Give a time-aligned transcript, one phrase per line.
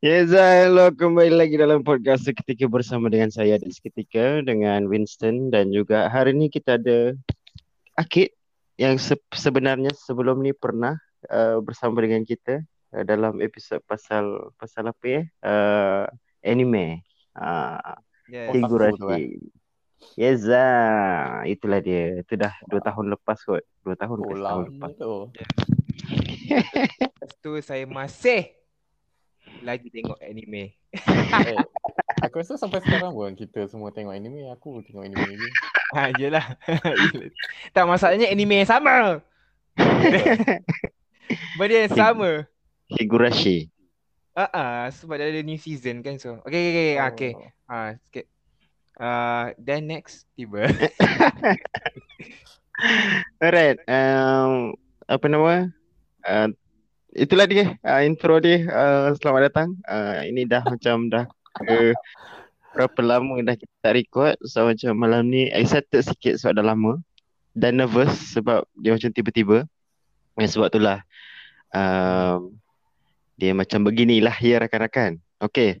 [0.00, 5.68] Yes, hello kembali lagi dalam podcast seketika bersama dengan saya dan seketika dengan Winston dan
[5.68, 7.12] juga hari ini kita ada
[8.00, 8.32] Akid
[8.80, 10.96] yang se- sebenarnya sebelum ni pernah
[11.28, 12.64] uh, bersama dengan kita
[12.96, 15.22] uh, dalam episod pasal pasal apa ya?
[15.44, 16.04] Uh,
[16.44, 17.04] anime.
[17.36, 17.96] Uh,
[18.30, 18.54] Yes.
[18.54, 19.42] figurasi.
[20.14, 22.22] Yes, ah, itulah dia.
[22.22, 23.66] Itu dah dua tahun lepas kot.
[23.82, 24.94] Dua tahun ke Oh, lama lepas.
[24.94, 25.14] tu.
[26.94, 28.54] Lepas tu saya masih
[29.60, 30.74] lagi tengok anime.
[31.46, 31.60] eh,
[32.22, 34.48] aku rasa sampai sekarang pun kita semua tengok anime.
[34.54, 35.48] Aku tengok anime lagi.
[35.94, 36.46] Ha, yelah.
[37.74, 39.20] tak masalahnya anime yang sama.
[41.58, 42.30] Benda yang sama.
[42.94, 43.70] Figurasi.
[44.34, 46.38] Ah, uh sebab dia ada new season kan so.
[46.46, 47.32] Okay, okay, okay.
[47.34, 47.42] Oh.
[47.42, 47.50] okay.
[47.66, 48.26] Ah, sikit.
[49.00, 50.68] Uh, then next tiba.
[53.42, 53.78] Alright.
[53.88, 54.76] Um,
[55.08, 55.68] apa nama?
[56.22, 56.48] Uh,
[57.14, 57.74] itulah dia.
[57.82, 58.66] Uh, intro dia.
[58.66, 59.68] Uh, selamat datang.
[59.86, 61.26] Uh, ini dah macam dah
[61.58, 61.94] ke
[62.70, 64.36] berapa lama dah kita tak record.
[64.46, 67.02] So macam malam ni excited sikit sebab dah lama.
[67.50, 69.66] Dan nervous sebab dia macam tiba-tiba.
[70.38, 71.02] Eh, sebab itulah.
[71.70, 72.54] Um,
[73.40, 75.18] dia macam beginilah ya rakan-rakan.
[75.40, 75.80] Okay.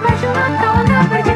[0.00, 1.31] berjuang kau nak berjalan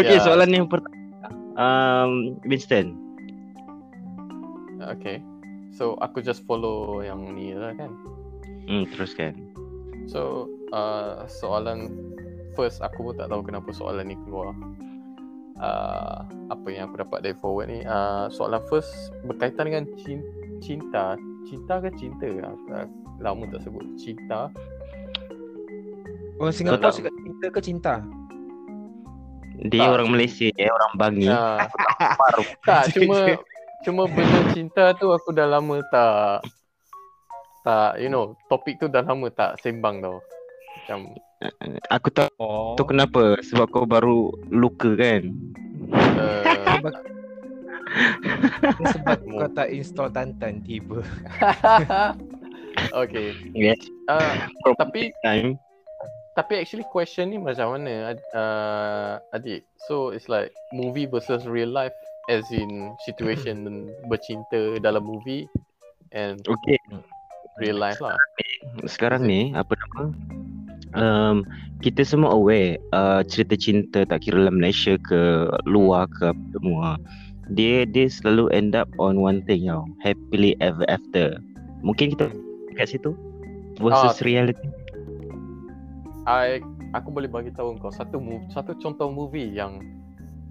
[0.00, 0.24] Okay, Ya.
[0.24, 0.96] soalan yang pertama.
[1.60, 2.96] Um, Winston.
[4.80, 5.20] Okay.
[5.76, 7.92] So aku just follow yang ni lah kan.
[8.66, 9.36] Hmm, teruskan.
[10.08, 11.92] So uh, soalan
[12.56, 14.56] first aku pun tak tahu kenapa soalan ni keluar.
[15.60, 20.24] Uh, apa yang aku dapat dari forward ni uh, soalan first berkaitan dengan cin-
[20.64, 22.88] cinta cinta ke cinta uh,
[23.20, 24.48] lama tak sebut cinta
[26.40, 27.94] Orang Singapura suka cinta ke cinta?
[29.62, 29.92] Dia Tak.
[29.92, 31.28] orang Malaysia, dia orang Bangi.
[31.28, 31.60] uh,
[32.68, 33.36] tak cuma
[33.80, 36.44] cuma benda cinta tu aku dah lama tak
[37.60, 40.16] tak you know topik tu dah lama tak sembang tau
[40.78, 40.98] macam
[41.90, 42.72] Aku tahu Oh.
[42.74, 43.40] tu kenapa.
[43.42, 45.32] Sebab kau baru luka kan.
[45.90, 46.94] uh, Sebab,
[48.86, 51.00] sebab kau tak install Tantan tiba.
[52.94, 53.80] okay Yes.
[54.06, 54.36] uh,
[54.76, 55.56] tapi Time.
[56.40, 59.60] Tapi actually question ni macam mana uh, adik?
[59.84, 61.92] So it's like movie versus real life
[62.32, 65.44] as in situation bercinta dalam movie
[66.16, 66.80] and Okay.
[67.60, 68.16] real life lah.
[68.88, 70.02] Sekarang ni apa nama?
[70.96, 71.44] Um,
[71.84, 76.96] kita semua aware uh, cerita cinta tak kira dalam Malaysia ke luar ke apa semua.
[77.52, 79.84] Dia dia selalu end up on one thing tau.
[80.00, 81.36] Happily ever after.
[81.84, 82.32] Mungkin kita
[82.80, 83.12] kat situ
[83.76, 84.24] versus Ah.
[84.24, 84.79] reality.
[86.28, 86.60] I
[86.92, 89.80] aku boleh bagi tahu kau satu move, satu contoh movie yang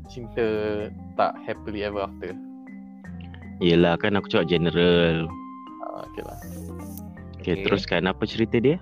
[0.10, 2.34] cinta tak happily ever after.
[3.60, 5.28] Yelah kan aku cakap general.
[5.84, 6.40] Uh, okay lah.
[7.40, 7.64] Okay, Okay.
[7.68, 8.80] teruskan apa cerita dia?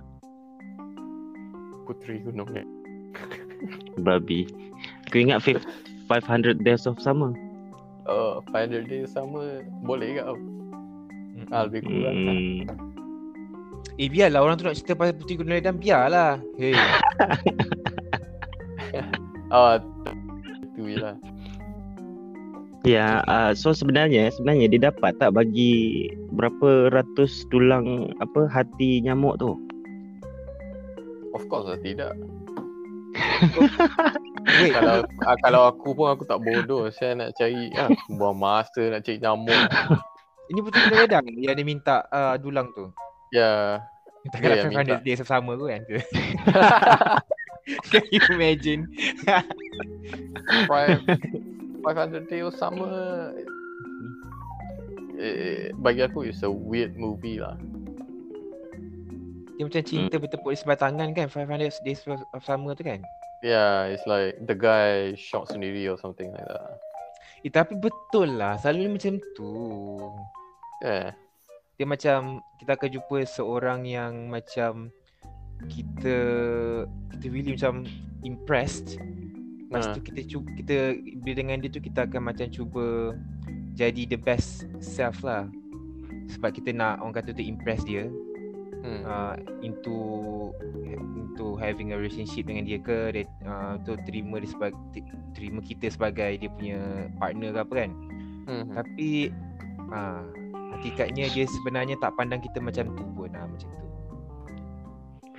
[1.83, 2.63] Puteri Gunung ni.
[4.05, 4.45] Babi.
[5.09, 5.65] Aku ingat fif-
[6.07, 7.33] 500 Days of Summer.
[8.07, 10.23] Uh, 500 Days sama boleh ke?
[11.51, 12.37] Ah, lebih kurang lah.
[13.97, 16.37] Eh biarlah orang tu nak cerita pasal Puteri Gunung Ledan biarlah.
[16.57, 16.77] Hey.
[19.47, 19.79] Ah,
[20.75, 21.15] itu je lah.
[22.83, 29.39] Ya, uh, so sebenarnya sebenarnya dia dapat tak bagi berapa ratus tulang apa hati nyamuk
[29.39, 29.55] tu?
[31.31, 32.11] Of course lah tidak.
[34.59, 38.91] Wait, kalau ah, kalau aku pun aku tak bodoh saya nak cari ah, buang masa
[38.91, 39.63] nak cari nyamuk
[40.51, 42.91] ini Gunung Ledan yang dia minta uh, dulang tu.
[43.31, 43.81] Ya
[44.27, 44.99] Takkan yang minta.
[44.99, 45.81] 500 days sama tu kan?
[47.87, 48.91] Can you imagine?
[50.67, 50.99] five
[51.83, 52.87] 500 days sama
[55.15, 57.55] eh, bagi aku it's a weird movie lah
[59.57, 62.99] Dia macam cinta bertepuk di sebelah tangan kan 500 days of summer tu kan?
[63.45, 66.75] yeah it's like the guy shot sendiri or something like that
[67.45, 69.51] Eh tapi betul lah Selalu macam tu
[70.81, 71.13] yeah
[71.77, 74.91] Dia macam Kita akan jumpa seorang yang macam
[75.69, 76.15] Kita
[77.13, 77.85] Kita really macam
[78.25, 78.97] Impressed
[79.67, 79.93] Lepas Ha.
[79.99, 80.75] tu kita cuba Kita
[81.21, 83.13] Bila dengan dia tu kita akan macam cuba
[83.77, 85.45] Jadi the best self lah
[86.33, 88.07] Sebab kita nak Orang kata tu impress dia
[88.87, 89.01] hmm.
[89.03, 89.97] uh, into
[91.19, 94.79] into having a relationship dengan dia ke dia uh, tu terima dia sebagai
[95.35, 96.79] terima kita sebagai dia punya
[97.19, 97.91] partner ke apa kan
[98.47, 98.71] Hmm.
[98.71, 99.27] tapi
[99.91, 100.23] uh,
[100.75, 103.85] hakikatnya dia sebenarnya tak pandang kita macam tu pun uh, macam tu.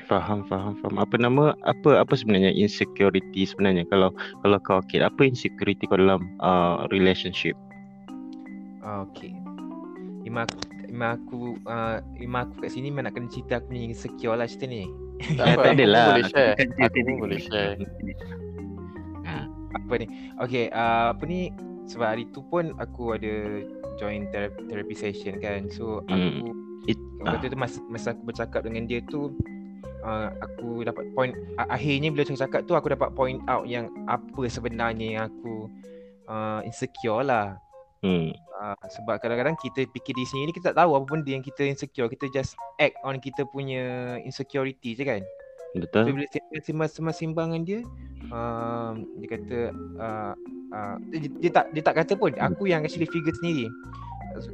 [0.09, 0.97] Faham, faham, faham.
[0.97, 3.85] Apa nama apa apa sebenarnya insecurity sebenarnya?
[3.93, 4.09] Kalau
[4.41, 7.53] kalau kau okay, apa insecurity kau dalam uh, relationship?
[8.89, 9.37] uh, okay
[10.25, 10.59] Ima aku
[10.89, 14.49] Ima aku uh, Ima aku kat sini Memang nak kena cerita Aku punya insecure lah
[14.49, 14.89] cerita ni.
[15.37, 15.99] Tak apa, tak aku adalah.
[15.99, 16.55] pun boleh share.
[16.79, 17.75] aku pun boleh share.
[19.77, 20.07] Apa ni?
[20.41, 21.41] Okay uh, Apa ni?
[21.89, 23.65] Sebab hari tu pun Aku ada
[23.99, 25.67] Join therapy, therapy session kan.
[25.69, 26.15] So Hmm.
[26.15, 26.47] aku
[26.87, 29.35] It- Waktu tu masa, masa aku bercakap dengan dia tu
[30.01, 34.47] uh, Aku dapat point a- Akhirnya bila cakap tu Aku dapat point out yang Apa
[34.47, 35.67] sebenarnya yang aku
[36.25, 37.59] uh, Insecure lah.
[38.01, 38.31] Hmm.
[38.55, 41.67] uh, Sebab kadang-kadang kita fikir di sini ni Kita tak tahu apa benda yang kita
[41.67, 42.07] insecure.
[42.07, 45.23] Kita just act on kita punya insecurity je kan
[45.77, 46.17] So Betul?
[46.17, 47.81] bila saya sembang-sembang dengan dia
[48.33, 49.59] uh, Dia kata
[50.01, 50.33] uh,
[50.73, 53.69] uh, dia, dia, tak dia tak kata pun Aku yang actually figure sendiri.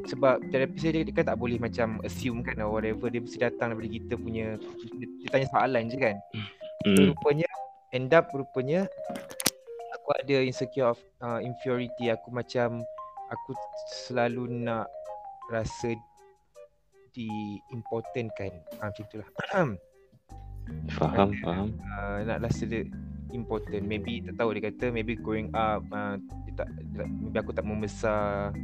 [0.09, 3.37] Sebab terapi saya dia, dia kan tak boleh macam assume kan or whatever dia mesti
[3.37, 4.57] datang daripada kita punya
[4.97, 6.17] dia, dia tanya soalan je kan.
[6.35, 6.41] So,
[6.85, 7.17] Hmm.
[7.17, 7.49] rupanya
[7.97, 8.85] end up rupanya
[9.97, 12.13] aku ada insecure of uh, inferiority.
[12.13, 12.85] Aku macam
[13.33, 13.57] aku
[14.05, 14.93] selalu nak
[15.49, 15.97] rasa
[17.17, 17.29] di
[17.73, 18.53] important kan.
[18.81, 19.29] Uh, macam itulah
[20.95, 21.69] Faham, faham.
[21.81, 22.85] uh, nak rasa dia
[23.35, 26.17] important maybe tak tahu dia kata maybe growing up uh,
[26.47, 28.55] dia tak, dia, maybe aku tak membesar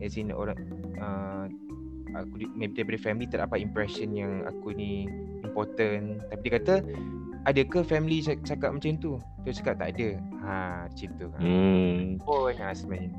[0.00, 0.56] as in orang
[0.96, 1.44] uh,
[2.16, 5.06] aku maybe daripada family tak dapat impression yang aku ni
[5.44, 6.74] important tapi dia kata
[7.44, 9.20] ada ke family cak- cakap macam tu?
[9.44, 10.08] Dia cakap tak ada.
[10.44, 10.56] Ha,
[10.88, 11.26] macam tu.
[11.28, 11.38] Ha.
[11.44, 12.00] Hmm.
[12.24, 13.10] Pun ha, sebenarnya.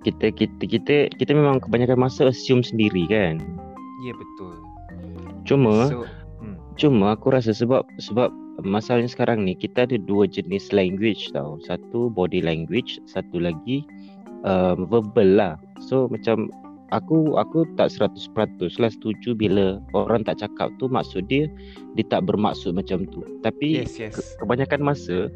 [0.00, 3.36] Kita kita kita kita memang kebanyakan masa assume sendiri kan.
[4.04, 4.54] Ya betul.
[5.44, 6.08] Cuma So.
[6.76, 8.28] Cuma aku rasa sebab sebab
[8.64, 11.56] masalahnya sekarang ni kita ada dua jenis language tau.
[11.64, 13.84] Satu body language, satu lagi
[14.44, 15.54] um, verbal lah.
[15.80, 16.52] So macam
[16.94, 18.30] aku aku tak 100%
[18.78, 21.48] lah setuju bila orang tak cakap tu maksud dia
[21.98, 23.24] dia tak bermaksud macam tu.
[23.40, 24.14] Tapi yes, yes.
[24.16, 25.32] ke- kebanyakan masa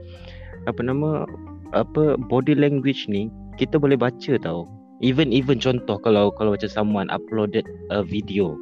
[0.68, 1.24] apa nama
[1.72, 4.68] apa body language ni kita boleh baca tau.
[5.00, 8.52] Even even contoh kalau kalau macam someone uploaded a video.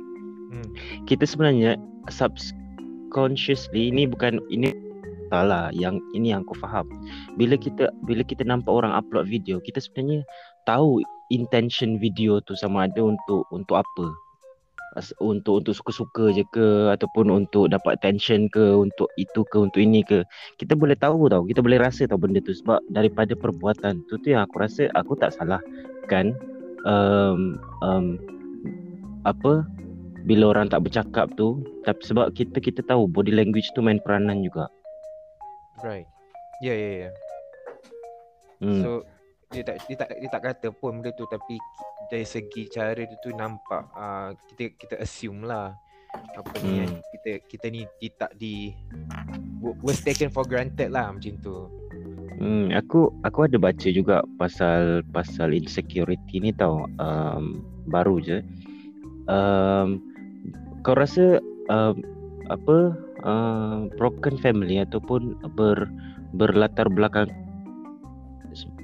[0.55, 0.65] Hmm.
[1.05, 1.75] Kita sebenarnya
[3.09, 4.77] subconsciously ini bukan ini
[5.33, 6.85] salah yang ini yang aku faham.
[7.41, 10.21] Bila kita bila kita nampak orang upload video, kita sebenarnya
[10.69, 11.01] tahu
[11.33, 14.13] intention video tu sama ada untuk untuk apa.
[15.21, 20.03] Untuk untuk suka-suka je ke ataupun untuk dapat attention ke untuk itu ke untuk ini
[20.03, 20.27] ke
[20.59, 24.35] kita boleh tahu tau kita boleh rasa tau benda tu sebab daripada perbuatan tu tu
[24.35, 25.63] yang aku rasa aku tak salah
[26.11, 26.35] kan
[26.83, 28.19] um, um,
[29.23, 29.63] apa
[30.25, 34.43] bila orang tak bercakap tu tapi sebab kita kita tahu body language tu main peranan
[34.43, 34.67] juga
[35.79, 36.11] Right.
[36.59, 37.11] Ya, ya, ya.
[38.59, 38.83] hmm.
[38.83, 38.89] So
[39.49, 41.55] dia tak dia tak dia tak kata pun benda tu tapi
[42.11, 45.73] dari segi cara dia tu nampak uh, kita kita assume lah
[46.35, 47.05] apa ni kan Hmm.
[47.15, 48.73] kita kita ni di, tak di
[49.61, 51.69] wa- was taken for granted lah macam tu.
[52.39, 56.87] Hmm, aku aku ada baca juga pasal pasal insecurity ni tau.
[56.99, 58.43] Um, baru je.
[59.29, 60.01] Um,
[60.83, 62.01] kau rasa um,
[62.49, 65.89] apa uh, broken family ataupun ber
[66.37, 67.29] berlatar belakang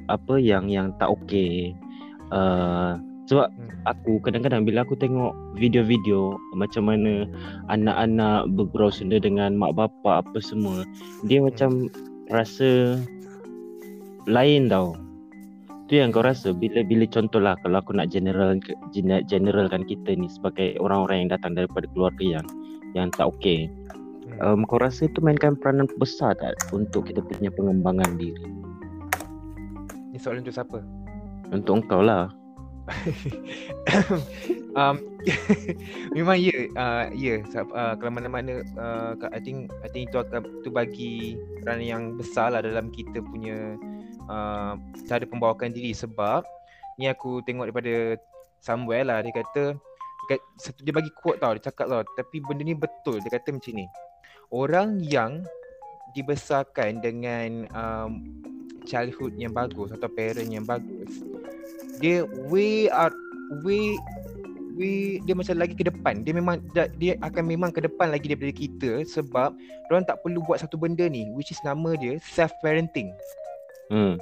[0.08, 1.72] apa yang yang tak okey.
[2.32, 3.72] Uh, sebab Hmm.
[3.88, 7.24] aku kadang-kadang bila aku tengok video-video macam mana
[7.72, 10.84] anak-anak bergurau senda dengan mak bapak apa semua,
[11.24, 11.88] dia macam
[12.28, 13.00] rasa
[14.28, 14.92] lain tau.
[15.84, 18.56] Tu yang kau rasa bila bila contohlah kalau aku nak general
[18.96, 22.46] gene- generalkan kita ni sebagai orang-orang yang datang daripada keluarga yang
[22.96, 23.68] yang tak okey.
[24.40, 24.64] Hmm.
[24.64, 28.48] Um, kau rasa itu mainkan peranan besar tak untuk kita punya pengembangan diri?
[30.08, 30.80] Ni soalan tu siapa?
[31.52, 32.32] Untuk engkau lah.
[34.76, 34.96] um,
[36.16, 40.64] memang ya uh, ya yeah, uh, kalau mana-mana uh, I think I think itu akan
[40.64, 43.76] tu bagi peranan yang besar lah dalam kita punya
[44.28, 44.74] uh,
[45.06, 46.44] cara pembawakan diri sebab
[47.00, 48.18] ni aku tengok daripada
[48.62, 49.76] somewhere lah dia kata
[50.80, 53.86] dia, bagi quote tau dia cakap tau tapi benda ni betul dia kata macam ni
[54.54, 55.32] orang yang
[56.14, 58.22] dibesarkan dengan um,
[58.86, 61.20] childhood yang bagus atau parent yang bagus
[61.98, 63.12] dia way out
[63.66, 63.98] way
[64.74, 66.26] way dia macam lagi ke depan.
[66.26, 66.60] Dia memang
[66.98, 69.54] dia akan memang ke depan lagi daripada kita sebab
[69.90, 73.14] orang tak perlu buat satu benda ni which is nama dia self parenting
[73.92, 74.16] Hmm.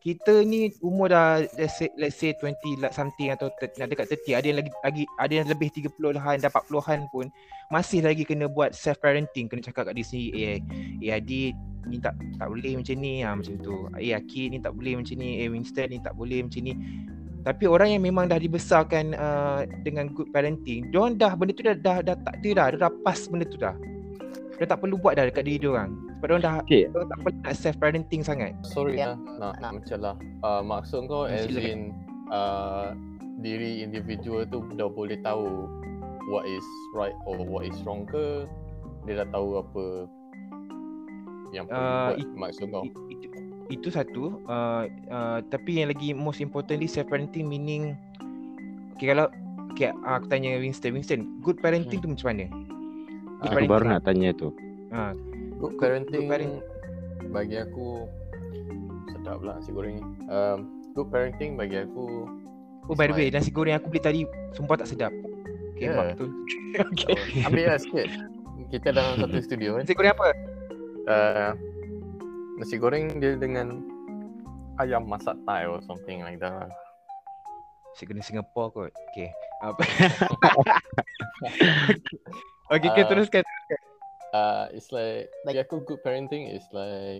[0.00, 4.06] kita ni umur dah let's say, let's say 20 like something atau 30, nak dekat
[4.24, 7.26] 30 ada yang lagi lagi ada yang lebih 30-an dah 40-an pun
[7.68, 10.58] masih lagi kena buat self parenting kena cakap kat diri sendiri eh
[11.04, 11.52] eh adik
[11.88, 13.14] ni tak tak boleh macam ni.
[13.24, 13.74] Ha, macam tu.
[13.96, 15.30] Eh Akid ni tak boleh macam ni.
[15.40, 16.74] Eh Winston ni tak boleh macam ni.
[17.40, 21.72] Tapi orang yang memang dah dibesarkan uh, dengan good parenting diorang dah benda tu dah
[21.72, 22.66] dah, dah tak ada dah.
[22.76, 23.72] Dia dah pas benda tu dah.
[24.60, 26.84] Dia tak perlu buat dah dekat diri diorang sebab diorang dah Okay.
[26.86, 29.16] diorang tak perlu nak self parenting sangat Sorry Ya.
[29.16, 30.14] lah nak nak mencelah.
[30.40, 31.64] Uh, maksud kau as silakan.
[31.64, 31.80] in
[32.28, 32.92] uh,
[33.38, 35.64] diri individual tu dah boleh tahu
[36.28, 36.62] what is
[36.92, 38.44] right or what is wrong ke
[39.02, 39.84] dia dah tahu apa
[41.50, 42.84] yang perlu Uh, buat it- maksud kau.
[42.84, 43.26] It- itu,
[43.70, 47.96] itu satu uh, uh, tapi yang lagi most importantly self parenting meaning
[48.92, 49.26] okay kalau
[49.70, 52.04] okay, uh, aku tanya Winston Winston good parenting Hmm.
[52.04, 52.46] tu macam mana
[53.40, 54.52] good Aku baru nak tanya tu.
[54.90, 55.16] uh,
[55.60, 56.64] Good good parenting parent-
[57.30, 58.08] bagi aku
[59.06, 60.04] sedap lah nasi goreng ni.
[60.26, 60.58] Um,
[60.90, 62.26] good parenting bagi aku
[62.88, 65.12] oh by the way nasi goreng aku beli tadi sumpah tak sedap
[65.70, 65.94] okay Yeah.
[65.94, 66.12] yeah.
[66.12, 66.28] betul
[66.90, 68.08] okay uh, ambil lah sikit.
[68.68, 69.84] Kita dalam satu studio kan.
[69.84, 70.28] nasi goreng apa
[71.00, 71.52] Uh,
[72.56, 73.80] nasi goreng dia dengan
[74.76, 76.52] ayam masak Thai or something like that.
[76.52, 76.68] lah.
[77.90, 79.28] nasi goreng Singapore kot okay
[79.60, 79.80] apa
[82.70, 83.42] okay, okay Uh, teruskan
[84.30, 87.18] Uh, it's like Like- bagi aku good parenting is like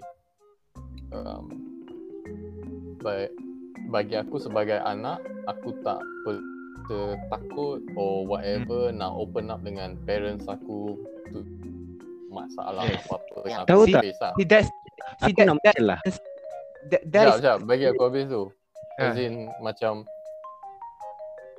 [1.11, 1.50] um,
[2.99, 3.33] ba-
[3.90, 6.47] bagi aku sebagai anak aku tak per-
[7.26, 10.99] takut or whatever nak open up dengan parents aku
[11.31, 11.43] tu
[12.26, 13.02] masalah Yes.
[13.05, 13.50] apa-apa Ya.
[13.52, 14.02] yang Tahu tak?
[14.07, 14.33] lah.
[14.35, 14.69] see that's
[15.19, 15.99] see Aku that, that, mencelah.
[16.87, 17.59] that, that Sekejap, is sekejap.
[17.67, 18.43] Bagi aku habis tu.
[18.97, 19.02] Ah.
[19.07, 20.07] As in macam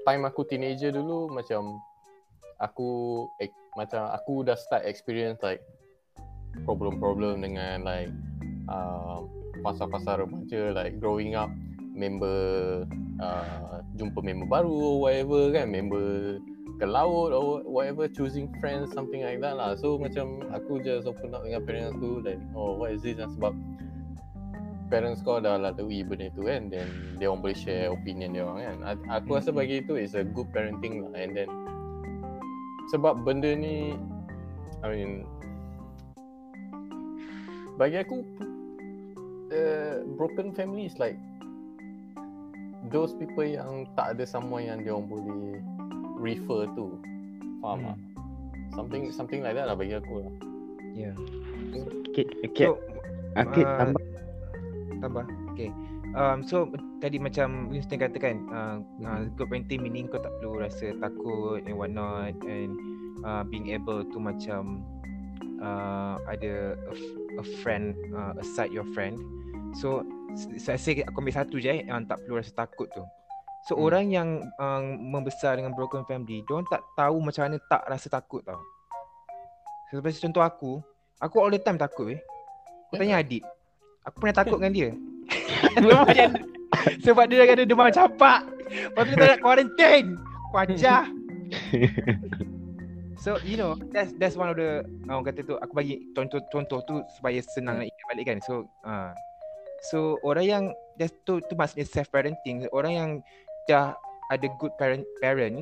[0.01, 1.79] time aku teenager dulu macam
[2.57, 2.89] aku
[3.37, 5.63] ek, macam aku dah start experience like
[6.67, 8.11] problem-problem dengan like
[8.67, 9.23] uh,
[9.63, 11.47] fasa-fasa remaja like growing up
[11.95, 12.83] member
[13.23, 16.39] uh, jumpa member baru or whatever kan member
[16.81, 19.77] ke laut or whatever choosing friends something like that lah.
[19.77, 23.21] So macam aku just open up dengan parents aku like oh what is this?
[23.21, 23.53] Lah sebab
[24.89, 26.89] parents kau dah lalui benda tu kan then
[27.21, 28.97] dia orang boleh share opinion dia orang kan.
[29.21, 31.47] Aku rasa bagi itu is a good parenting lah and then
[32.91, 33.95] sebab benda ni
[34.83, 35.11] I mean
[37.79, 38.21] bagi aku
[39.49, 41.17] uh, broken family is like
[42.91, 45.57] those people yang tak ada someone yang dia orang boleh
[46.19, 46.99] refer to
[47.63, 47.87] faham Hmm.
[47.89, 47.97] tak
[48.75, 50.33] something something like that lah bagi aku lah
[50.91, 51.15] Yeah.
[52.11, 52.67] Okay, okay.
[52.67, 52.75] So,
[53.39, 54.03] Akid uh, tambah.
[54.99, 55.25] tambah.
[55.55, 55.71] Okay.
[56.11, 56.67] Um, so
[56.99, 61.79] tadi macam Winston katakan uh, uh, good parenting meaning kau tak perlu rasa takut and
[61.79, 62.75] what not and
[63.23, 64.83] uh, being able to macam
[65.63, 69.15] uh, ada a, f- a friend uh, aside your friend.
[69.79, 70.03] So
[70.59, 73.03] saya say aku ambil satu je eh, yang tak perlu rasa takut tu.
[73.69, 73.87] So Hmm.
[73.87, 78.43] orang yang um, membesar dengan broken family, dia tak tahu macam mana tak rasa takut
[78.43, 78.59] tau.
[79.87, 80.71] Seperti contoh aku,
[81.21, 82.21] aku all the time takut weh.
[82.89, 83.45] Aku tanya adik.
[84.03, 84.89] Aku pernah takut dengan dia.
[85.81, 86.27] Sebab dia
[87.03, 88.47] sebab dia ada demam campak.
[88.71, 90.09] Lepas tu dia nak quarantine.
[90.49, 91.03] Aku ajar.
[93.21, 97.05] So you know that's that's one of the orang kata tu aku bagi contoh-contoh tu
[97.13, 98.37] supaya senang nak ingat balik kan.
[98.41, 99.13] So uh,
[99.93, 100.63] so orang yang
[100.97, 102.65] that's tu tu maksudnya self parenting.
[102.73, 103.09] Orang yang
[103.69, 103.93] dah
[104.33, 105.61] ada good parent parent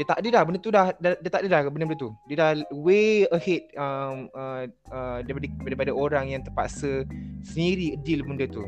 [0.00, 2.10] dia tak ada dah benda tu dah, dah dia tak ada dah benda-benda tu.
[2.24, 7.04] Dia dah way ahead um, uh, uh, daripada daripada orang yang terpaksa
[7.44, 8.64] sendiri deal benda tu.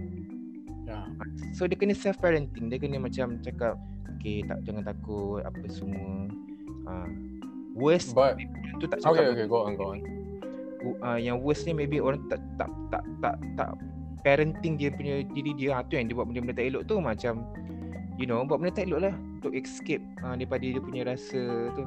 [1.56, 2.68] So dia kena self parenting.
[2.72, 3.76] Dia kena macam cakap
[4.18, 6.30] okay tak jangan takut apa semua.
[6.82, 7.08] Uh,
[7.72, 8.36] worst but
[8.82, 10.00] tu tak okay cakap okay go on go on.
[11.02, 13.70] Uh, yang worst ni maybe orang tak tak tak tak tak
[14.26, 15.78] parenting dia punya diri dia.
[15.78, 17.46] Ha, tu yang dia buat benda-benda tak elok tu macam
[18.20, 21.84] you know buat benda tak elok lah untuk escape uh, daripada dia punya rasa tu.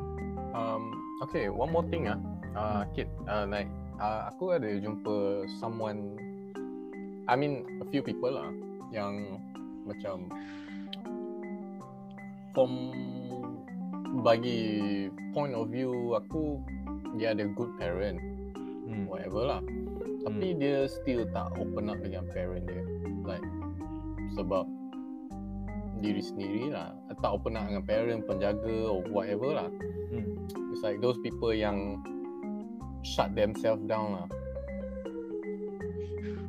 [0.55, 2.15] Um, okay, one more thing ah,
[2.55, 3.67] uh, Kit, uh, like
[3.99, 6.15] uh, aku ada jumpa someone,
[7.27, 8.51] I mean a few people lah,
[8.95, 9.43] yang
[9.83, 10.31] macam
[12.55, 12.71] from
[14.23, 16.63] bagi point of view aku
[17.19, 18.19] dia ada good parent,
[18.87, 19.11] hmm.
[19.11, 19.61] whatever lah.
[20.23, 22.83] Tapi dia still tak open up dengan parent dia,
[23.27, 23.43] like
[24.33, 24.65] sebab
[25.99, 29.69] diri sendiri lah, tak open up dengan parent, penjaga or whatever lah.
[30.11, 30.35] Hmm.
[30.71, 32.03] It's like those people yang
[33.05, 34.27] shut themselves down lah.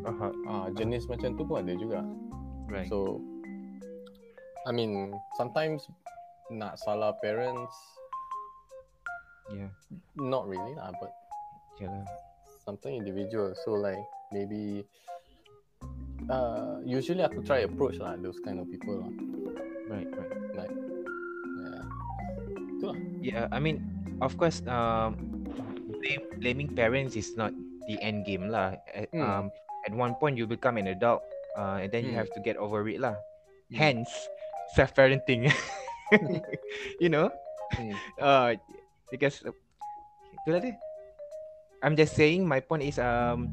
[0.07, 0.33] Faham.
[0.47, 2.07] Ah, jenis macam tu pun ada juga.
[2.67, 2.89] Right.
[2.91, 3.23] So,
[4.67, 5.87] I mean, sometimes
[6.51, 7.75] nak salah parents,
[9.51, 9.71] yeah.
[10.19, 11.15] not really lah, but
[11.79, 12.07] Yalah.
[12.65, 13.55] something individual.
[13.63, 14.03] So like
[14.35, 14.83] maybe,
[16.31, 19.13] uh, usually aku try approach lah those kind of people lah.
[19.87, 20.11] Right,
[20.59, 20.75] right.
[21.63, 21.85] Yeah.
[22.79, 22.97] Itulah.
[23.23, 23.87] Yeah, I mean,
[24.19, 25.15] of course, um,
[26.03, 27.55] blame, blaming parents is not
[27.87, 28.75] the end game lah.
[29.15, 29.23] Hmm.
[29.23, 29.45] um,
[29.87, 31.23] at one point you become an adult,
[31.57, 32.21] uh, and then you Hmm.
[32.23, 33.17] have to get over it lah.
[33.73, 33.77] Hmm.
[34.05, 34.13] Hence,
[34.77, 35.51] self-parenting.
[37.03, 37.33] you know,
[37.75, 37.97] Hmm.
[38.23, 38.55] uh,
[39.11, 39.43] because
[40.45, 40.77] itulah dia.
[41.85, 43.51] I'm just saying my point is um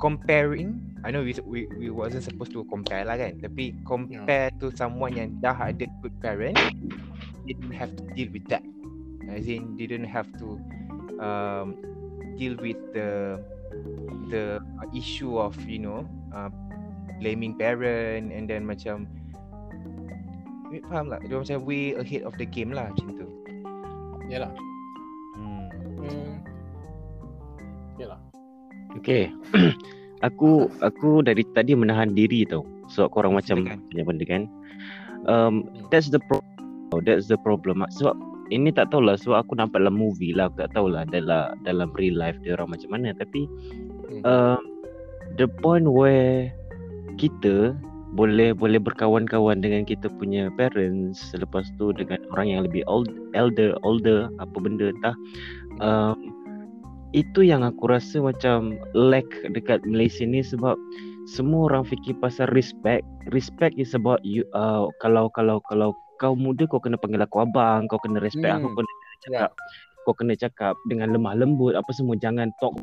[0.00, 0.78] comparing.
[1.06, 5.14] I know we we, we wasn't supposed to compare lah kan, tapi compare to someone
[5.14, 6.58] yang dah ada good parent,
[7.46, 8.62] didn't have to deal with that.
[9.30, 10.58] As in, didn't have to
[11.22, 11.78] um
[12.38, 13.38] deal with the
[14.30, 14.58] the
[14.94, 16.50] issue of you know uh,
[17.18, 19.06] blaming parent and then macam
[20.88, 21.20] faham tak?
[21.26, 23.26] Dia macam way ahead of the game lah macam tu.
[24.28, 24.52] Yalah.
[25.36, 25.66] Hmm.
[26.02, 26.34] Hmm.
[27.96, 28.20] Yalah.
[29.00, 29.32] Okay.
[30.26, 32.64] aku aku dari tadi menahan diri tau.
[32.92, 33.80] Sebab korang macam Silakan.
[33.92, 34.42] punya benda kan.
[35.28, 36.44] Um, that's the pro-
[36.92, 37.84] oh, that's the problem.
[37.96, 38.16] Sebab
[38.48, 42.16] ini tak tahulah sebab aku nampak dalam movie lah aku tak tahulah dalam dalam real
[42.16, 43.44] life dia orang macam mana tapi
[44.08, 44.24] Hmm.
[44.24, 44.56] uh,
[45.36, 46.48] the point where
[47.18, 47.74] kita
[48.16, 53.76] boleh boleh berkawan-kawan dengan kita punya parents selepas tu dengan orang yang lebih old elder
[53.84, 55.16] older apa benda entah.
[55.84, 56.32] Um,
[57.12, 60.76] itu yang aku rasa macam lack dekat Malaysia ni sebab
[61.28, 63.04] semua orang fikir pasal respect.
[63.32, 67.86] Respect is about you uh, kalau kalau kalau kau muda kau kena panggil aku abang
[67.92, 68.74] kau kena respect aku Hmm.
[68.74, 69.50] kau kena cakap
[70.04, 72.16] kau kena cakap dengan lemah lembut apa semua.
[72.16, 72.80] Jangan talk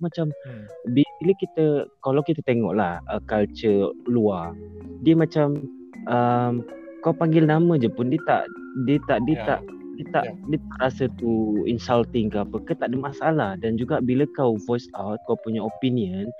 [0.00, 0.64] macam Hmm.
[0.88, 1.64] bila kita
[2.00, 4.54] kalau kita tengoklah uh, culture luar
[5.02, 5.62] dia macam
[6.06, 6.62] um,
[7.02, 8.46] kau panggil nama je pun dia tak
[8.86, 9.44] dia tak dia Ya.
[9.46, 9.60] tak
[9.98, 10.32] dia tak Ya.
[10.46, 11.30] dia tak rasa tu
[11.66, 15.58] insulting ke apa ke tak ada masalah dan juga bila kau voice out kau punya
[15.58, 16.30] opinion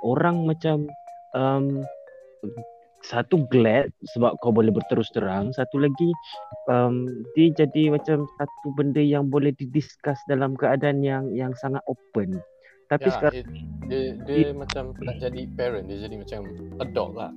[0.00, 0.88] orang macam
[1.36, 1.84] um,
[3.02, 6.10] satu glad sebab kau boleh berterus terang satu lagi
[6.70, 12.38] um, dia jadi macam satu benda yang boleh didiscuss dalam keadaan yang yang sangat open
[12.92, 13.46] tapi Ya, sekarang it,
[13.88, 16.40] dia, dia macam tak jadi parent, dia jadi macam
[16.80, 17.32] adult lah.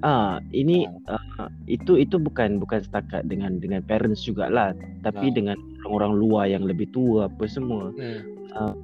[0.00, 4.74] ah ini uh, itu itu bukan bukan setakat dengan dengan parents jugalah.
[5.06, 5.34] Tapi Ah.
[5.34, 7.94] dengan orang-orang luar yang lebih tua apa semua.
[7.94, 8.74] Hmm.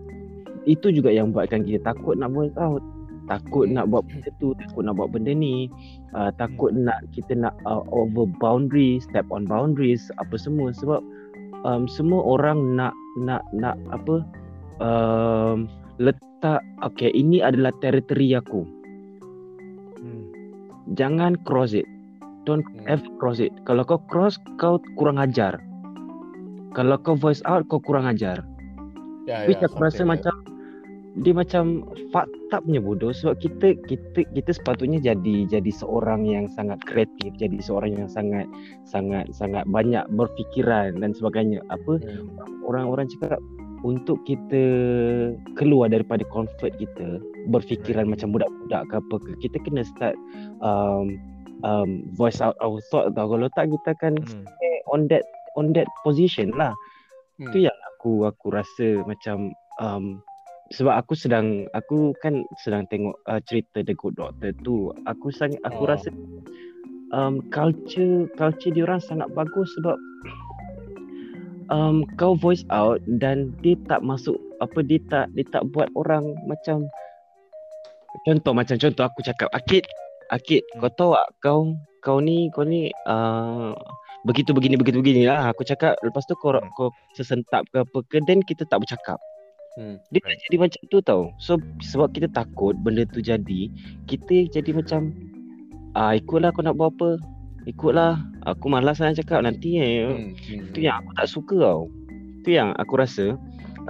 [0.66, 2.82] itu juga yang buatkan kita takut nak voice out
[3.26, 5.66] takut nak buat benda tu takut nak buat benda ni.
[6.14, 10.70] Uh, takut nak kita nak uh, over boundaries step on boundaries apa semua.
[10.74, 11.02] Sebab
[11.66, 14.22] um, semua orang nak nak nak apa
[14.82, 15.66] um,
[15.98, 18.62] letak okay ini adalah teritori aku
[19.96, 20.24] Hmm.
[20.94, 21.88] jangan cross it
[22.44, 22.98] don't Hmm.
[22.98, 25.58] ever cross it kalau kau cross kau kurang ajar
[26.76, 28.44] kalau kau voice out kau kurang ajar
[29.26, 30.30] Ya, Which ya, aku rasa macam
[31.18, 31.82] dia macam
[32.14, 32.28] up
[32.62, 37.98] punya bodoh sebab kita kita kita sepatutnya jadi jadi seorang yang sangat kreatif, jadi seorang
[37.98, 38.46] yang sangat
[38.86, 41.58] sangat sangat banyak berfikiran dan sebagainya.
[41.74, 41.98] Apa.
[41.98, 42.30] Hmm.
[42.70, 43.42] orang-orang cakap
[43.84, 44.62] untuk kita
[45.58, 47.20] keluar daripada comfort kita,
[47.52, 50.16] berfikiran macam budak-budak ke apa ke, kita kena start
[50.64, 51.16] um,
[51.62, 53.28] um, voice out our thought tau.
[53.28, 54.44] Kalau tak kita akan Hmm.
[54.46, 55.24] stay on that
[55.56, 56.72] on that position lah.
[57.40, 57.52] Hmm.
[57.52, 60.20] Itu yang aku aku rasa macam um,
[60.74, 64.90] sebab aku sedang aku kan sedang tengok uh, cerita The Good Doctor tu.
[65.06, 65.90] Aku sangat aku Oh.
[65.90, 66.08] rasa
[67.14, 69.94] um, culture culture dia orang sangat bagus sebab
[71.70, 76.32] um, kau voice out dan dia tak masuk apa dia tak dia tak buat orang
[76.48, 76.86] macam
[78.24, 79.84] contoh macam contoh aku cakap Akid
[80.32, 81.58] Akid kau tahu tak kau
[82.02, 83.74] kau ni kau ni uh,
[84.26, 86.70] begitu begini begitu begini lah aku cakap lepas tu kau Hmm.
[86.74, 89.18] kau sesentap ke apa ke then kita tak bercakap.
[89.76, 90.00] Hmm.
[90.08, 91.22] dia tak jadi macam tu tau.
[91.36, 93.68] So sebab kita takut benda tu jadi
[94.08, 95.12] kita jadi macam
[95.92, 97.20] ah ikutlah kau nak buat apa
[97.66, 98.22] ikutlah.
[98.46, 100.06] Aku malas nak cakap nanti eh.
[100.06, 100.32] Hmm.
[100.32, 100.70] Hmm.
[100.70, 101.82] itu yang aku tak suka tau.
[102.42, 103.34] Itu yang aku rasa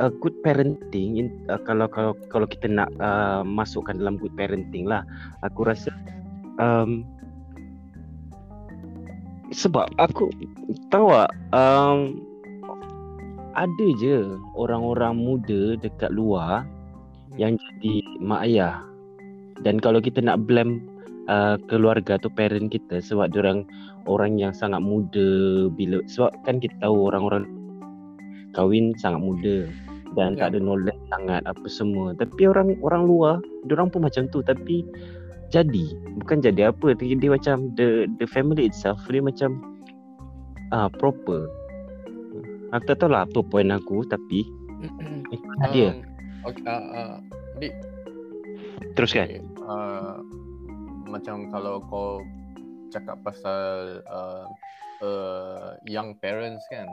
[0.00, 4.88] uh, good parenting in, uh, kalau kalau kalau kita nak uh, masukkan dalam good parenting
[4.88, 5.04] lah.
[5.44, 5.92] Aku rasa
[6.56, 7.04] um,
[9.52, 10.32] sebab aku
[10.90, 12.18] tahu tak um,
[13.56, 16.64] ada je orang-orang muda dekat luar
[17.36, 18.80] yang jadi mak ayah.
[19.64, 20.84] Dan kalau kita nak blame
[21.28, 23.66] uh, keluarga atau parent kita sebab orang
[24.06, 27.46] orang yang sangat muda bila sebab kan kita tahu orang-orang
[28.56, 29.56] kahwin sangat muda
[30.16, 30.48] dan Ya.
[30.48, 32.16] tak ada knowledge sangat apa semua.
[32.16, 33.34] Tapi orang orang luar
[33.68, 34.40] orang pun macam tu.
[34.40, 34.86] Tapi
[35.52, 35.92] jadi
[36.24, 36.96] bukan jadi apa.
[36.96, 39.60] Dia, dia macam the the family itself dia macam
[40.72, 41.50] ah uh, proper.
[42.74, 44.48] Aku tak tahu lah apa point aku tapi
[45.30, 45.90] itu um, dia.
[45.92, 46.02] Um,
[46.48, 47.14] okay, uh, uh,
[47.60, 47.72] Dik,
[48.98, 49.26] teruskan.
[49.28, 50.18] Okay, uh,
[51.06, 52.22] macam kalau kau
[52.90, 54.46] cakap pasal uh,
[55.02, 56.86] uh, young parents kan?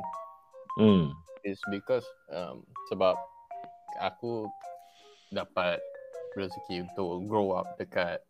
[0.78, 1.13] Hmm.
[1.43, 3.19] Is because um, sebab
[3.99, 4.47] aku
[5.36, 5.78] dapat
[6.39, 8.23] rezeki untuk grow up dekat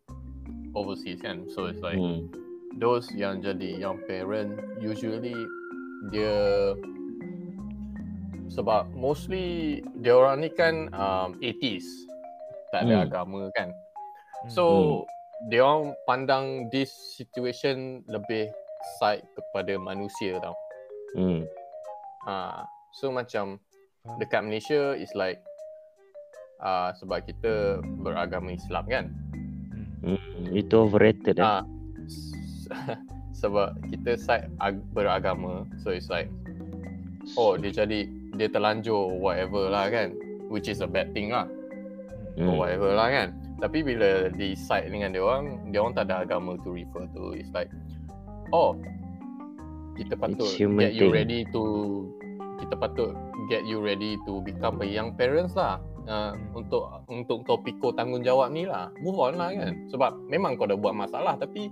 [0.74, 1.46] overseas kan?
[1.54, 2.28] So it's like hmm.
[2.76, 5.38] those yang jadi young parent usually
[6.12, 6.74] dia
[8.52, 11.86] sebab mostly dia orang ni kan um, 80s
[12.74, 13.06] tak ada Hmm.
[13.06, 13.70] agama kan?
[13.70, 14.52] Hmm.
[15.44, 18.48] Dia orang pandang this situation lebih
[18.98, 20.56] side kepada manusia tau
[21.14, 21.42] hmm
[22.24, 23.58] ha so macam
[24.04, 24.20] Ah.
[24.20, 25.40] dekat Malaysia is like
[26.60, 29.06] uh, sebab kita beragama Islam kan
[30.04, 30.20] Hmm.
[30.52, 31.48] Itu overrated eh.
[31.48, 31.64] Ah,
[32.04, 32.68] s-
[33.40, 36.28] sebab kita side ag- beragama, so it's like,
[37.34, 38.04] oh dia jadi
[38.36, 40.12] dia terlanjur whatever lah kan,
[40.52, 41.48] which is a bad thing lah,
[42.36, 42.52] Hmm.
[42.52, 43.32] or whatever lah kan.
[43.64, 47.32] Tapi bila di side dengan dia orang, dia orang tak ada agama to refer to.
[47.32, 47.72] It's like,
[48.52, 48.76] oh
[49.96, 51.16] kita patut get you thing.
[51.16, 51.62] ready to
[52.60, 53.14] kita patut
[53.48, 55.80] get you ready to become a young parents lah.
[56.04, 60.68] Uh, untuk untuk kau pikul tanggungjawab ni lah move on lah kan sebab memang kau
[60.68, 61.72] dah buat masalah tapi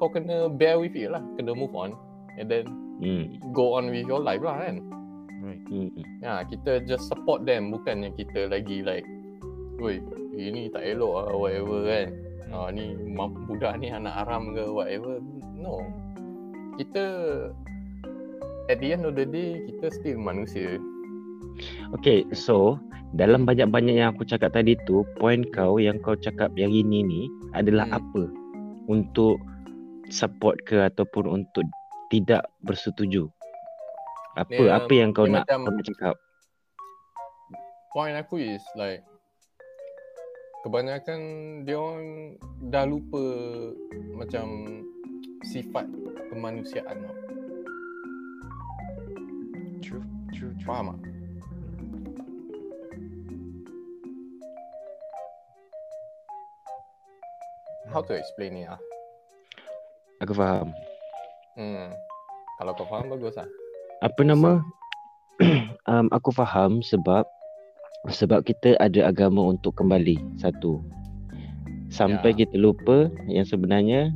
[0.00, 1.92] kau kena bear with it lah kena move on
[2.40, 2.64] and then
[2.96, 3.36] Hmm.
[3.52, 4.80] go on with your life lah kan
[5.44, 5.60] Right.
[5.68, 5.92] Hmm.
[6.24, 9.04] ya kita just support them bukannya kita lagi like
[9.76, 10.00] Woi,
[10.32, 12.08] ini tak elok lah, whatever kan.
[12.48, 12.96] Ah, ni
[13.44, 15.20] budak ni anak haram ke, whatever.
[15.52, 15.84] No.
[16.80, 17.04] Kita,
[18.72, 20.80] at the end of the day, kita still manusia.
[21.92, 22.80] Okay, so
[23.12, 27.22] dalam banyak-banyak yang aku cakap tadi tu, point kau yang kau cakap yang ini ni
[27.52, 27.98] adalah Hmm.
[28.00, 28.22] apa
[28.88, 29.36] untuk
[30.08, 31.64] support ke ataupun untuk
[32.08, 33.28] tidak bersetuju.
[34.36, 36.16] Apa Dia- apa yang kau nak macam- kau nak cakap?
[37.96, 39.00] Point aku is like
[40.64, 41.20] kebanyakan
[41.68, 42.36] dia orang
[42.72, 43.20] dah lupa
[44.16, 44.46] macam
[45.44, 45.84] sifat
[46.32, 47.16] kemanusiaan tau.
[49.84, 50.66] True, true, true.
[50.66, 51.00] Faham tak?
[57.92, 58.80] How to explain ni ah?
[60.20, 60.72] Aku faham.
[61.56, 61.92] Hmm.
[62.56, 63.48] Kalau kau faham bagus lah.
[64.00, 64.60] Apa nama?
[65.88, 67.24] um, aku faham sebab
[68.08, 70.80] sebab kita ada agama untuk kembali satu.
[71.88, 72.44] Sampai Ya.
[72.44, 74.10] kita lupa yang sebenarnya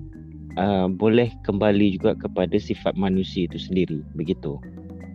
[0.58, 4.02] uh, boleh kembali juga kepada sifat manusia itu sendiri.
[4.18, 4.58] Begitu.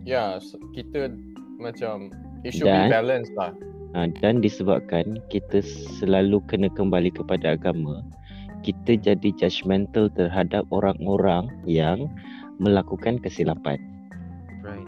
[0.08, 1.12] Ya, s- kita
[1.60, 2.08] macam
[2.42, 3.52] it should Dan- be balanced lah.
[3.94, 5.64] Ha, dan disebabkan kita
[6.00, 8.04] selalu kena kembali kepada agama,
[8.60, 12.04] kita jadi judgemental terhadap orang-orang yang
[12.60, 13.80] melakukan kesilapan.
[14.60, 14.84] Right.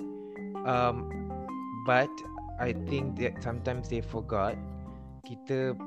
[0.68, 1.08] Um,
[1.88, 2.10] but
[2.58, 4.58] I think that sometimes they forgot
[5.22, 5.78] kita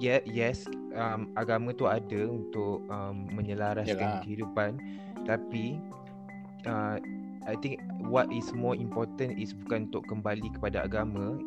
[0.00, 0.64] yeah, yes
[0.96, 4.22] um, agama tu ada untuk um, menyelaraskan Yalah.
[4.24, 4.80] kehidupan
[5.28, 5.76] tapi
[6.64, 6.96] uh,
[7.46, 7.78] I think
[8.10, 11.38] what is more important is bukan untuk kembali kepada agama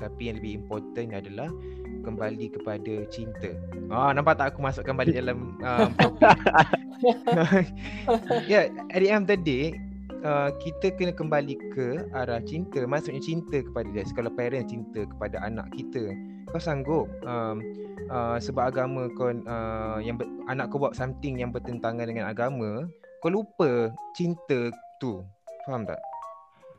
[0.00, 1.46] tapi yang lebih important adalah
[2.02, 3.54] kembali kepada cinta.
[3.86, 6.34] Ah nampak tak aku masukkan balik dalam um, topik.
[8.50, 9.74] yeah, at the end of the day
[10.22, 12.82] uh, kita kena kembali ke arah cinta.
[12.82, 14.06] Maksudnya cinta kepada dia.
[14.14, 16.14] Kalau parent cinta kepada anak kita,
[16.50, 17.62] kau sanggup um,
[18.08, 22.86] uh, sebab agama kau uh, yang ber, anak kau buat something yang bertentangan dengan agama,
[23.20, 24.70] kau lupa cinta
[25.02, 25.22] tu.
[25.66, 26.00] Faham tak?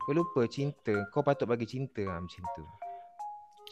[0.04, 2.64] Kau lupa cinta, kau patut bagi cinta lah macam tu.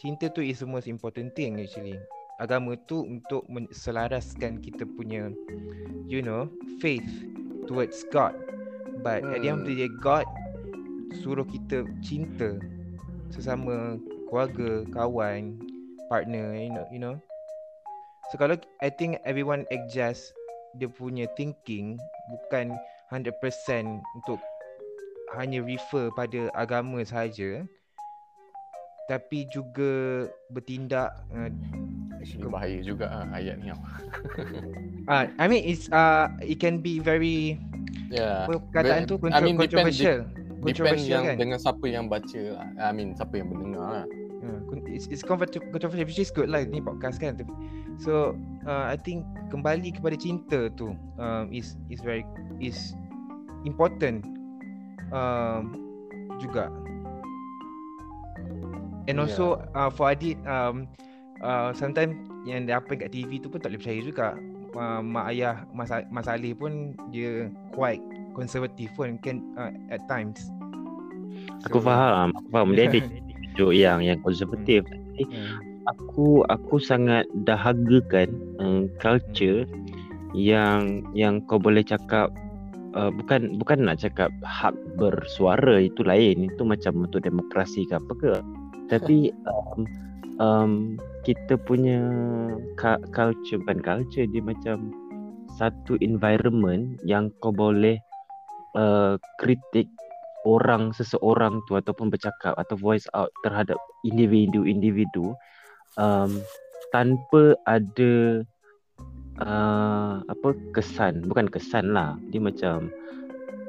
[0.01, 1.97] Cinta tu is the most important thing actually.
[2.41, 5.29] Agama tu untuk menselaraskan kita punya
[6.09, 6.49] you know
[6.81, 7.05] faith
[7.69, 8.33] towards God.
[9.03, 10.23] But at the end of the day God
[11.19, 12.57] suruh kita cinta
[13.29, 13.99] sesama
[14.31, 15.59] keluarga, kawan,
[16.07, 17.15] partner, you know, you know.
[18.31, 20.33] So kalau I think everyone adjust
[20.79, 22.01] dia punya thinking
[22.33, 22.73] bukan
[23.13, 23.29] 100%
[24.17, 24.41] untuk
[25.37, 27.65] hanya refer pada agama sahaja
[29.05, 31.51] tapi juga bertindak uh,
[32.23, 33.67] Actually bahaya juga ah, ayat ni.
[33.67, 33.83] tau.
[35.11, 37.59] uh, I mean it's uh it can be very
[38.13, 38.45] Ya.
[38.45, 40.19] apa perkataan tu I kontro- mean, depend- controversial.
[40.29, 41.35] Depend Controversial yang kan?
[41.41, 42.41] dengan siapa yang baca.
[42.79, 44.05] I mean siapa yang mendengar lah.
[44.43, 47.35] Con- it's, it's controversial, which is good lah ni podcast kan.
[47.99, 52.23] So uh, I think kembali kepada cinta tu um, is is very
[52.59, 52.95] is
[53.63, 54.23] important
[55.11, 55.75] um,
[56.39, 56.67] juga.
[59.07, 60.87] And also uh, for Adit um,
[61.43, 62.15] uh, sometimes
[62.47, 64.27] yang dia apa kat TV tu pun tak boleh percaya juga.
[64.73, 68.01] Uh, mak ayah Mas, Mas Ali pun dia quite
[68.33, 70.49] konservatif pun kan uh, at times.
[71.69, 72.99] Aku faham, aku faham dia ada
[73.53, 74.81] tunjuk yang yang konservatif.
[74.89, 75.61] Tapi Hmm.
[75.85, 79.69] aku aku sangat dahagakan um, culture
[80.33, 82.33] yang yang kau boleh cakap
[82.97, 88.13] uh, bukan bukan nak cakap hak bersuara itu lain itu macam untuk demokrasi ke apa
[88.17, 88.33] ke
[88.89, 89.85] tapi um,
[90.41, 90.71] um,
[91.23, 91.99] kita punya
[92.75, 94.91] cu- culture bukan culture dia macam
[95.55, 97.97] satu environment yang kau boleh
[98.75, 99.87] uh, kritik
[100.43, 105.31] orang seseorang tu ataupun bercakap atau voice out terhadap individu-individu
[105.95, 106.31] um,
[106.91, 108.43] tanpa ada
[109.41, 111.25] uh, apa kesan.
[111.25, 112.19] Bukan kesan lah.
[112.29, 112.91] Dia macam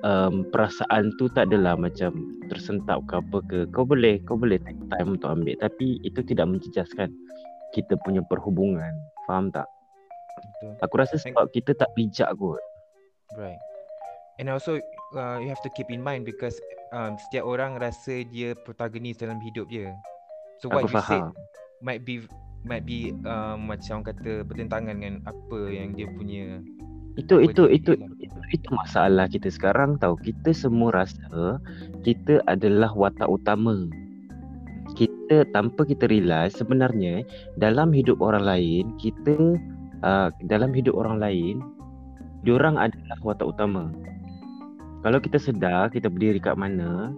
[0.03, 2.13] um, perasaan tu tak adalah macam
[2.51, 3.59] tersentap ke apa ke.
[3.73, 5.57] Kau boleh kau boleh take time untuk ambil.
[5.57, 7.09] Tapi itu tidak menjejaskan
[7.75, 8.95] kita punya perhubungan
[9.27, 9.67] faham tak
[10.35, 10.73] Betul.
[10.81, 12.63] aku rasa sebab kita tak bijak kot
[13.35, 13.59] Right.
[14.39, 14.79] And also
[15.15, 16.59] uh, you have to keep in mind because
[16.95, 19.95] um, setiap orang rasa dia protagonis dalam hidup dia.
[20.63, 21.35] So what Aku you said faham.
[21.83, 22.27] might be
[22.63, 26.63] might be um, macam orang kata bertentangan dengan apa yang dia punya
[27.15, 31.63] itu itu itu itu itu masalah kita sekarang tahu kita semua rasa
[32.03, 33.87] kita adalah watak utama
[34.95, 37.27] kita tanpa kita realize sebenarnya
[37.59, 39.59] dalam hidup orang lain kita
[40.07, 41.59] uh, dalam hidup orang lain
[42.47, 43.91] diorang adalah watak utama.
[45.05, 47.13] Kalau kita sedar kita berdiri kat mana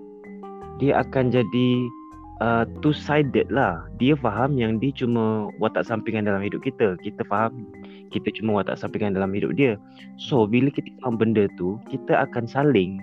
[0.83, 1.69] dia akan jadi
[2.41, 3.85] uh, two sided lah.
[3.97, 6.97] Dia faham yang dia cuma watak sampingan dalam hidup kita.
[7.01, 7.69] Kita faham
[8.13, 9.81] kita cuma watak sampingan dalam hidup dia.
[10.21, 13.01] So bila kita faham benda tu kita akan saling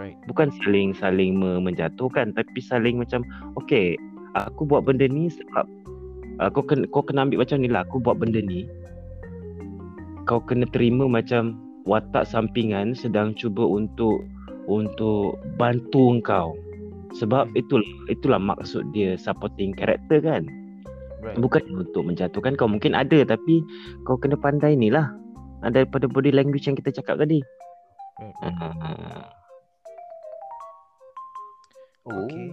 [0.00, 0.16] right.
[0.24, 3.20] bukan saling saling me- menjatuhkan tapi saling macam
[3.60, 4.00] okay
[4.32, 5.68] aku buat benda ni sebab
[6.40, 8.64] uh, kau kena kau kena ambil macam ni lah aku buat benda ni
[10.24, 11.58] kau kena terima macam
[11.88, 14.22] watak sampingan sedang cuba untuk
[14.70, 16.54] untuk bantu engkau.
[17.18, 20.46] Sebab itulah itulah maksud dia supporting character kan.
[21.20, 21.36] Right.
[21.36, 23.60] Bukan untuk menjatuhkan kau mungkin ada tapi
[24.06, 25.10] kau kena pandai ni lah.
[25.60, 27.42] Ah, Daripada body language yang kita cakap tadi.
[28.22, 28.36] Right.
[28.46, 29.39] Ah,
[32.08, 32.24] Oh.
[32.24, 32.48] Okay.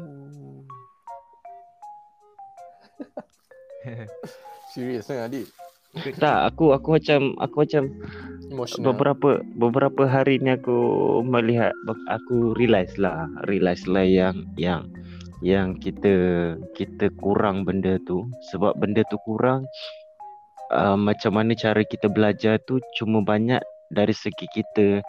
[4.73, 5.47] Serius kan adik?
[6.19, 7.83] tak, aku aku macam aku macam
[8.51, 8.83] Emotional.
[8.91, 10.77] beberapa beberapa hari ni aku
[11.23, 11.73] melihat
[12.11, 14.85] aku realize lah realize lah yang yang
[15.41, 19.65] yang kita kita kurang benda tu sebab benda tu kurang
[20.73, 25.01] uh, macam mana cara kita belajar tu cuma banyak dari segi kita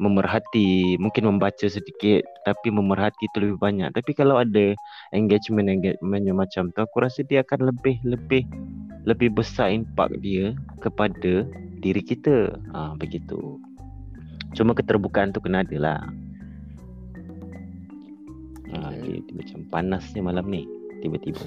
[0.00, 4.72] memerhati mungkin membaca sedikit tapi memerhati tu lebih banyak tapi kalau ada
[5.12, 8.42] engagement engagement yang macam tu aku rasa dia akan lebih lebih
[9.02, 11.46] lebih besar impak dia kepada
[11.82, 12.54] diri kita.
[12.70, 13.58] Ha, begitu.
[14.54, 16.00] Cuma keterbukaan tu kena ada lah.
[18.72, 19.20] Ha, Okay.
[19.20, 20.64] dia, macam panasnya malam ni
[21.04, 21.42] tiba-tiba.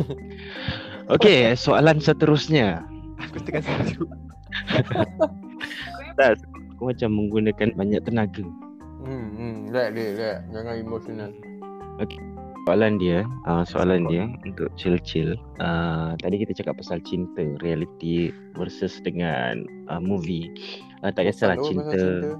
[1.15, 2.83] Okey, soalan seterusnya.
[3.17, 4.03] Aku tengah setuju.
[6.15, 6.39] Tak,
[6.75, 8.43] aku macam menggunakan banyak tenaga.
[9.07, 9.55] Hmm, hmm.
[9.71, 10.37] Relax, relax, relax.
[10.51, 11.31] Jangan emotional.
[12.65, 15.37] Soalan dia, uh, soalan dia untuk chill-chill.
[15.61, 20.49] Uh, tadi kita cakap pasal cinta, reality versus dengan uh, movie.
[21.05, 21.93] Uh, tak kisahlah Selalu cinta.
[21.93, 22.31] cinta.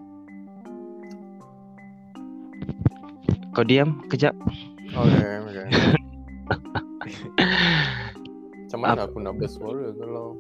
[3.53, 4.33] Kau diam kejap.
[4.89, 5.65] Okay, okay.
[8.65, 10.35] Macam mana aku nak bersuara kalau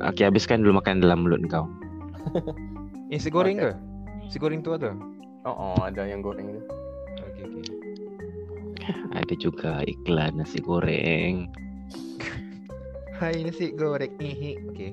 [0.00, 1.68] Okey, habiskan dulu makan dalam mulut kau.
[3.14, 3.70] Eh, nasi goreng ke?
[4.26, 4.90] Nasi goreng tu ada?
[5.46, 6.62] Oh, oh ada yang goreng dia.
[7.30, 7.62] Okay, okay.
[9.14, 11.46] Ada juga iklan nasi goreng.
[13.22, 14.10] Hai nasi goreng.
[14.18, 14.58] Hehe.
[14.66, 14.90] Okay.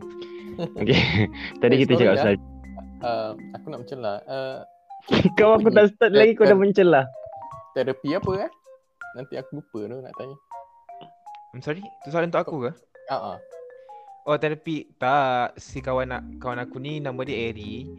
[0.53, 1.01] Okey.
[1.65, 2.35] Tadi Eh, kita cakap pasal
[3.01, 4.21] Uh, aku nak mencelah.
[4.29, 4.61] Uh,
[5.41, 7.09] kau aku tak start lagi kau dah mencelah.
[7.73, 8.49] terapi apa eh?
[9.17, 10.37] Nanti aku lupa tu nak tanya.
[11.57, 11.81] I'm sorry.
[12.05, 12.71] Tu soalan untuk aku ke?
[13.09, 13.37] Ah, ah.
[14.29, 17.89] Oh terapi tak si kawan nak kawan aku ni nama dia Eri.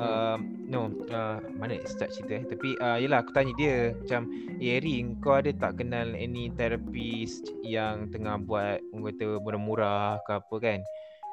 [0.00, 2.44] Um, no, uh, mana start cerita eh.
[2.48, 4.28] Tapi uh, yelah aku tanya dia macam
[4.60, 10.32] eh, Eri kau ada tak kenal any therapist yang tengah buat orang kata murah-murah ke
[10.36, 10.80] apa kan.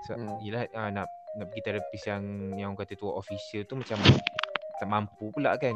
[0.07, 0.39] So Hmm.
[0.39, 2.23] yelah uh, nak nak pergi therapist yang
[2.55, 3.99] yang orang kata tu official tu macam
[4.79, 5.75] tak mampu pula kan.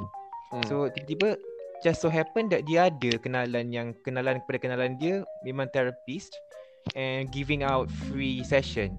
[0.56, 0.64] Hmm.
[0.64, 1.36] So tiba-tiba
[1.84, 6.32] just so happen that dia ada kenalan yang kenalan kepada kenalan dia memang therapist
[6.96, 8.94] and giving out free session.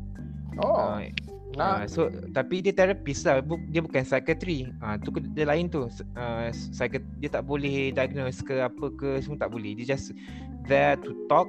[0.61, 1.09] oh, Uh,
[1.53, 2.01] nak uh, so
[2.33, 4.73] tapi dia therapist lah, bu- dia bukan psychiatry.
[4.81, 5.85] Ah uh, tu ke- dia lain tu.
[6.17, 9.77] Uh, psychiat dia tak boleh diagnose ke apa ke semua tak boleh.
[9.77, 10.17] Dia just
[10.65, 11.49] there to talk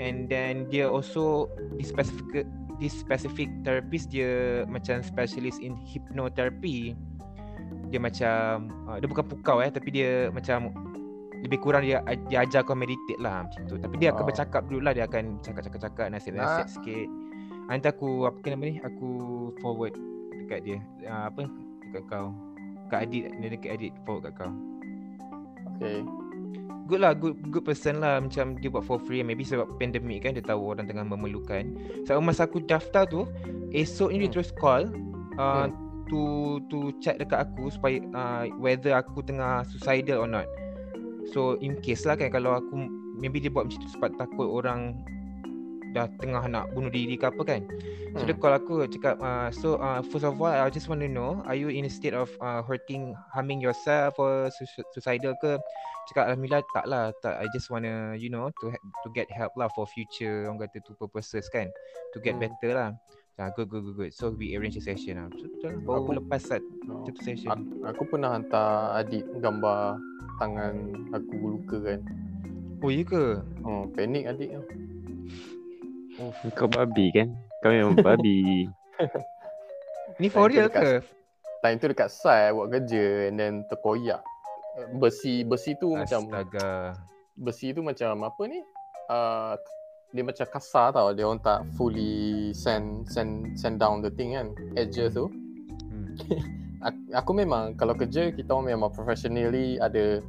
[0.00, 2.48] and then dia also di specific
[2.80, 6.96] this specific therapist dia macam specialist in hypnotherapy.
[7.92, 10.72] Dia macam uh, dia bukan pukau eh tapi dia macam
[11.44, 13.76] lebih kurang dia dia ajar kau meditate lah macam tu.
[13.76, 14.28] Tapi dia akan Oh.
[14.28, 16.72] bercakap dulu lah dia akan cakap-cakap-cakap nasihat-nasihat Ah.
[16.72, 17.08] sikit.
[17.64, 19.08] Nanti aku apa nama ni aku
[19.60, 19.92] forward
[20.34, 20.78] dekat dia.
[21.04, 21.42] Uh, apa
[21.84, 22.32] dekat kau.
[22.88, 24.52] Kat Adit dia dekat Adit forward kat kau.
[25.70, 26.00] okay.
[26.84, 30.36] Good lah good good person lah macam dia buat for free maybe sebab pandemic kan
[30.36, 31.72] dia tahu orang tengah memerlukan.
[32.04, 33.24] So masa aku daftar tu
[33.72, 34.34] esok ni dia Hmm.
[34.36, 34.92] terus call
[35.36, 35.72] uh, Hmm.
[36.08, 36.20] to
[36.68, 40.44] to check dekat aku supaya uh, whether aku tengah suicidal or not.
[41.32, 42.74] So in case lah kan kalau aku
[43.16, 44.98] maybe dia buat macam tu sebab takut orang
[45.94, 47.62] dah tengah nak bunuh diri ke apa kan.
[48.18, 48.42] So dia Hmm.
[48.42, 51.54] call aku cakap uh, so uh, first of all I just want to know are
[51.54, 55.58] you in a state of uh, hurting harming yourself or su- suicidal ke?
[56.10, 59.70] Cakap alhamdulillah tak lah tak I just wanna you know to to get help lah
[59.72, 61.70] for future orang kata tu purposes kan
[62.12, 62.50] to get Hmm.
[62.50, 62.90] better lah.
[63.34, 64.12] Ah, good, good, good, good.
[64.14, 65.26] So we arrange a session lah.
[65.58, 66.38] So, baru Aku- lepas
[66.86, 67.02] Oh.
[67.02, 67.50] satu session.
[67.50, 69.98] Aku, aku pernah hantar adik gambar
[70.38, 70.74] tangan
[71.12, 72.00] aku luka kan.
[72.84, 73.40] Oh, ya ke?
[73.64, 74.62] Oh, panik adik tu.
[76.20, 77.32] Oh, Kau babi kan?
[77.64, 78.68] Kau memang babi.
[80.20, 81.00] ni for real ke?
[81.64, 84.20] Time tu dekat site buat kerja and then terkoyak.
[85.00, 86.98] Besi besi tu macam Astaga.
[87.34, 88.60] besi tu macam apa ni?
[89.08, 89.56] Uh,
[90.12, 91.10] dia macam kasar tau.
[91.16, 94.52] Dia orang tak fully sand sand sand down the thing kan.
[94.76, 95.32] Edges tu.
[95.88, 96.14] Hmm.
[96.84, 100.20] Aku, aku memang kalau kerja kita orang memang professionally ada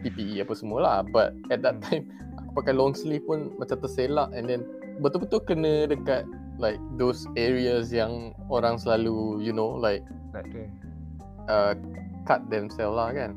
[0.00, 0.96] PPE apa semua lah.
[1.04, 1.84] But at that Hmm.
[1.84, 2.04] time
[2.40, 4.64] aku pakai long sleeve pun macam terselak and then
[4.98, 6.24] betul-betul kena dekat
[6.56, 10.00] like those areas yang orang selalu you know like
[10.32, 10.62] Tak ada.
[11.46, 11.72] uh,
[12.24, 13.36] cut themselves lah kan.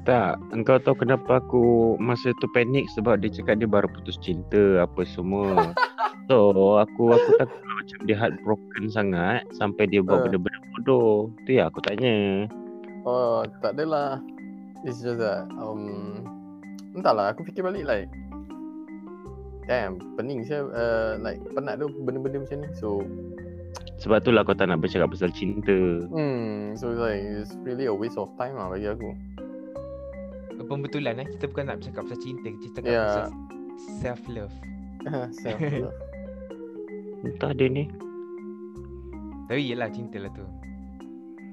[0.00, 4.80] Tak, engkau tahu kenapa aku masa tu panik sebab dia cakap dia baru putus cinta
[4.80, 5.76] apa semua.
[6.30, 6.38] So
[6.78, 10.30] aku aku takut macam dia heartbroken sangat sampai dia buat Uh.
[10.30, 11.10] benda-benda bodoh.
[11.42, 12.46] Tu ya aku tanya.
[13.02, 14.22] Oh, tak adalah.
[14.80, 16.22] It's just that um,
[16.94, 18.08] entahlah aku fikir balik like
[19.68, 23.04] damn pening saya uh, like penat tu benda-benda macam ni so
[24.00, 25.76] Sebab tu lah kau tak nak bercakap pasal cinta.
[26.08, 29.12] hmm so it's like it's really a waste of time lah bagi aku
[30.64, 33.02] Pembetulan eh Kita bukan nak bercakap pasal cinta Kita cakap Ya.
[33.04, 33.24] pasal
[34.00, 34.54] self love
[35.44, 35.96] self love
[37.20, 37.84] Entah dia ni.
[39.50, 40.46] Tapi yelah cinta lah tu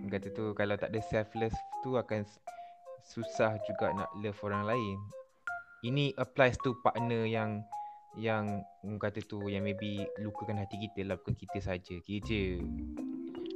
[0.07, 2.21] Kata tu Kalau tak ada self love tu Akan
[3.01, 4.97] susah juga nak love orang lain
[5.81, 7.65] Ini applies to partner yang
[8.13, 8.69] Yang
[9.01, 12.61] kata tu Yang maybe Lukakan hati kita lah Bukan kita saja Kita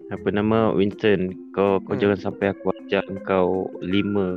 [0.10, 2.02] Apa nama Winston, kau kau Hmm.
[2.02, 4.36] jangan sampai aku ajar kau lima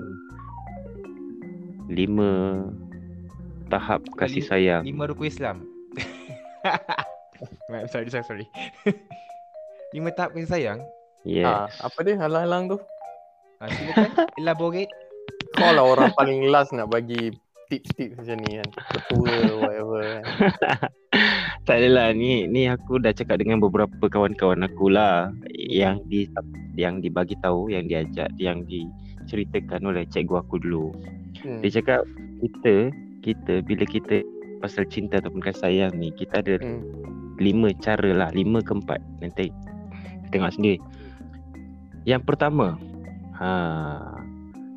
[1.91, 2.63] lima
[3.67, 4.87] tahap kasih sayang.
[4.87, 5.57] Lima rukun Islam
[7.67, 8.47] Right, Sorry sorry sorry.
[9.91, 10.81] Lima tahap kasih sayang?
[11.23, 11.47] Yes.
[11.47, 12.79] ah, apa dia halang-halang tu?
[13.59, 14.11] Ah, Silakan.
[14.41, 14.93] Elaborate.
[15.55, 17.31] Kau lah orang paling last nak bagi
[17.71, 18.69] tips-tips macam ni kan.
[18.91, 20.25] Ketua whatever kan.
[21.65, 22.13] Tak adalah.
[22.13, 25.33] Ni ni aku dah cakap dengan beberapa kawan-kawan aku lah.
[25.49, 26.21] Yang di
[26.77, 30.93] yang dibagi tahu, yang diajak, yang diceritakan oleh cikgu aku dulu.
[31.41, 31.65] hmm.
[31.65, 32.05] Dia cakap
[32.45, 32.93] kita
[33.25, 34.21] kita bila kita
[34.61, 36.85] pasal cinta ataupun kasih sayang ni kita ada Hmm.
[37.39, 39.01] Lima cara lah, lima ke empat.
[39.23, 39.51] Nanti
[40.31, 40.79] tengok sendiri.
[42.05, 42.77] Yang pertama,
[43.39, 43.51] ha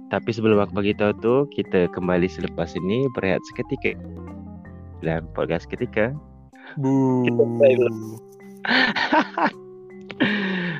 [0.07, 3.91] tapi sebelum aku bagi tahu tu, kita kembali selepas ini berehat seketika
[5.03, 6.15] dalam podcast ketika.
[6.79, 7.43] Kita.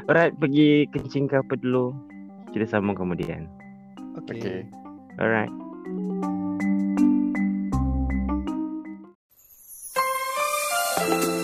[0.08, 1.92] Alright, pergi kencing ke apa dulu.
[2.56, 3.52] Kita sambung kemudian.
[4.16, 4.64] okay
[5.20, 5.52] Alright.
[11.08, 11.37] Andai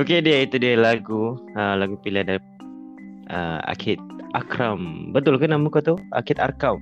[0.00, 2.40] Okey dia itu dia lagu uh, lagu pilihan dari
[3.28, 4.00] uh, Akid
[4.32, 5.12] Akram.
[5.12, 5.94] Betul ke nama kau tu?
[6.16, 6.80] Akid Arkam.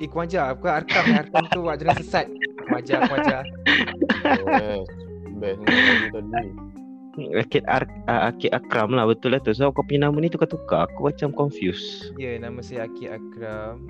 [0.00, 2.28] Eh kau ajar Aku arkam Arkam tu buat jalan sesat
[2.60, 4.88] Aku ajar Best.
[5.40, 6.48] Best ni lagu tadi.
[7.36, 9.52] Akid Ar uh, Akid Akram lah betul lah tu.
[9.52, 10.88] So kau punya nama ni tukar-tukar.
[10.88, 12.16] Aku macam confused.
[12.16, 13.84] Ya nama saya Akid Akram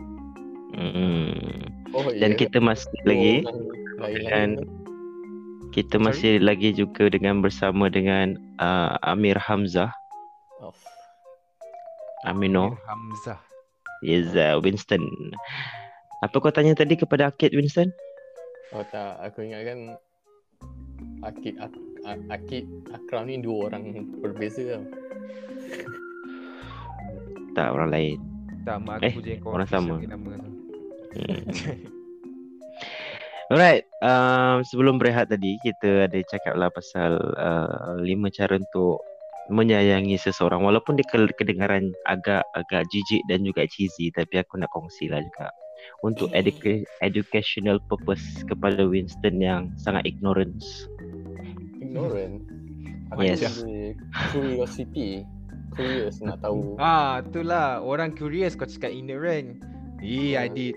[0.77, 1.73] Hmm.
[1.97, 2.37] Oh, Dan ya.
[2.37, 3.35] kita masih Oh, lagi
[3.97, 4.49] lain Dan
[5.77, 9.93] kita masih lagi juga dengan bersama dengan uh, Amir Hamzah,
[10.57, 10.73] Oh.
[12.25, 13.39] Amino, Amir Hamzah
[14.01, 15.05] Yeza, Winston.
[16.19, 17.93] Apa kau tanya tadi kepada Akid Winston?
[18.73, 20.01] Oh tak, aku ingatkan
[21.21, 21.73] Akid Ak,
[22.03, 23.85] Ak, Akid Akram ni dua orang
[24.19, 24.85] berbeza tau.
[27.53, 28.19] Tak orang lain.
[28.65, 29.95] Tak mak Eh, aku je yang kau orang sama.
[30.01, 30.51] nama tu
[31.17, 31.41] Hmm.
[33.47, 38.99] Alright, um, sebelum berehat tadi kita ada cakap lah pasal uh, lima cara untuk
[39.47, 44.67] menyayangi seseorang walaupun dia ke- kedengaran agak agak jijik dan juga cheesy tapi aku nak
[44.75, 45.55] kongsi lah juga
[46.03, 50.67] untuk educa- educational purpose kepada Winston yang sangat ignorance.
[51.79, 52.43] Ignorant.
[53.15, 53.63] Aku Yes.
[54.35, 55.23] curiosity.
[55.79, 56.75] Curious nak tahu.
[56.81, 59.61] Ah, itulah orang curious kau cakap ignorant.
[60.03, 60.43] Eh, Oh.
[60.43, 60.75] Adit.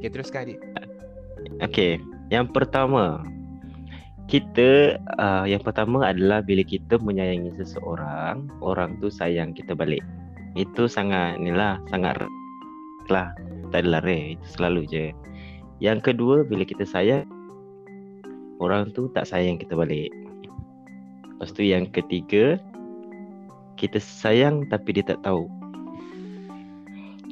[0.00, 0.60] Okay, teruskan Adit.
[1.62, 2.00] Okay,
[2.32, 3.22] yang pertama
[4.24, 10.00] kita uh, yang pertama adalah bila kita menyayangi seseorang, orang tu sayang kita balik.
[10.56, 12.24] Itu sangat ni lah, sangat
[13.12, 13.36] lah.
[13.68, 15.06] Tak adalah rare, itu selalu je.
[15.82, 17.28] Yang kedua, bila kita sayang
[18.62, 20.08] orang tu tak sayang kita balik.
[21.36, 22.56] Lepas tu yang ketiga,
[23.76, 25.50] kita sayang tapi dia tak tahu.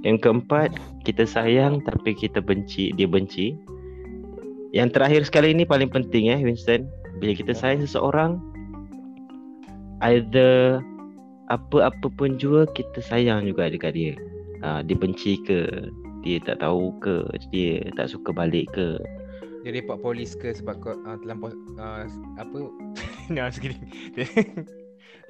[0.03, 0.75] Yang keempat,
[1.07, 3.55] kita sayang tapi kita benci, dia benci.
[4.73, 6.89] Yang terakhir sekali ini paling penting eh Winston.
[7.21, 8.41] Bila kita sayang seseorang
[10.01, 10.81] either
[11.53, 14.15] apa-apa pun juga kita sayang juga dekat dia.
[14.65, 15.69] Ha, dia benci ke,
[16.25, 17.21] dia tak tahu ke,
[17.53, 18.97] dia tak suka balik ke.
[19.63, 22.09] Dia report polis ke sebab kau uh, terlampau uh,
[22.41, 22.59] apa?
[23.35, 23.77] nah, sekali.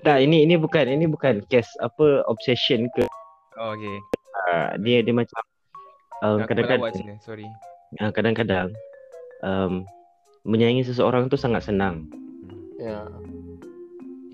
[0.03, 3.07] Tak, ini ini bukan ini bukan case apa obsession ke.
[3.55, 3.97] oh, okay.
[4.51, 5.39] Uh, dia dia macam
[6.19, 6.83] melawat kadang-kadang
[7.23, 7.47] sorry.
[8.03, 8.75] uh, kadang-kadang
[9.43, 9.87] um,
[10.47, 12.09] menyayangi seseorang tu sangat senang.
[12.83, 13.07] Ya.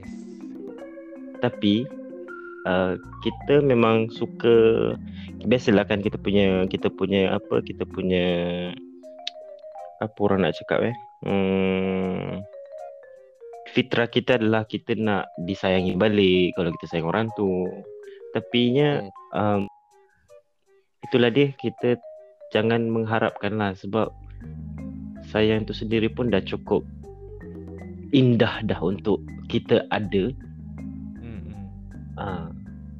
[0.00, 0.12] Yes.
[1.44, 1.84] tapi
[2.64, 4.96] uh, kita memang suka
[5.44, 8.26] biasalah kan kita punya kita punya apa kita punya
[10.00, 10.96] apa orang nak cakap eh
[11.26, 12.42] hmm,
[13.76, 17.68] fitrah kita adalah kita nak disayangi balik kalau kita sayang orang tu
[18.32, 19.04] tapi nya
[19.36, 19.66] um,
[21.04, 22.00] itulah dia kita
[22.52, 24.08] jangan mengharapkan lah sebab
[25.28, 26.80] sayang tu sendiri pun dah cukup
[28.16, 29.20] indah dah untuk
[29.52, 30.32] kita ada
[31.18, 31.52] Hmm.
[32.16, 32.48] Ah,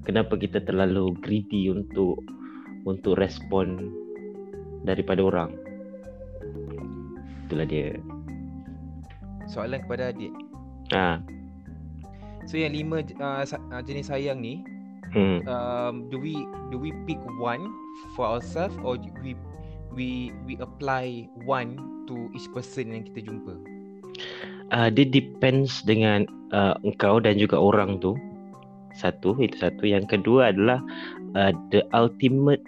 [0.05, 2.21] kenapa kita terlalu greedy untuk
[2.85, 3.91] untuk respon
[4.85, 5.51] daripada orang?
[7.49, 7.97] Itulah dia.
[9.49, 10.31] Soalan kepada Adit.
[10.93, 11.19] Ah,
[12.49, 14.65] So yang lima uh, uh, jenis sayang ni,
[15.13, 15.45] hmm.
[15.45, 16.33] um, do we
[16.73, 17.61] do we pick one
[18.17, 19.37] for ourselves or we
[19.93, 21.77] we we apply one
[22.09, 23.55] to each person yang kita jumpa?
[24.69, 28.17] Ah, dia depends dengan uh, engkau dan juga orang tu.
[28.97, 29.87] Satu, itu satu.
[29.87, 30.83] Yang kedua adalah
[31.39, 32.61] uh, the ultimate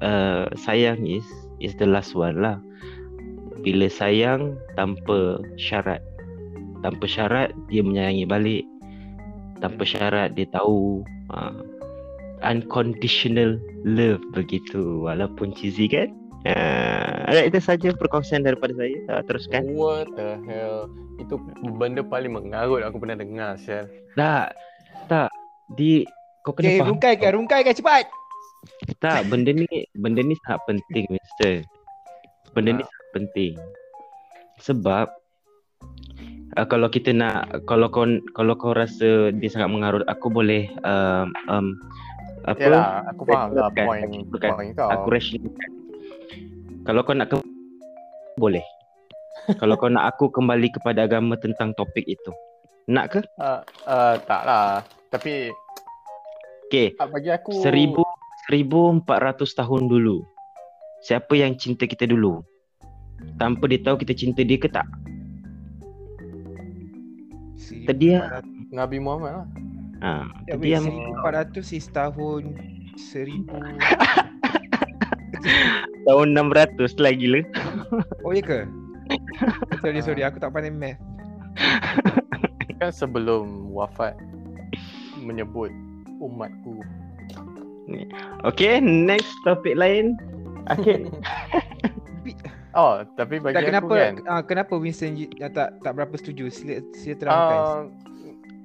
[0.00, 1.26] uh, sayang is
[1.60, 2.58] is the last one lah.
[3.62, 6.00] Bila sayang tanpa syarat.
[6.80, 8.64] Tanpa syarat dia menyayangi balik.
[9.60, 11.02] Tanpa syarat dia tahu
[11.34, 11.60] uh,
[12.42, 16.10] unconditional love begitu walaupun cheesy kan.
[16.46, 18.94] Uh, alright, itu saja perkongsian daripada saya.
[19.10, 19.66] Uh, teruskan.
[19.74, 20.86] What the hell?
[21.18, 21.42] Itu
[21.74, 23.90] benda paling mengarut aku pernah dengar, Syal.
[24.14, 24.54] Tak,
[25.10, 25.34] tak.
[25.74, 26.06] Di
[26.46, 26.90] kau kena Okay, faham.
[26.94, 28.04] rungkaikan, rungkaikan cepat.
[29.02, 29.66] Tak, benda ni
[29.98, 31.66] benda ni sangat penting, Mister.
[32.54, 33.52] Benda ni sangat penting.
[34.62, 35.06] Sebab
[36.54, 38.06] uh, kalau kita nak kalau kau
[38.38, 41.66] kalau kau rasa dia sangat mengarut, aku boleh um, um
[42.46, 42.62] apa?
[42.62, 44.86] Yalah, aku faham lah Bukan, point, kau.
[44.86, 45.85] Aku rationalkan.
[46.86, 47.36] Kalau kau nak ke
[48.38, 48.62] boleh.
[49.58, 52.30] kalau kau nak aku kembali kepada agama tentang topik itu.
[52.86, 53.20] Nak ke?
[53.42, 53.58] Uh,
[53.90, 54.86] uh, tak lah.
[55.10, 55.50] Tapi
[56.70, 56.94] Okey.
[57.02, 58.06] uh, bagi aku Seribu
[58.46, 60.22] seribu empat ratus tahun dulu.
[61.02, 62.46] Siapa yang cinta kita dulu?
[63.34, 64.86] Tanpa dia tahu kita cinta dia ke tak?
[67.90, 68.46] Tadi lah.
[68.70, 69.46] Nabi Muhammad lah.
[70.06, 70.10] Ha,
[70.46, 70.86] Ya, yang
[71.18, 72.54] 1400 is tahun
[72.94, 73.42] 1000.
[76.06, 77.40] tahun 600 lah gila.
[78.22, 78.58] Oh, ya ke?
[79.82, 80.22] sorry, sorry.
[80.26, 80.98] Aku tak pandai math.
[82.76, 84.12] kan sebelum wafat
[85.16, 85.72] menyebut
[86.20, 86.84] umatku.
[88.44, 90.18] Okay, next topik lain.
[90.68, 91.08] Akid.
[92.76, 94.14] Oh, tapi bagi Tak aku kenapa kan.
[94.28, 96.52] ah, kenapa Winston ah, tak tak berapa setuju?
[96.52, 97.56] Sila, sila terangkan.
[97.56, 97.80] Uh,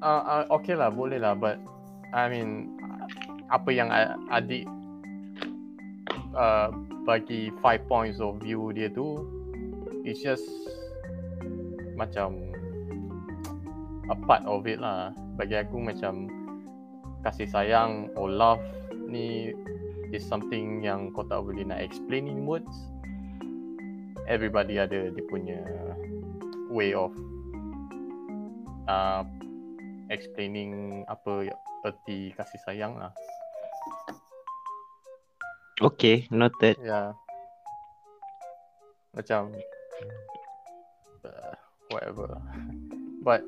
[0.04, 1.32] uh, uh, okay lah, boleh lah.
[1.32, 1.64] But
[2.12, 2.76] I mean,
[3.48, 3.88] apa yang
[4.28, 4.68] adik
[6.36, 6.70] uh,
[7.04, 9.26] bagi five points of view dia tu,
[10.04, 10.46] it's just
[11.96, 12.52] macam
[14.10, 15.16] a part of it lah.
[15.40, 16.28] Bagi aku macam
[17.22, 18.62] kasih sayang or love
[19.06, 19.54] ni
[20.12, 22.74] is something yang kau tak boleh nak explain in words.
[24.28, 25.60] Everybody ada dia punya
[26.72, 27.12] way of
[28.88, 29.24] uh,
[30.12, 31.52] explaining apa
[31.88, 33.12] erti kasih sayang lah.
[35.82, 36.78] Okay, noted.
[36.78, 36.86] Ya.
[36.86, 37.08] Yeah.
[39.18, 39.50] Macam
[41.26, 41.54] uh,
[41.90, 42.38] whatever.
[43.26, 43.42] But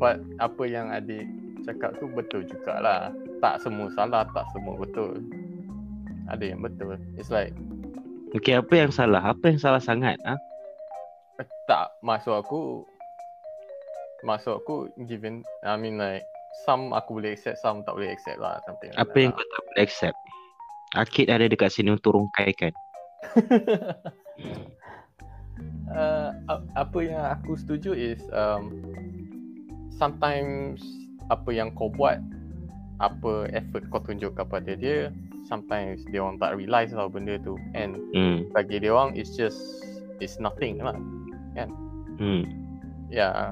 [0.00, 1.28] but apa yang adik
[1.68, 3.12] cakap tu betul jugalah.
[3.44, 5.20] Tak semua salah, tak semua betul.
[6.32, 6.96] Ada yang betul.
[7.20, 7.52] It's like
[8.34, 9.22] Okay, apa yang salah?
[9.30, 10.18] Apa yang salah sangat?
[10.26, 10.40] Ah,
[11.70, 12.82] tak maksud aku
[14.26, 16.24] maksud aku given I mean like
[16.66, 19.38] some aku boleh accept, some tak boleh accept lah something Apa yang lah.
[19.38, 20.18] kau tak boleh accept?
[20.94, 22.70] Akid ada dekat sini untuk rungkaikan.
[25.90, 26.30] uh,
[26.74, 28.70] apa yang aku setuju is um,
[29.94, 30.82] sometimes
[31.32, 32.20] apa yang kau buat
[33.02, 35.10] apa effort kau tunjuk kepada dia
[35.50, 38.46] sometimes dia orang tak realise lah benda tu and Hmm.
[38.54, 39.58] bagi dia orang it's just
[40.22, 40.94] it's nothing lah
[42.14, 42.46] Hmm.
[43.10, 43.50] yeah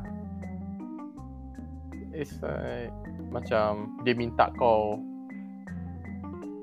[2.15, 2.95] it's like
[3.35, 5.01] macam dia minta kau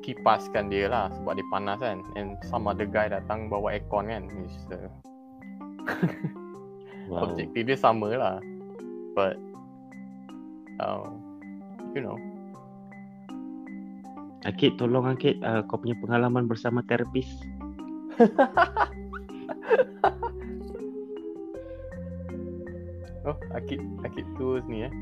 [0.09, 4.25] kipaskan dia lah sebab dia panas kan and some other guy datang bawa aircon kan
[4.41, 4.89] it's, uh,
[7.09, 7.25] Wow.
[7.33, 8.37] objektif dia sama lah
[9.17, 9.33] but
[10.77, 11.09] uh,
[11.97, 12.17] you know
[14.47, 17.27] Akid, tolong Akid, uh, kau punya pengalaman bersama terapis.
[23.27, 24.93] oh akid akid tu ni eh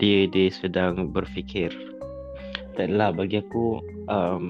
[0.00, 1.70] Dia dia sedang berfikir.
[2.76, 4.44] Taklah bagi aku um,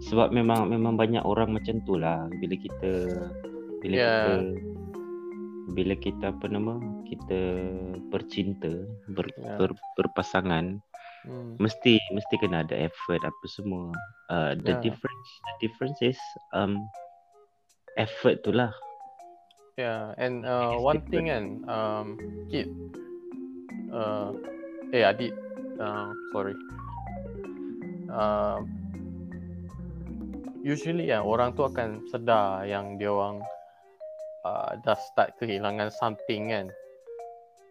[0.00, 2.92] sebab memang memang banyak orang macam tu lah bila kita
[3.80, 4.04] bila Ya.
[4.04, 4.32] kita
[5.76, 6.76] bila kita apa nama
[7.08, 7.40] kita
[8.12, 9.56] bercinta ber, Ya.
[9.56, 10.76] ber, berpasangan
[11.24, 11.56] hmm.
[11.56, 13.92] mesti mesti kena ada effort apa semua
[14.28, 14.80] uh, the Ya.
[14.84, 16.20] difference the difference is
[16.52, 16.76] um
[17.96, 18.72] effort tu lah
[19.74, 21.10] Yeah, and uh, one different.
[21.10, 22.06] thing kan, um,
[22.46, 22.70] Kid,
[23.90, 24.30] uh,
[24.94, 25.34] eh Adit,
[25.82, 26.54] uh, sorry.
[28.14, 28.62] Uh,
[30.62, 33.42] usually kan orang tu akan sedar yang dia orang
[34.46, 36.70] uh, dah start kehilangan something kan.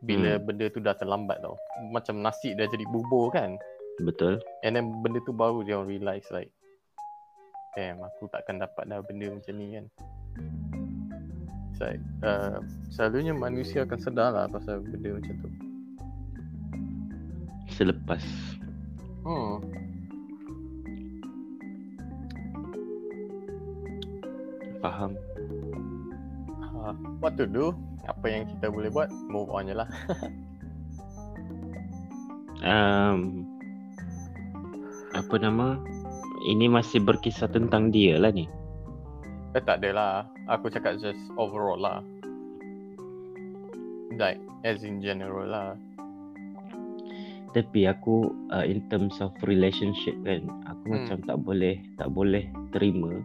[0.03, 0.43] Bila Hmm.
[0.43, 1.55] benda tu dah terlambat tau.
[1.95, 3.55] Macam nasi dah jadi bubur kan.
[4.03, 6.51] betul And then benda tu baru dia orang realise like,
[7.77, 9.85] damn aku takkan dapat dah benda macam ni kan.
[11.71, 12.59] It's like, uh,
[12.91, 15.49] selalunya manusia akan sedar lah pasal benda macam tu.
[17.73, 18.21] selepas
[19.23, 19.63] Hmm.
[24.83, 25.15] Faham
[26.83, 26.91] Uh,
[27.23, 27.71] what to do?
[28.11, 29.07] Apa yang kita boleh buat?
[29.31, 29.87] Move on je lah.
[32.67, 33.47] um,
[35.15, 35.79] apa nama
[36.43, 38.51] ini masih berkisah tentang dia lah ni
[39.55, 40.13] Eh tak ada lah.
[40.51, 42.03] Aku cakap just overall lah.
[44.19, 45.79] Like, as in general lah.
[47.53, 50.93] tapi aku uh, in terms of relationship kan aku Hmm.
[51.05, 53.21] macam tak boleh tak boleh terima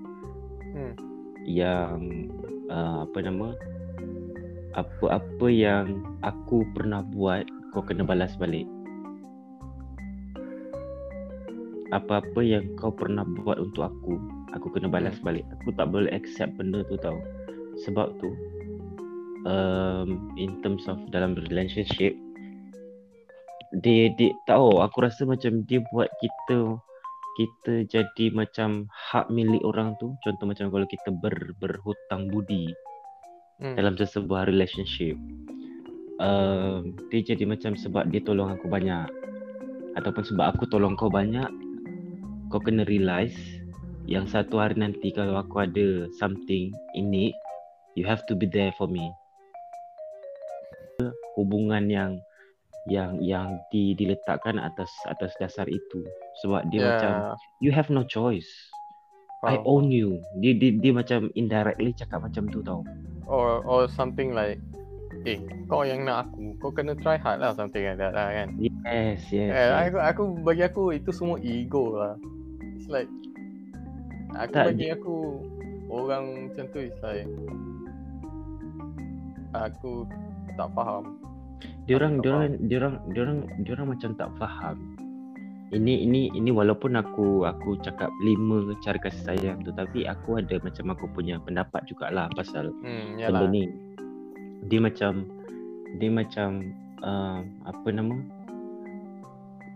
[0.76, 0.92] Hmm.
[1.48, 2.28] Yang
[2.68, 3.56] uh, apa nama
[4.76, 8.68] apa-apa yang aku pernah buat kau kena balas balik.
[11.88, 14.20] Apa-apa yang kau pernah buat untuk aku
[14.52, 15.48] aku kena balas balik.
[15.60, 17.16] Aku tak boleh accept benda tu tau.
[17.88, 18.28] Sebab tu
[19.48, 22.12] um, in terms of dalam relationship
[23.84, 26.80] dia, dia tahu aku rasa macam dia buat kita
[27.38, 30.18] kita jadi macam hak milik orang tu.
[30.26, 32.74] Contoh macam kalau kita ber, berhutang budi
[33.58, 33.74] Hmm.
[33.74, 35.18] dalam sesebuah relationship
[36.22, 39.08] um, dia jadi macam sebab dia tolong aku banyak.
[39.98, 41.48] Ataupun sebab aku tolong kau banyak
[42.48, 43.36] kau kena realise
[44.08, 47.12] yang satu hari nanti kalau aku ada something in
[47.92, 49.04] you have to be there for me.
[51.36, 52.12] Hubungan yang
[52.88, 56.08] yang yang di, diletakkan atas atas dasar itu
[56.44, 56.88] sebab dia Yeah.
[56.92, 57.12] macam
[57.58, 58.48] you have no choice
[59.46, 59.70] I Faham.
[59.70, 62.82] own you dia, dia dia macam indirectly cakap macam tu tau
[63.26, 64.58] or or something like
[65.26, 68.54] eh kau yang nak aku kau kena try hard lah something like that lah kan
[68.58, 69.50] Yes, yes.
[69.50, 69.70] eh, yes.
[69.90, 72.14] aku, aku bagi aku itu semua ego lah
[72.78, 73.10] it's like
[74.34, 75.42] aku Tak, bagi aku
[75.90, 77.26] orang macam tu it's like
[79.54, 80.06] aku
[80.54, 81.18] tak faham
[81.88, 84.76] Diorang, tak diorang, diorang, diorang, diorang macam tak faham.
[85.68, 90.56] Ini, ini, ini walaupun aku, aku cakap lima cara kasih sayang tu, tapi aku ada
[90.64, 93.68] macam aku punya pendapat jugalah pasal hmm benda ni.
[94.72, 95.28] Dia macam,
[96.00, 96.72] dia macam
[97.04, 98.16] uh, apa nama?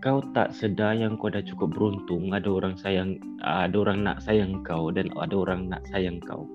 [0.00, 4.24] Kau tak sedar yang kau dah cukup beruntung ada orang sayang, uh, ada orang nak
[4.24, 6.48] sayang kau dan ada orang nak sayang kau.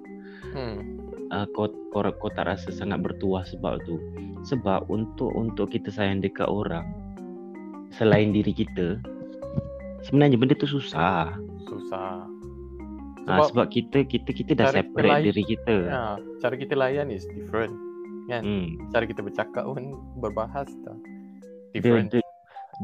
[0.57, 3.99] hmm uh, kau, kau kau tak rasa sangat bertuah sebab tu.
[4.47, 6.87] Sebab untuk untuk kita sayang dekat orang
[7.91, 8.99] selain diri kita
[10.01, 11.33] sebenarnya benda tu susah.
[11.63, 12.25] susah
[13.23, 15.75] Sebab, uh, sebab kita kita kita dah separate lain- diri kita.
[15.83, 16.03] ya,
[16.39, 17.75] cara kita layan is different
[18.25, 18.75] kan Hmm.
[18.89, 20.95] cara kita bercakap pun berbahas dah
[21.69, 22.21] The, different the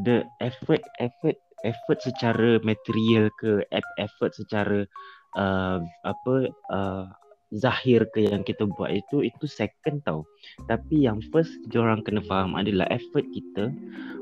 [0.01, 4.83] the effort effort effort secara material ke eff- effort secara
[5.33, 6.35] uh, apa
[6.69, 7.07] uh,
[7.53, 10.25] zahir ke yang kita buat itu itu second tau.
[10.65, 13.69] Tapi yang first orang kena faham adalah effort kita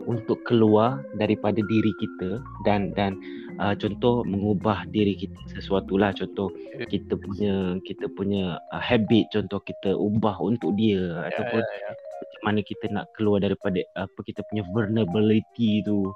[0.04, 3.16] untuk keluar daripada diri kita dan dan
[3.64, 6.12] uh, contoh mengubah diri kita sesuatu lah.
[6.12, 6.52] Contoh
[6.92, 11.92] kita punya kita punya uh, habit contoh kita ubah untuk dia ya, ataupun ya, ya.
[11.96, 16.12] macam mana kita nak keluar daripada apa kita punya vulnerability tu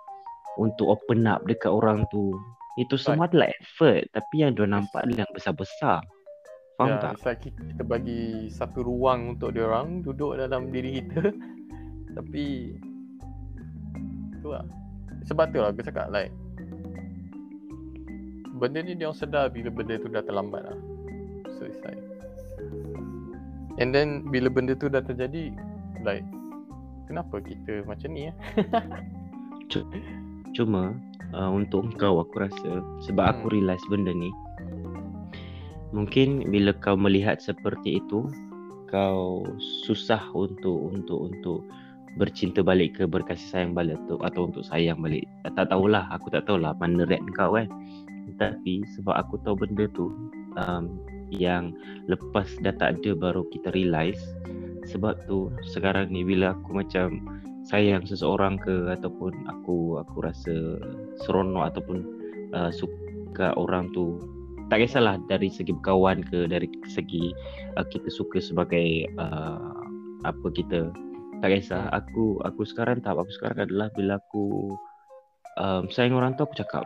[0.60, 2.36] untuk open up dekat orang tu.
[2.76, 4.04] Itu semua adalah effort.
[4.12, 6.04] Tapi yang dia nampak adalah yang besar-besar
[6.76, 7.12] faham ya, tak?
[7.16, 11.32] it's like kita bagi satu ruang untuk dia orang duduk dalam diri kita.
[12.20, 12.76] Tapi
[14.40, 14.66] tu lah.
[15.26, 16.32] Sebab tu lah aku cakap like
[18.56, 20.78] benda ni dia orang sedar bila benda tu dah terlambat lah.
[21.60, 22.00] So it's like
[23.80, 25.52] and then bila benda tu dah terjadi
[26.08, 26.24] like
[27.08, 28.36] kenapa kita macam ni eh?
[30.56, 30.96] Cuma
[31.36, 33.54] uh, untuk kau aku rasa sebab aku Hmm.
[33.60, 34.32] realise benda ni
[35.96, 38.28] mungkin bila kau melihat seperti itu
[38.92, 39.48] kau
[39.88, 41.60] susah untuk untuk untuk
[42.20, 45.24] bercinta balik ke berkasih sayang balik tu atau untuk sayang balik.
[45.56, 47.72] Tak tahulah aku tak tahulah mana red kau kan
[48.38, 50.12] tapi sebab aku tahu benda tu
[50.58, 50.98] um,
[51.30, 51.74] yang
[52.10, 54.22] lepas dah tak ada baru kita realise
[54.86, 57.22] sebab tu sekarang ni bila aku macam
[57.66, 60.78] sayang seseorang ke ataupun aku aku rasa
[61.26, 61.98] seronok ataupun
[62.54, 64.22] uh, suka orang tu
[64.70, 67.30] tak kisahlah dari segi berkawan ke dari segi
[67.78, 69.74] uh, kita suka sebagai uh,
[70.26, 70.90] apa kita.
[71.44, 71.92] Tak kisah.
[71.94, 73.14] Aku aku sekarang tak.
[73.20, 74.74] Aku sekarang adalah bila aku
[75.62, 76.86] um, sayang orang tu aku cakap.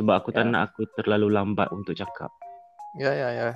[0.00, 0.50] Sebab aku tak Ya.
[0.50, 2.32] nak aku terlalu lambat untuk cakap.
[2.98, 3.50] Ya ya ya.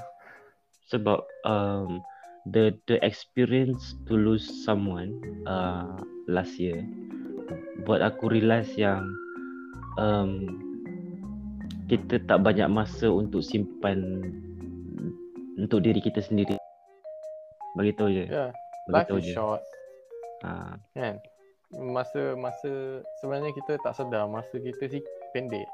[0.87, 1.99] Sebab um,
[2.47, 5.19] the the experience to lose someone
[5.51, 5.99] uh,
[6.31, 6.87] last year
[7.89, 9.03] buat aku realise yang
[9.97, 10.47] um,
[11.89, 14.21] kita tak banyak masa untuk simpan
[15.57, 16.61] untuk diri kita sendiri.
[17.75, 18.25] Bagi tahu je.
[18.29, 18.53] Ya.
[18.93, 19.33] Bagi tahu je.
[19.33, 19.65] short.
[20.45, 21.17] Ha, kan?
[21.73, 24.29] Masa masa sebenarnya kita tak sedar.
[24.29, 25.01] Masa kita si
[25.33, 25.67] pendek.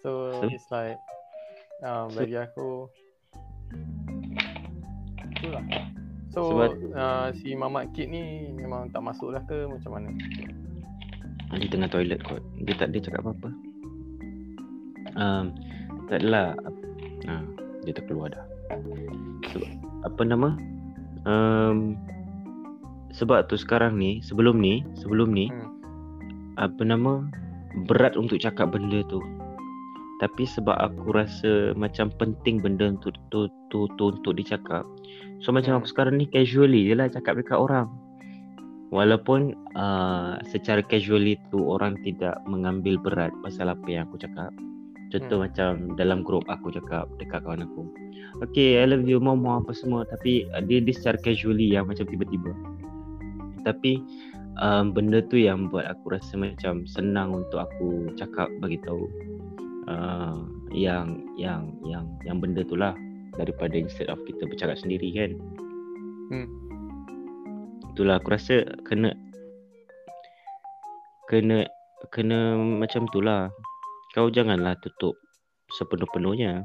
[0.00, 0.96] So So- it's like
[1.84, 2.88] uh, So- bagi aku
[5.36, 5.64] itulah.
[6.28, 10.08] So Sebab- uh, si Mamat Kid ni memang tak masuk lah ke macam mana?
[11.56, 12.40] Di tengah toilet kot.
[12.64, 13.67] Dia tak dia cakap apa-apa
[15.18, 15.52] um,
[16.08, 16.56] tak adalah
[17.28, 17.42] ha,
[17.84, 18.46] dia terkeluar dah.
[19.52, 19.70] Sebab,
[20.06, 20.48] apa nama?
[21.26, 21.98] Um,
[23.12, 25.68] sebab tu sekarang ni sebelum ni sebelum ni Hmm.
[26.56, 27.26] apa nama?
[27.86, 29.20] Berat untuk cakap benda tu.
[30.18, 34.82] Tapi sebab aku rasa macam penting benda tu tu tu, tu untuk dicakap.
[35.42, 35.78] So macam Hmm.
[35.82, 37.90] aku sekarang ni casually je lah cakap dekat orang.
[38.88, 44.48] Walaupun uh, secara casually tu orang tidak mengambil berat pasal apa yang aku cakap
[45.08, 45.44] contoh Hmm.
[45.48, 47.88] macam dalam grup aku cakap dekat kawan aku.
[48.44, 50.04] Okay I love you mama apa semua.
[50.08, 52.52] Tapi uh, dia, dia secara casually yang macam tiba-tiba.
[53.64, 54.00] Tapi
[54.60, 59.08] um, benda tu yang buat aku rasa macam senang untuk aku cakap bagi tahu
[59.90, 62.94] uh, yang yang yang yang benda tu lah.
[63.38, 65.32] Daripada instead of kita bercakap sendiri kan?
[66.28, 66.44] Hmm.
[67.88, 69.16] itulah aku rasa kena
[71.26, 71.64] kena
[72.14, 73.48] kena macam tu lah
[74.16, 75.16] kau janganlah tutup
[75.76, 76.64] sepenuh-penuhnya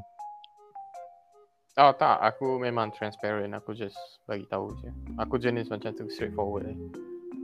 [1.74, 3.50] Oh tak, aku memang transparent.
[3.50, 3.98] Aku just
[4.30, 4.94] bagi tahu je.
[5.18, 6.78] Aku jenis macam tu straightforward eh.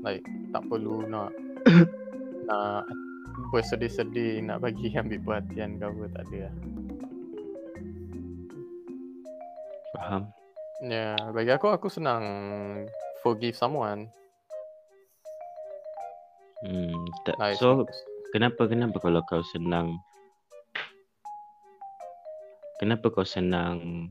[0.07, 0.23] Like
[0.55, 1.35] tak perlu nak
[2.47, 2.87] nak
[3.51, 6.55] bersedih-sedih nak bagi ambil perhatian ke apa tak ada lah.
[9.99, 10.23] faham
[10.81, 12.25] Ya, yeah, bagi aku aku senang
[13.21, 14.09] forgive someone.
[16.65, 17.37] Hmm, tak.
[17.37, 17.61] Nice.
[17.61, 17.85] So
[18.31, 19.99] kenapa kenapa kalau kau senang
[22.81, 24.09] Kenapa kau senang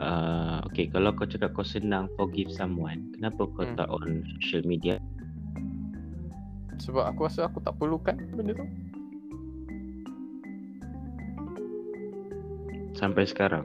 [0.00, 3.76] uh, Okay kalau kau cakap kau senang forgive someone Kenapa kau Hmm.
[3.76, 4.96] tak on social media
[6.76, 8.66] sebab aku rasa aku tak perlukan benda tu.
[12.92, 13.64] sampai sekarang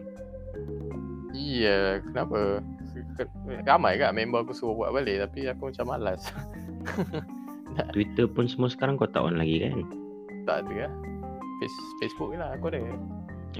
[1.32, 2.60] Iya, kenapa?
[3.16, 3.32] Ke-
[3.64, 6.24] Ramai kan member aku suruh buat balik tapi aku macam malas.
[7.96, 9.88] Twitter pun semua sekarang kau tak on lagi kan
[10.46, 10.94] tak ada lah.
[11.62, 12.82] Face, Facebook je lah aku ada.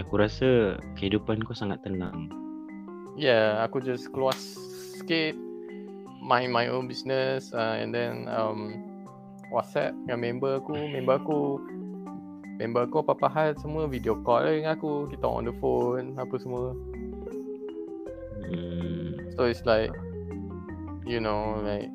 [0.02, 2.32] Aku rasa kehidupan kau sangat tenang
[3.20, 4.32] Ya, yeah, aku just keluar
[4.96, 5.36] sikit
[6.24, 8.88] mind my own business uh, and then um,
[9.52, 11.60] WhatsApp dengan member aku, member aku
[12.56, 16.36] member aku apa-apa hal semua video call lah dengan aku, kita on the phone apa
[16.40, 16.72] semua.
[18.48, 19.92] hmm, So it's like
[21.04, 21.92] you know like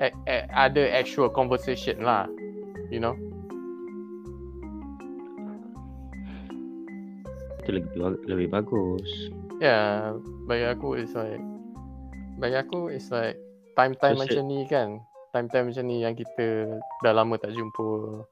[0.00, 2.24] a- a- ada actual conversation lah,
[2.88, 3.14] you know.
[7.60, 7.92] Itu lebih,
[8.24, 9.30] lebih bagus
[9.60, 10.16] Yeah,
[10.48, 11.44] bagi aku it's like
[12.40, 13.36] bagi aku it's like
[13.76, 14.88] time-time Terus macam ni kan.
[15.36, 18.24] Time-time macam ni yang kita dah lama tak jumpa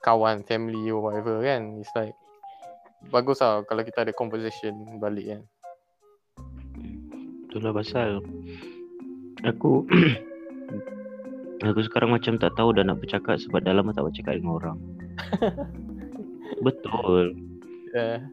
[0.00, 1.76] kawan, family or whatever kan.
[1.76, 2.16] It's like
[3.12, 5.42] bagus lah kalau kita ada conversation balik kan.
[7.52, 8.24] Itulah pasal
[9.44, 9.84] Aku
[11.62, 14.78] Aku sekarang macam tak tahu dah nak bercakap Sebab dah lama tak bercakap dengan orang
[16.66, 17.38] Betul
[17.92, 18.24] Yeah.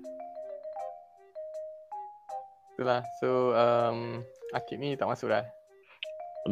[2.79, 3.03] Itulah.
[3.19, 4.23] So um
[4.55, 5.43] Akib ni tak masuk dah.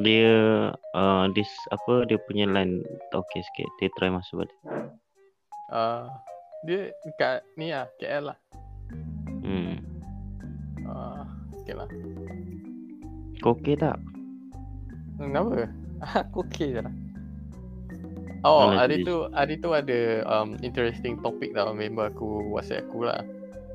[0.04, 0.36] Dia
[0.92, 2.84] uh, this, apa Dia punya line
[3.16, 4.58] Tak okay sikit Dia try masuk balik
[5.68, 6.08] Uh,
[6.64, 8.38] dia dekat ni lah, KL lah.
[9.44, 9.76] hmm.
[10.88, 11.24] Uh,
[11.60, 11.90] okay lah.
[13.44, 14.00] Kau okay tak?
[15.20, 15.68] Kenapa?
[16.26, 16.94] Aku okay je lah.
[18.46, 23.10] Oh, Alah, hari tu hari tu ada um, interesting topic tau member aku WhatsApp aku
[23.10, 23.26] lah.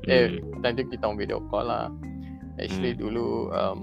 [0.07, 0.59] Eh, Hmm.
[0.63, 1.91] time tu kita on video call lah.
[2.57, 3.01] Actually Hmm.
[3.03, 3.77] dulu um,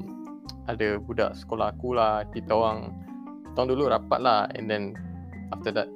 [0.66, 2.24] ada budak sekolah aku lah.
[2.32, 2.96] Kita orang
[3.52, 4.96] kita orang dulu rapat lah and then
[5.52, 5.86] after that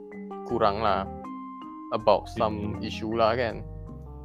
[0.44, 1.08] kurang lah
[1.96, 3.64] about some issue lah kan.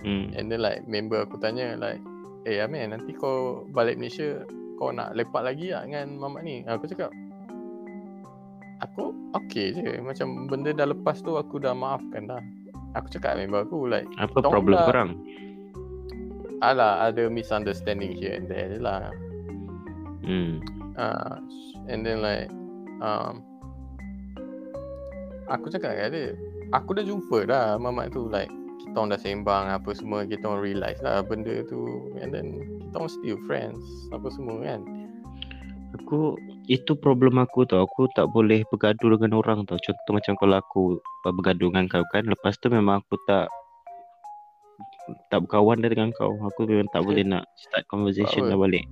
[0.04, 0.32] Hmm.
[0.36, 2.00] And then like member aku tanya like
[2.48, 4.48] Eh Amin nanti kau balik Malaysia
[4.80, 7.12] Kau nak lepak lagi tak dengan mamat ni Aku cakap
[8.80, 12.40] Aku okay je Macam benda dah lepas tu aku dah maafkan dah
[12.96, 14.86] Aku cakap member aku like Apa problem lah.
[14.88, 15.10] korang?
[16.60, 19.12] Alah ada misunderstanding here and there je lah
[20.20, 20.62] Hmm.
[20.94, 21.42] uh,
[21.90, 22.52] And then like
[23.02, 23.42] um,
[25.50, 26.28] Aku cakap dengan dia
[26.76, 28.52] Aku dah jumpa dah mamat tu like
[28.84, 32.96] Kita orang dah sembang apa semua Kita orang realise lah benda tu And then kita
[33.00, 33.82] orang still friends
[34.14, 34.86] Apa semua kan
[35.98, 36.38] Aku
[36.70, 37.90] itu problem aku tau.
[37.90, 39.82] Aku tak boleh bergaduh dengan orang tau.
[39.82, 43.50] Contoh macam kalau aku uh, bergaduh dengan kau kan, lepas tu memang aku tak
[45.34, 46.38] tak berkawan dah dengan kau.
[46.38, 48.86] Aku memang tak boleh nak start conversation dah balik.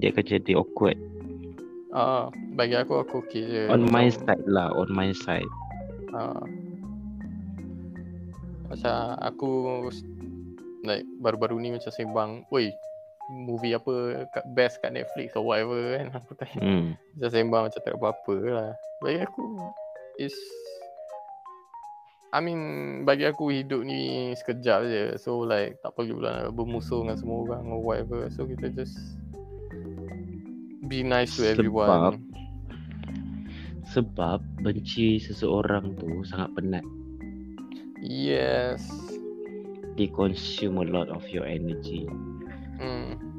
[0.00, 0.96] Dia akan jadi awkward.
[1.92, 5.52] uh, Bagi aku aku okay je On my side lah, on my side.
[6.16, 6.40] uh,
[8.72, 9.48] Macam aku
[10.86, 12.72] Like baru-baru ni macam sembang Woi
[13.28, 13.92] Movie apa
[14.30, 16.86] kat best kat Netflix or whatever kan Aku tanya Hmm.
[17.14, 19.44] Macam sembang macam tak ada apa-apa lah Bagi aku
[20.16, 20.32] Is
[22.28, 22.60] I mean
[23.04, 27.64] Bagi aku hidup ni Sekejap je So like Tak perlulah nak bermusuh dengan semua orang
[27.68, 28.96] Or whatever So kita just
[30.84, 32.16] Be nice to Sebab- everyone
[33.88, 36.84] Sebab benci seseorang tu sangat penat.
[37.98, 38.84] Yes
[39.96, 42.04] They consume a lot of your energy.
[42.78, 43.38] Hmm.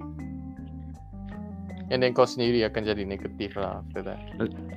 [1.90, 4.22] And then kau sendiri akan jadi negatif lah After that.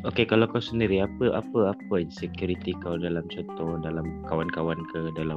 [0.09, 5.37] Okay, kalau kau sendiri apa apa apa insecurity kau dalam contoh dalam kawan-kawan ke dalam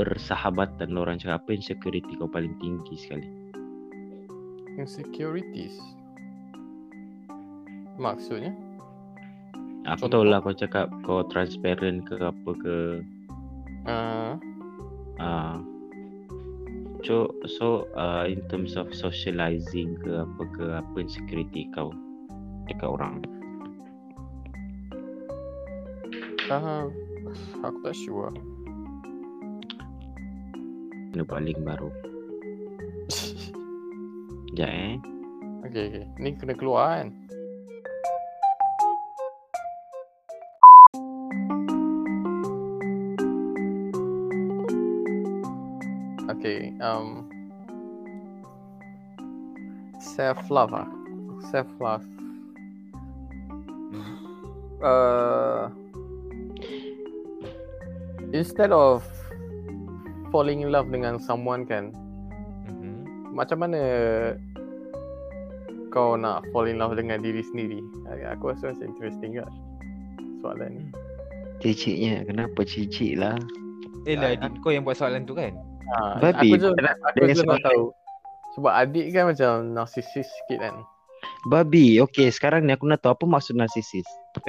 [0.00, 3.28] persahabatan orang cakap apa insecurity kau paling tinggi sekali?
[4.80, 5.76] Insecurities?
[8.00, 8.56] Maksudnya?
[9.84, 12.76] Aku tahu lah kau cakap kau transparent ke apa ke?
[13.84, 14.32] Uh,
[15.20, 15.60] ah
[17.04, 21.92] so so uh, in terms of socializing ke apa ke apa insecurity kau
[22.66, 23.20] dekat orang?
[26.48, 26.88] Uh,
[27.64, 28.32] Aku tak sure.
[31.12, 31.88] Kena buat link baru.
[34.54, 34.94] Sekejap eh.
[35.66, 36.04] Okay okay.
[36.22, 37.08] Ni kena keluar kan
[46.44, 47.24] Okay um
[49.96, 50.84] self love ah.
[51.48, 52.04] Self love.
[54.84, 55.72] Uh,
[58.36, 59.00] instead of
[60.28, 61.96] falling in love dengan someone kan,
[62.68, 63.32] Mhm.
[63.32, 63.80] macam mana
[65.88, 67.80] kau nak fall in love dengan diri sendiri?
[68.36, 69.48] Aku rasa macam interesting juga
[70.44, 70.84] soalan ni.
[71.64, 73.40] Ciciknya Kenapa cicik lah
[74.04, 75.56] Eh lah, kau yang buat soalan tu kan?
[75.84, 77.84] Ha, Babi, aku je, tak nak- aku dengan je nak tahu.
[78.54, 80.74] Sebab adik kan macam narcissist sikit kan.
[81.44, 84.04] Babi Okay sekarang ni aku nak tahu Apa maksud narsisis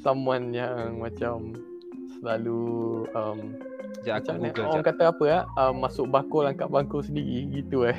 [0.00, 1.54] Someone yang macam
[2.18, 2.62] selalu
[3.12, 3.38] um,
[4.00, 7.84] Sekejap aku macam google orang kata apa ya uh, masuk bakul angkat bangku sendiri gitu
[7.84, 7.96] eh.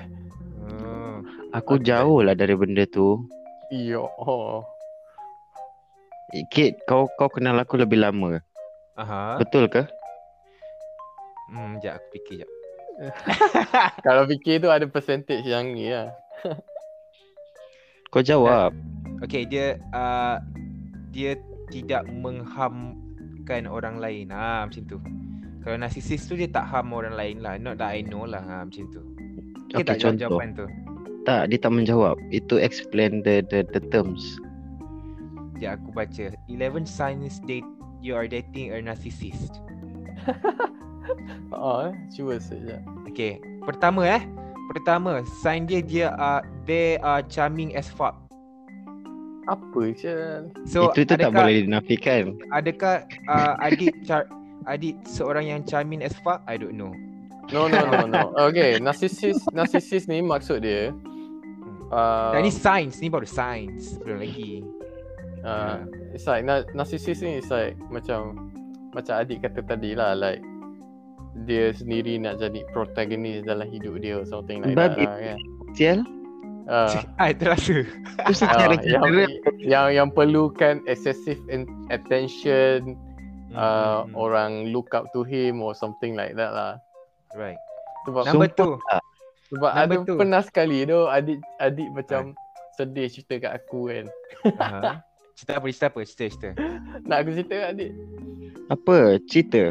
[0.58, 1.26] Hmm.
[1.54, 1.94] Aku Okay.
[1.94, 3.22] jauh lah dari benda tu
[3.70, 4.10] Iyo.
[4.18, 4.66] Oh.
[6.52, 8.40] Kit kau kau kenal aku lebih lama
[8.96, 9.40] Aha.
[9.40, 9.84] Betul ke
[11.52, 12.50] Hmm, sekejap aku fikir sekejap.
[14.08, 16.16] Kalau fikir tu ada percentage yang ni lah.
[18.08, 18.72] Kau jawab
[19.22, 20.40] Okay, dia uh,
[21.12, 21.36] dia
[21.70, 24.32] tidak menghamkan orang lain.
[24.34, 24.98] Ha, macam tu.
[25.62, 27.60] Kalau narcissist tu dia tak harm orang lain lah.
[27.60, 28.42] Not that I know lah.
[28.42, 29.04] Ha, macam tu.
[29.72, 30.20] Okay, Okay, tak contoh.
[30.26, 30.66] jawapan tu.
[31.22, 34.42] Tak dia tak menjawab Itu explain the the, the terms
[35.62, 36.26] Sekejap aku baca.
[36.50, 37.70] 11 signs date
[38.02, 39.62] you are dating a narcissist.
[41.52, 41.94] Oh, eh.
[42.14, 42.82] cuba sekejap.
[43.10, 44.22] Okay, pertama eh.
[44.72, 48.16] Pertama, sign dia dia uh, they are charming as fuck.
[49.50, 50.48] Apa je?
[50.64, 54.30] So, Itu tu tak boleh dinafikan Adakah uh, adik char
[54.70, 56.40] adik seorang yang charming as fuck?
[56.48, 56.94] I don't know.
[57.52, 58.32] No no no no.
[58.50, 60.96] Okay, narcissist narcissist ni maksud dia
[61.92, 64.00] uh, Dan ni science, ni baru science.
[64.00, 64.64] Belum lagi.
[65.44, 68.50] Uh, it's like na- narcissist ni is like macam
[68.92, 70.42] macam adik kata tadi lah like
[71.48, 75.04] dia sendiri nak jadi protagonis dalam hidup dia or something like Babi.
[75.04, 75.40] that lah, kan.
[75.74, 76.00] Sial
[76.70, 77.84] Uh, Ah, terasa.
[78.22, 79.04] Uh, yang,
[79.60, 82.94] yang yang perlukan excessive in- attention
[83.52, 84.12] uh, Hmm, hmm, hmm.
[84.14, 86.78] orang look up to him or something like that lah.
[87.34, 87.58] Right.
[88.06, 88.74] Sebab Number Sumpah two.
[89.50, 90.16] sebab number ada two.
[90.16, 92.38] pernah sekali tu adik adik macam
[92.78, 94.06] sedih cerita kat aku kan.
[94.64, 95.02] Aha.
[95.42, 95.68] Cerita apa?
[95.74, 96.00] Cerita apa?
[96.06, 96.50] Cerita, cerita.
[97.02, 97.92] Nak aku cerita kat adik.
[98.70, 99.62] Apa cerita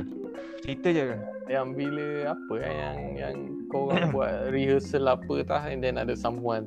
[0.67, 1.05] Cerita je.
[1.47, 3.35] Yang bila apa eh, yang yang
[3.71, 6.67] kau orang buat rehearsal apa tah and then ada someone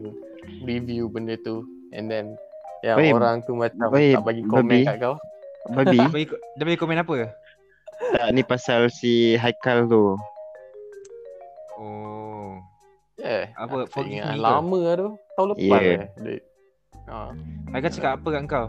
[0.64, 2.32] review benda tu and then
[2.80, 4.88] yang Baik, orang tu macam baik, tak bagi komen babi.
[4.88, 5.16] kat kau.
[5.68, 7.16] Babi Dia bagi, dia bagi komen apa?
[8.16, 10.16] tak ni pasal si Haikal tu
[11.76, 12.56] Oh.
[13.20, 13.52] Yeah.
[13.60, 14.40] Apa, forgive me ke?
[14.40, 15.10] Lama lah tu.
[15.36, 16.08] Tahun lepas Yeah.
[16.24, 16.40] eh.
[17.12, 17.36] Ha.
[17.76, 18.68] Haikal cakap apa kat kau?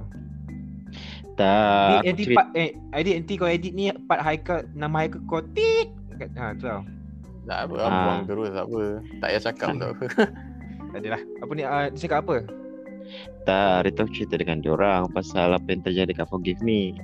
[1.34, 5.42] Tak aku nanti part eh edit nanti kau edit ni part Haikal nama Haikal kau
[5.52, 5.90] tit.
[6.14, 6.82] Kat- Ha tu tau.
[7.44, 7.90] Tak apa, Ah.
[7.90, 8.82] buang terus tak apa.
[9.18, 10.04] Tak payah cakap tak apa.
[10.94, 11.22] Tak adalah.
[11.42, 12.36] Apa ni uh, dia cakap apa?
[13.44, 16.94] Tak, Rita aku cerita dengan diorang pasal apa yang terjadi kat Forgive Me.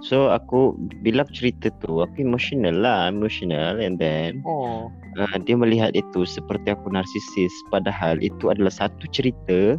[0.00, 4.88] So aku bila aku cerita tu aku emotional lah, emotional and then Oh.
[5.14, 9.76] uh, dia melihat itu seperti aku narsisis padahal itu adalah satu cerita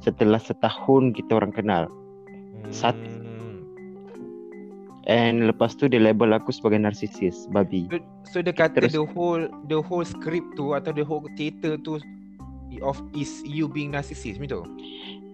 [0.00, 1.90] setelah setahun kita orang kenal.
[2.62, 2.70] Hmm.
[5.10, 7.90] And lepas tu dia label aku sebagai narsisis, babi.
[7.90, 7.98] So,
[8.30, 11.98] so dia kata Terus- the whole the whole script tu atau the whole theater tu
[12.78, 14.62] of is you being narcissist gitu.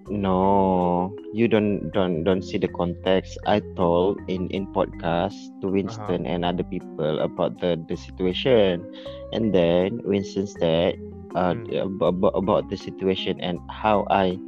[0.06, 3.36] No, you don't don't don't see the context.
[3.44, 8.86] I told in in podcast to Winston and other people about the the situation,
[9.34, 10.96] and then Winston said
[11.34, 12.00] uh Hmm.
[12.00, 14.38] about, about the situation and how I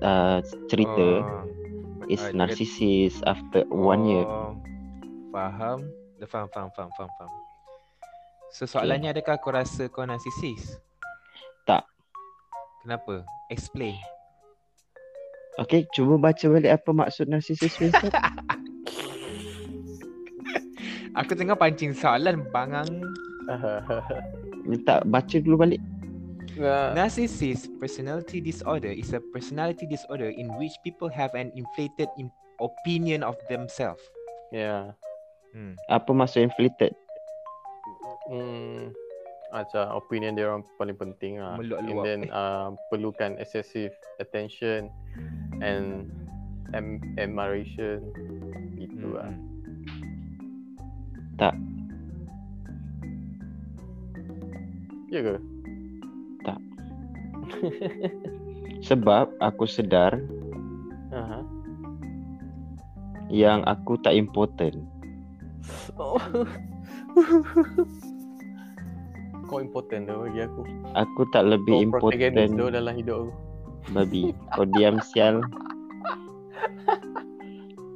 [0.00, 1.42] uh cerita Oh.
[2.08, 4.24] Is dia- narcissist after one year.
[4.24, 4.56] Oh,
[5.28, 5.84] Faham?
[6.18, 7.32] Dah faham, faham, faham, faham, faham.
[8.48, 10.80] So soalannya adakah kau rasa kau narcissist?
[11.68, 11.84] Tak.
[12.82, 13.22] Kenapa?
[13.52, 13.94] Explain.
[15.58, 18.08] Okay, cuba baca balik apa maksud narcissist Winston.
[21.18, 22.86] Aku tengah pancing soalan bangang.
[24.86, 25.82] tak baca dulu balik.
[26.58, 32.34] Nah, Narcissist personality disorder is a personality disorder in which people have an inflated im-
[32.58, 34.02] opinion of themselves.
[34.50, 34.90] yeah.
[35.54, 35.78] Hmm.
[35.88, 36.92] Apa maksud inflated?
[38.28, 38.92] Hmm.
[39.48, 41.56] Macam opinion dia orang paling penting lah.
[41.56, 42.04] Meluap-luap.
[42.04, 44.92] And then uh, perlukan excessive attention
[45.64, 46.12] and
[46.76, 48.12] am- admiration.
[48.76, 49.32] Gitu lah.
[49.32, 49.40] Hmm.
[51.40, 51.54] Tak.
[55.08, 55.36] Ya ke?
[58.88, 60.16] Sebab aku sedar
[61.10, 61.42] Aha.
[63.28, 64.76] yang aku tak important.
[69.48, 70.62] kau important dah bagi aku.
[70.94, 73.32] Aku tak lebih Kau protagonis tu important dalam hidup aku.
[73.96, 74.36] babi.
[74.54, 75.40] Kau diam sial.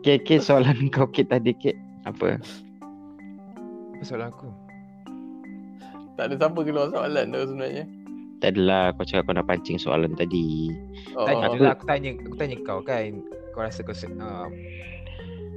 [0.02, 1.78] Okay, okay, soalan kau Kit tadi Kit.
[2.08, 2.40] Apa?
[3.94, 4.50] Apa soalan aku?
[6.18, 7.84] Tak ada siapa keluar soalan tu sebenarnya.
[8.42, 10.74] Tak adalah kau cakap kau nak pancing soalan tadi.
[11.14, 13.22] Oh, Tanya aku- je lah, aku tanya aku tanya kau kan.
[13.54, 14.50] Kau rasa kau uh,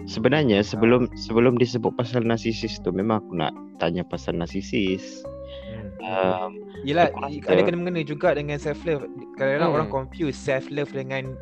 [0.06, 3.49] Sebenarnya sebelum sebelum disebut pasal narsisis tu memang aku nak
[3.82, 5.26] tanya pasal narsisis.
[5.66, 5.90] hmm.
[6.06, 6.52] Um,
[6.86, 9.10] Yelah, aku rasa- ada kena mengena juga dengan self love.
[9.34, 9.78] Kadang-kadang Hmm.
[9.82, 11.34] orang confuse self love dengan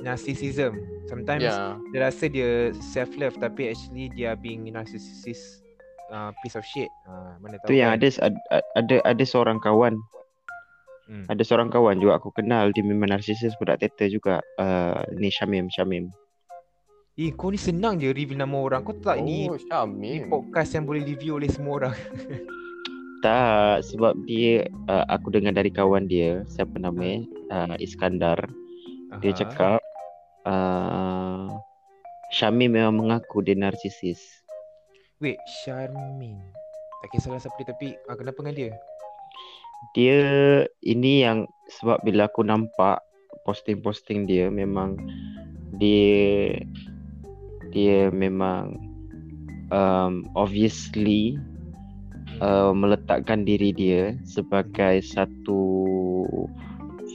[0.00, 0.76] narcissism.
[1.08, 1.80] Sometimes Ya.
[1.92, 5.64] dia rasa dia self love tapi actually dia being narcissist
[6.12, 6.92] uh, piece of shit.
[7.08, 8.04] Uh, mana tahu tu yang kan?
[8.04, 8.44] ada ad-
[8.76, 9.96] ada ada seorang kawan,
[11.04, 11.28] Hmm.
[11.28, 14.40] ada seorang kawan juga aku kenal dia memang narsisis budak teater juga.
[14.56, 16.08] Uh, ni Syamim, Syamim.
[17.14, 18.82] Eh, kau ni senang je reveal nama orang.
[18.82, 20.32] Kau tak ni Oh, ni Syamim.
[20.32, 21.96] podcast yang boleh review oleh semua orang.
[23.24, 28.36] Tak sebab dia uh, aku dengar dari kawan dia siapa nama uh, Iskandar
[29.24, 29.38] dia Aha.
[29.40, 29.80] cakap
[30.44, 31.48] uh,
[32.28, 34.20] Syamim memang mengaku dia narsisis.
[35.24, 36.36] Wait, Sharmin.
[37.00, 38.70] Tak kisahlah siapa dia tapi uh, kenapa dengan dia?
[39.92, 40.20] Dia
[40.80, 41.44] ini yang
[41.80, 43.00] sebab bila aku nampak
[43.44, 44.96] posting-posting dia memang
[45.76, 46.56] dia
[47.74, 48.78] dia memang
[49.74, 51.36] um, obviously
[52.40, 55.62] uh, meletakkan diri dia sebagai satu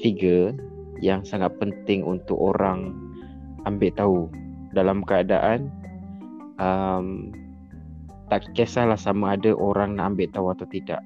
[0.03, 0.53] figure
[0.99, 2.93] yang sangat penting untuk orang
[3.63, 4.19] ambil tahu.
[4.69, 5.73] Dalam keadaan
[6.61, 7.33] um,
[8.29, 11.01] tak kisahlah sama ada orang nak ambil tahu atau tidak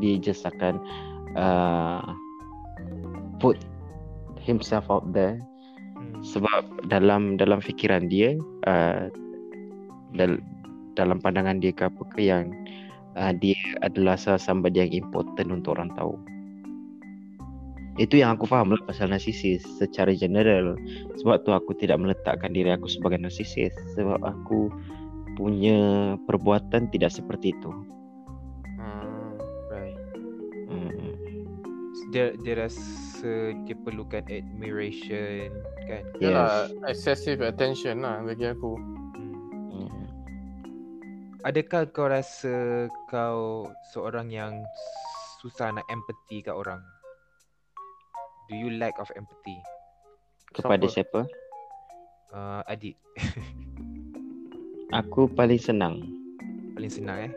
[0.00, 0.80] dia just akan
[1.36, 2.02] uh,
[3.38, 3.60] put
[4.40, 5.38] himself out there.
[6.00, 6.24] Hmm.
[6.24, 8.32] sebab dalam dalam fikiran dia
[8.64, 9.12] uh,
[10.16, 10.40] dal,
[10.96, 12.56] dalam pandangan dia ke apa ke yang
[13.20, 16.16] uh, dia adalah salah somebody yang important untuk orang tahu.
[18.00, 20.72] Itu yang aku faham lah pasal narsisis secara general.
[21.20, 24.72] Sebab tu aku tidak meletakkan diri aku sebagai narsisis sebab aku
[25.36, 27.70] punya perbuatan tidak seperti itu
[32.10, 35.50] Dia dia rasa dia perlukan admiration
[35.86, 36.02] kan.
[36.18, 38.74] Yalah, excessive attention lah bagi aku.
[39.70, 40.06] Hmm.
[41.46, 44.58] Adakah kau rasa kau seorang yang
[45.42, 46.82] susah nak empathy kat orang?
[48.50, 49.62] Do you lack of empathy?
[50.54, 51.22] kepada Siapa?
[51.26, 51.38] siapa
[52.30, 52.94] Uh, Adit,
[55.02, 55.98] aku paling senang
[56.78, 57.32] paling senang eh.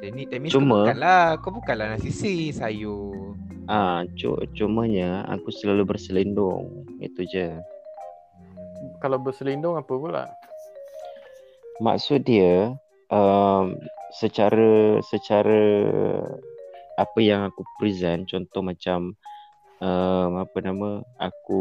[0.00, 3.12] Jadi that means Cuma- kau bukanlah, kau bukanlah narsisis, ayo.
[3.66, 6.86] Ah, cu- cumanya aku selalu berselindung.
[7.02, 7.58] Itu je.
[9.02, 10.30] Kalau berselindung apa pula?
[11.82, 12.72] Maksud dia
[13.10, 13.74] um,
[14.14, 15.60] secara secara
[16.96, 19.12] apa yang aku present contoh macam
[19.82, 21.60] um, apa nama aku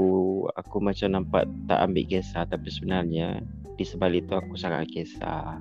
[0.55, 3.43] aku macam nampak tak ambil kisah tapi sebenarnya
[3.75, 5.59] di sebalik itu aku sangat kisah.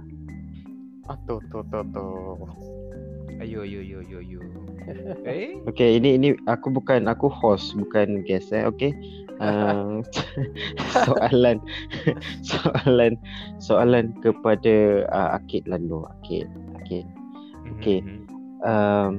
[1.09, 2.07] Ah, tu, tu, tu, tu.
[3.43, 4.41] Ayo, ayo, ayo, ayo, ayo.
[5.27, 5.59] eh?
[5.67, 8.63] Okay, ini ini aku bukan aku host bukan guest eh.
[8.69, 8.95] Okay.
[9.43, 9.99] Uh,
[11.07, 11.59] soalan
[12.47, 13.19] soalan
[13.59, 16.47] soalan kepada uh, Akid lalu Akid
[16.79, 17.03] Akid
[17.83, 17.99] Okay.
[18.05, 18.23] Mhm.
[18.63, 19.15] um,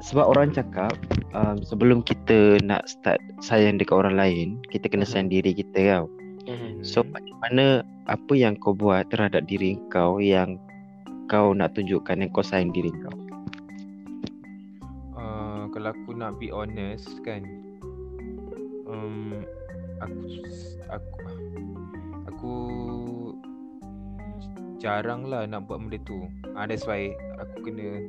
[0.00, 0.96] sebab orang cakap
[1.36, 6.06] um, sebelum kita nak start sayang dekat orang lain kita kena sayang diri kita tau
[6.48, 6.82] Mhm.
[6.82, 10.58] so bagaimana apa yang kau buat terhadap diri kau yang
[11.30, 13.16] kau nak tunjukkan yang kau sayang diri kau?
[15.14, 17.44] Uh, kalau aku nak be honest kan
[18.88, 19.44] um,
[20.02, 20.20] aku
[20.90, 21.18] aku
[22.26, 22.54] aku
[24.82, 26.26] jarang lah nak buat benda tu.
[26.58, 28.02] Uh, that's why aku kena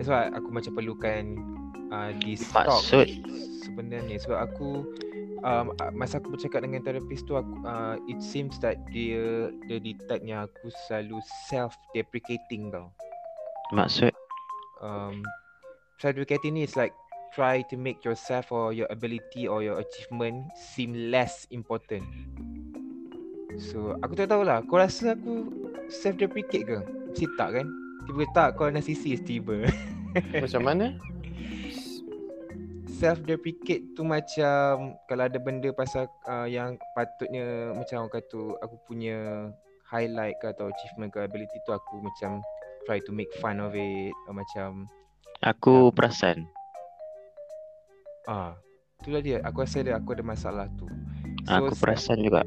[0.00, 1.36] that's why aku macam perlukan
[1.92, 3.08] uh, this talk maksud
[3.60, 4.16] sebenarnya.
[4.16, 4.88] Sebab aku
[5.44, 10.22] um, masa aku bercakap dengan terapis tu aku uh, it seems that dia dia detect
[10.24, 12.88] yang aku selalu self deprecating tau
[13.74, 14.10] maksud
[14.80, 15.22] um,
[16.00, 16.96] self-deprecating ni is like
[17.30, 22.02] try to make yourself or your ability or your achievement seem less important.
[23.60, 25.52] So aku tak tahulah Kau rasa aku
[25.92, 26.78] self-deprecate ke?
[27.12, 27.66] Mesti tak kan?
[28.08, 29.68] Tiba tak kau narcissist tiba
[30.42, 30.96] Macam mana?
[32.98, 39.50] Self-deprecate tu macam Kalau ada benda pasal uh, yang patutnya Macam orang kata aku punya
[39.86, 42.42] highlight ke atau achievement ke ability tu Aku macam
[42.88, 44.90] try to make fun of it or Macam
[45.40, 46.44] aku perasan
[48.28, 48.54] Ah,
[49.00, 49.40] itulah dia.
[49.42, 50.84] Aku rasa dia aku ada masalah tu.
[51.48, 52.44] aku self- perasan juga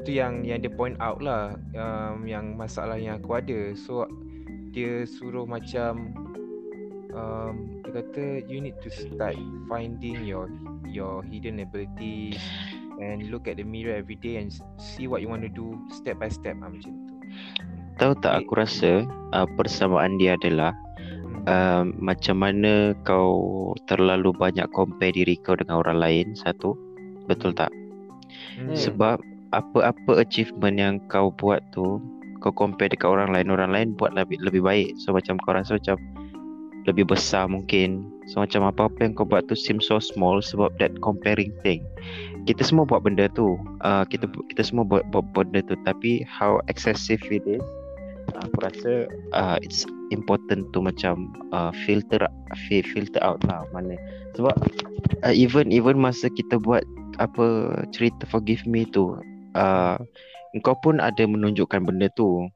[0.00, 3.76] tu yang yang dia point out lah um, yang masalah yang aku ada.
[3.76, 4.08] So
[4.72, 6.16] dia suruh macam
[7.14, 10.50] um, dia kata you need to start finding your
[10.86, 12.40] your hidden abilities
[13.00, 16.20] and look at the mirror every day and see what you want to do step
[16.20, 17.14] by step ah, macam tu.
[18.00, 19.04] Tahu tak aku rasa
[19.36, 20.72] uh, persamaan dia adalah
[21.40, 21.48] Hmm.
[21.48, 26.76] uh, macam mana kau terlalu banyak compare diri kau dengan orang lain satu.
[27.24, 27.72] Betul tak?
[28.60, 28.76] Hmm.
[28.76, 29.20] Sebab
[29.50, 31.98] apa-apa achievement yang kau buat tu
[32.40, 34.96] kau compare dekat orang lain, orang lain buat lebih lebih baik.
[35.00, 35.96] So macam kau rasa macam
[36.88, 38.08] lebih besar mungkin.
[38.30, 41.84] So macam apa-apa yang kau buat tu seem so small sebab that comparing thing.
[42.48, 43.58] Kita semua buat benda tu.
[43.84, 47.60] Uh, kita kita semua buat, buat benda tu tapi how excessive it is
[48.38, 48.92] aku rasa
[49.34, 49.84] uh, it's
[50.14, 52.20] important to macam uh, filter
[52.68, 53.98] fi- filter out lah mana
[54.38, 54.54] sebab
[55.26, 56.82] uh, even even masa kita buat
[57.18, 59.18] apa cerita forgive me tu
[59.58, 59.96] uh,
[60.62, 62.46] kau pun ada menunjukkan benda tu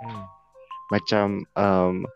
[0.00, 0.24] Hmm.
[0.88, 1.26] macam
[1.60, 2.08] um,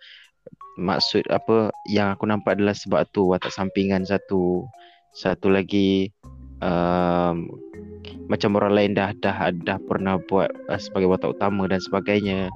[0.78, 4.66] maksud apa yang aku nampak adalah sebab tu watak sampingan satu.
[5.14, 6.10] Satu lagi
[6.58, 7.46] um,
[8.26, 12.48] macam orang lain dah dah dah pernah buat uh, sebagai watak utama dan sebagainya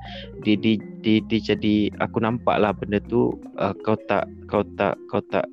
[0.43, 4.99] di di di, di jadi aku nampak lah benda tu uh, kau tak kau tak
[5.13, 5.47] kau tak.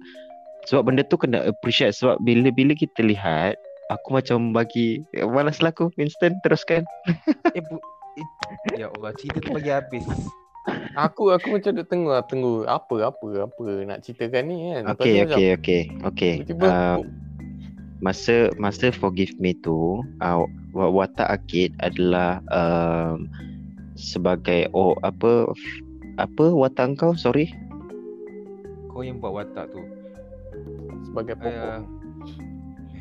[0.65, 3.53] Sebab benda tu kena appreciate sebab bila bila kita lihat
[3.93, 6.81] aku macam bagi malas lah aku instant teruskan.
[7.53, 7.77] Eh, bu,
[8.17, 8.27] eh,
[8.81, 10.05] ya Allah cerita tu bagi habis.
[10.95, 14.83] Aku aku macam duk tengok tunggu apa apa apa nak ceritakan ni kan.
[14.95, 16.33] Okey okey okey okey
[16.63, 16.97] uh,
[17.99, 20.39] masa masa forgive me tu uh,
[20.71, 23.27] wa- watak Akid adalah um,
[23.95, 25.51] sebagai oh apa
[26.15, 27.51] apa watak kau sorry
[28.91, 29.83] Kau yang buat watak tu.
[31.11, 31.51] sebagai pokok.
[31.51, 31.81] Uh,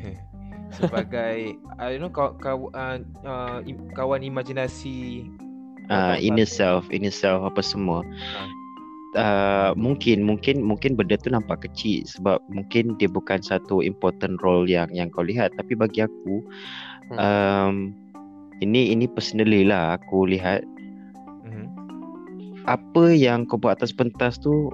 [0.75, 5.23] sebagai I don't know kau kau uh, uh, im- kawan imajinasi
[5.89, 8.01] uh, inner self inner self apa semua.
[9.15, 14.67] Uh, mungkin mungkin mungkin benda tu nampak kecil sebab mungkin dia bukan satu important role
[14.67, 15.55] yang yang kau lihat.
[15.55, 16.43] Tapi bagi aku
[17.05, 17.21] Hmm.
[17.21, 17.75] um,
[18.65, 20.65] ini ini personally lah aku lihat.
[21.45, 21.69] Mhm.
[22.65, 24.73] apa yang kau buat atas pentas tu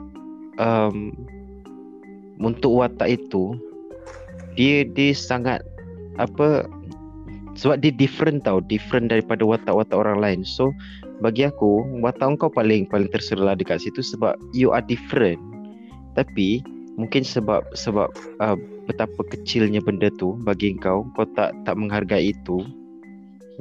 [0.56, 1.12] um,
[2.40, 3.60] untuk watak itu
[4.56, 5.60] dia dia sangat
[6.16, 6.64] apa
[7.56, 10.42] sebab dia different tau different daripada watak-watak orang lain.
[10.48, 10.72] So
[11.20, 15.40] bagi aku watak kau paling paling terserlah dekat situ sebab you are different.
[16.16, 16.64] Tapi
[16.96, 18.58] mungkin sebab sebab uh,
[18.88, 22.64] betapa kecilnya benda tu bagi kau kau tak tak menghargai itu.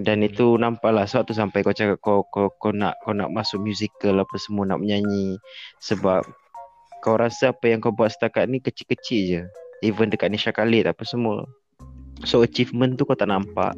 [0.01, 3.61] Dan itu nampaklah sebab tu sampai kau cakap kau kau kau nak kau nak masuk
[3.61, 5.37] musical apa semua nak menyanyi.
[5.83, 6.25] Sebab
[7.03, 9.43] kau rasa apa yang kau buat setakat ni kecil-kecil je.
[9.85, 11.45] Even dekat Nisha Khalid apa semua
[12.25, 13.73] so achievement tu kau tak nampak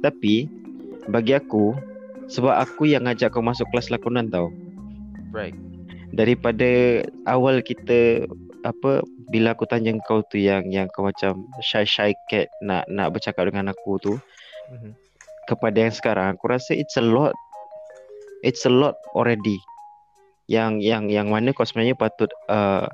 [0.00, 0.48] tapi
[1.08, 1.74] bagi aku
[2.28, 4.52] sebab aku yang ngajak kau masuk kelas lakonan tau
[5.28, 5.52] Right.
[6.16, 8.24] daripada awal kita
[8.64, 13.12] apa bila aku tanya kau tu yang yang kau macam shy shy cat nak nak
[13.12, 14.12] bercakap dengan aku tu
[14.72, 14.92] Mhm.
[15.48, 17.36] kepada yang sekarang aku rasa it's a lot
[18.40, 19.56] it's a lot already
[20.48, 22.88] yang yang yang mana kau sebenarnya patut uh,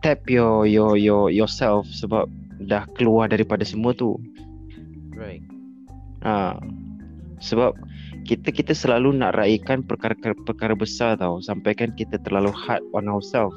[0.00, 2.28] tap your your your yourself sebab
[2.66, 4.18] dah keluar daripada semua tu.
[5.14, 5.42] Right.
[6.26, 6.58] ha.
[7.38, 7.74] Sebab
[8.26, 11.38] kita kita selalu nak raikan perkara perkara besar tau.
[11.38, 13.54] Sampai kan kita terlalu hard on ourselves.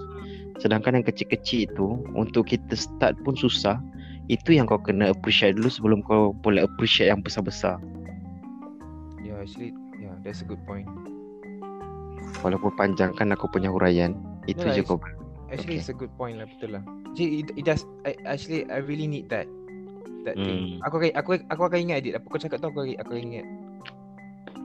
[0.61, 3.81] Sedangkan yang kecil-kecil itu untuk kita start pun susah.
[4.29, 7.81] Itu yang kau kena appreciate dulu sebelum kau boleh appreciate yang besar-besar.
[9.25, 10.85] Yeah, actually, yeah, that's a good point.
[12.45, 14.15] Walaupun panjang kan aku punya huraian
[14.45, 14.97] Itu No lah, je kau
[15.51, 15.83] Actually, Okay.
[15.83, 16.83] it's a good point lah, betul lah.
[17.11, 17.83] Actually, it, it does.
[18.07, 19.51] I, actually, I really need that.
[20.23, 20.79] That thing.
[20.79, 20.87] Hmm.
[20.87, 22.13] Aku akan, aku, aku akan ingat Adit.
[22.15, 23.45] Apa kau cakap tu aku, aku akan ingat.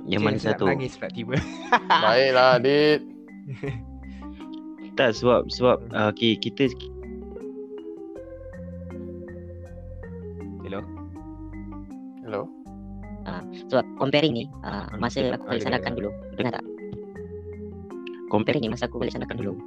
[0.06, 1.34] Yang mana satu Nangis pula tiba.
[2.06, 3.02] Baiklah, Dit.
[4.94, 6.70] Tak sebab Sebab uh, okay, kita
[10.62, 10.80] Hello.
[12.22, 12.46] Hello.
[13.26, 16.64] Ah, sebab comparing ni uh, masa aku dengar, sandarkan dulu dengar tak
[18.30, 19.58] compare comparing ni masa aku balik sandarkan dulu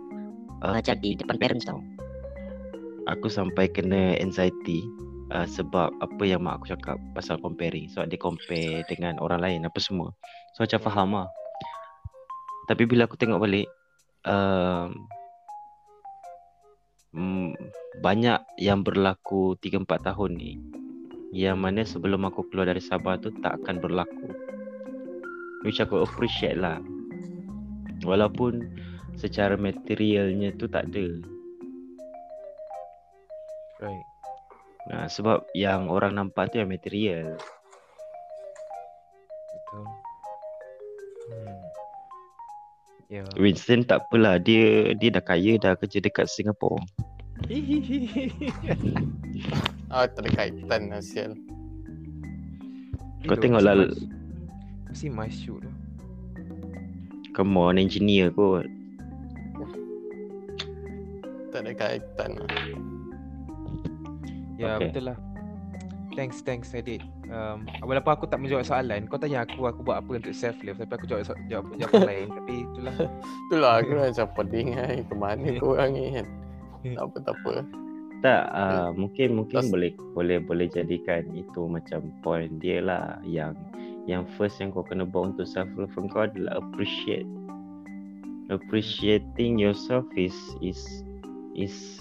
[0.64, 1.80] uh, uh, jadi depan parents tau.
[3.10, 4.86] Aku sampai kena anxiety
[5.34, 7.90] uh, Sebab apa yang mak aku cakap Pasal comparing.
[7.90, 10.14] Sebab dia compare dengan orang lain Apa semua.
[10.54, 11.30] So macam faham lah.
[12.70, 13.66] Tapi bila aku tengok balik
[14.30, 14.94] um,
[17.18, 17.50] mm,
[18.06, 20.62] Banyak yang berlaku 3-4 tahun ni
[21.34, 24.30] Yang mana sebelum aku keluar dari Sabah tu Tak akan berlaku.
[25.66, 26.80] Which aku appreciate lah.
[28.08, 28.64] Walaupun
[29.20, 31.20] secara materialnya tu tak ada
[33.80, 34.08] Right.
[34.92, 37.40] Nah, sebab yang orang nampak tu yang material.
[39.48, 39.86] betul.
[41.32, 41.60] Hmm.
[43.08, 43.24] Ya.
[43.40, 46.84] Winston tak apalah dia dia dah kaya dah kerja dekat Singapura.
[49.90, 51.34] Ah, tak ada kaitan lah sial.
[53.26, 54.06] Kau tengoklah mesti mas-
[54.92, 55.72] Mesti masuk tu.
[57.34, 58.68] come on engineer kot.
[61.60, 62.48] Tak ada kaitan lah.
[64.56, 64.96] Ya Okay.
[64.96, 65.18] betul lah.
[66.16, 67.04] Thanks, thanks Adik.
[67.28, 70.80] Um, walaupun aku tak menjawab soalan, kau tanya aku aku buat apa untuk self love
[70.80, 72.28] tapi aku jawab so- jawab jawapan lain.
[72.32, 72.96] Tapi itulah.
[73.52, 75.04] Itulah aku macam peding kan.
[75.04, 76.28] Ke mana korang ni kan.
[76.96, 77.54] Tak apa, tak apa.
[78.20, 83.52] Tak uh, mungkin mungkin Tas- boleh boleh boleh jadikan itu macam point dia lah yang
[84.08, 87.28] yang first yang kau kena buat untuk self love kau adalah appreciate
[88.52, 91.04] appreciating yourself is is
[91.60, 92.00] is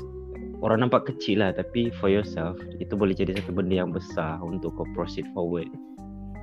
[0.62, 4.74] orang nampak kecil lah tapi for yourself itu boleh jadi satu benda yang besar untuk
[4.78, 5.66] kau proceed forward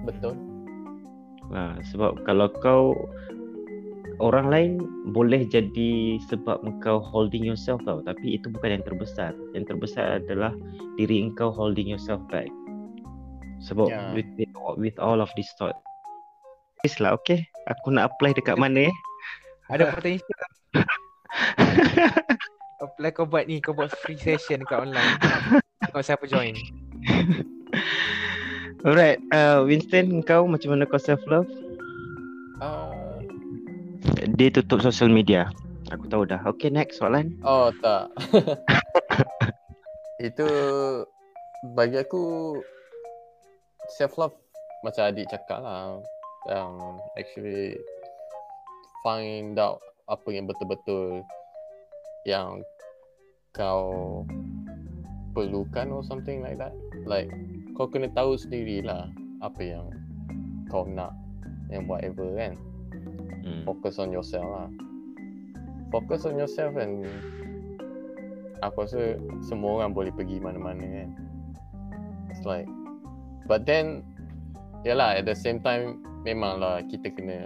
[0.06, 0.38] Betul.
[1.54, 2.94] Ha, sebab kalau kau
[4.22, 4.72] orang lain
[5.12, 9.34] boleh jadi sebab engkau holding yourself tau tapi itu bukan yang terbesar.
[9.58, 10.54] Yang terbesar adalah
[10.96, 12.48] diri engkau holding yourself back.
[13.66, 14.14] Sebab Ya.
[14.14, 15.76] with, with with all of this thought.
[16.82, 17.50] Please lah okay.
[17.66, 18.96] Aku nak apply dekat mana eh?
[19.74, 20.38] Ada potential.
[22.84, 25.16] Apply kau buat ni, kau buat free session kat online.
[25.96, 26.52] Kau siapa join?
[28.86, 31.48] Alright, uh, Winston engkau macam mana kau self love?
[32.60, 32.92] Ah,
[34.36, 35.48] Dia tutup social media.
[35.96, 36.42] Aku tahu dah.
[36.44, 37.32] Okay next soalan.
[37.48, 38.12] oh tak.
[40.28, 40.48] Itu
[41.74, 42.58] bagi aku
[43.96, 44.36] self love
[44.84, 46.04] macam adik cakap lah.
[46.46, 47.74] Um, actually
[49.02, 51.26] find out apa yang betul-betul
[52.26, 52.66] yang
[53.54, 54.26] kau
[55.38, 56.74] perlukan or something like that.
[57.06, 57.30] Like
[57.78, 59.14] kau kena tahu sendirilah
[59.46, 59.88] apa yang
[60.68, 61.14] kau nak
[61.70, 62.58] and whatever kan.
[63.46, 63.62] Hmm.
[63.62, 64.70] focus on yourself lah.
[65.94, 67.06] Focus on yourself and
[68.66, 71.10] aku rasa semua orang boleh pergi mana-mana kan.
[72.34, 72.66] It's like
[73.46, 74.02] but then
[74.82, 77.38] yalah at the same time memanglah kita kena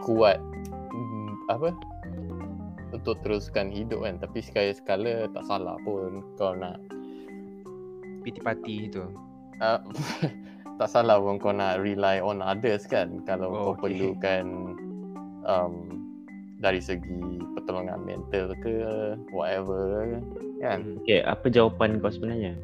[0.00, 0.40] kuat
[0.88, 1.76] mm, apa
[2.96, 6.80] untuk teruskan hidup kan tapi sekali-sekala tak salah pun kau nak
[8.24, 9.06] Piti party tu.
[9.62, 9.78] uh,
[10.82, 13.94] tak salah pun kau nak rely on others kan kalau Oh, kau okay.
[13.94, 14.44] perlukan
[15.44, 15.74] um,
[16.58, 18.74] dari segi pertolongan mental ke
[19.30, 20.08] whatever
[20.58, 22.56] kan Okay, apa jawapan kau sebenarnya?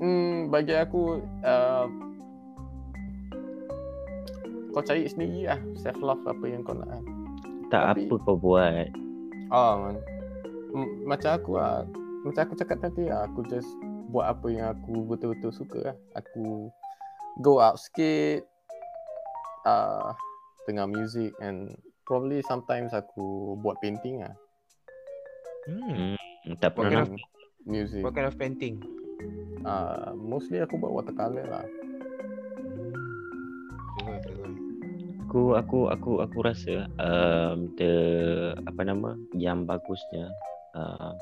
[0.00, 1.84] hmm, bagi aku uh,
[4.72, 7.04] kau cari sendiri lah self love apa yang kau nak kan.
[7.70, 8.86] Tak Tapi- apa kau buat.
[9.48, 9.96] ah man.
[10.70, 11.82] M- macam aku lah
[12.20, 13.66] macam aku cakap tadi lah aku just
[14.08, 16.70] buat apa yang aku betul-betul suka lah aku
[17.38, 18.46] go out sikit
[19.64, 20.14] uh,
[20.64, 21.74] tengah music and
[22.04, 23.26] probably sometimes aku
[23.56, 24.34] buat painting lah
[25.62, 26.14] Hmm.
[26.16, 27.20] Hmm, tak What pernah kind nampak.
[27.20, 27.30] of
[27.64, 28.74] music what kind of painting?
[29.62, 31.66] uh, mostly aku buat watercolor lah
[35.30, 37.94] aku aku aku aku rasa um, the
[38.66, 40.26] apa nama yang bagusnya
[40.74, 41.14] uh,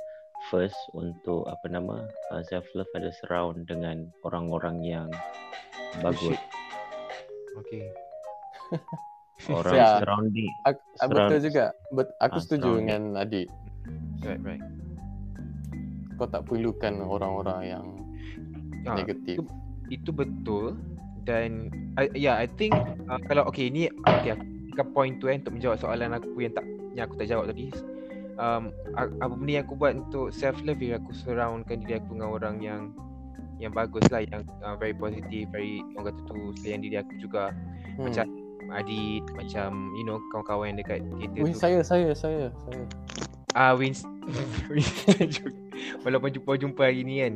[0.49, 2.01] first untuk apa nama
[2.33, 5.09] uh, self love ada surround dengan orang-orang yang
[6.01, 6.41] bagus shit.
[7.61, 7.85] Okay.
[9.53, 10.01] orang Ya.
[10.01, 12.81] surrounding aku, Surround- betul juga Bet, aku Ah, setuju surrounding.
[12.81, 13.47] dengan adik
[14.25, 14.65] Right, right.
[16.17, 17.87] kau tak perlukan orang-orang yang
[18.83, 19.45] Ah, negatif
[19.87, 20.81] itu betul
[21.29, 21.69] dan
[22.01, 22.73] I, yeah I think
[23.13, 26.57] uh, kalau okay ni okay aku ke point tu eh untuk menjawab soalan aku yang
[26.57, 26.65] tak
[26.97, 27.69] yang aku tak jawab tadi
[28.41, 32.31] um, apa benda yang aku buat untuk self love ialah aku surroundkan diri aku dengan
[32.33, 32.83] orang yang
[33.59, 37.53] yang bagus lah yang uh, very positive very orang kata tu sayang diri aku juga
[38.01, 38.09] hmm.
[38.09, 38.27] macam
[38.69, 42.85] Adit macam you know kawan-kawan yang dekat Wih, tu saya saya saya saya
[43.57, 44.18] Ah Wins Winston juga.
[46.05, 47.35] Walaupun jumpa-jumpa hari ni kan.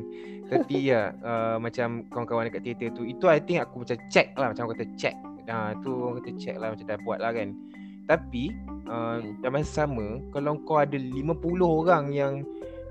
[0.53, 4.53] Tapi ya uh, Macam kawan-kawan dekat teater tu Itu I think aku macam check lah.
[4.53, 5.17] Macam orang kata check.
[5.49, 7.49] Ah tu orang kata check lah Macam dah buat lah kan.
[8.09, 8.53] Tapi
[8.89, 9.19] uh.
[9.41, 11.33] Dalam masa sama Kalau kau ada 50
[11.63, 12.45] orang yang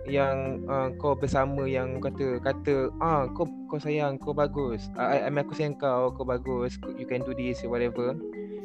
[0.10, 4.90] yang uh, kau bersama yang kata kata ah kau kau sayang kau bagus.
[4.98, 6.82] Ah, I, I mean aku sayang kau kau bagus.
[6.98, 8.18] You can do this whatever.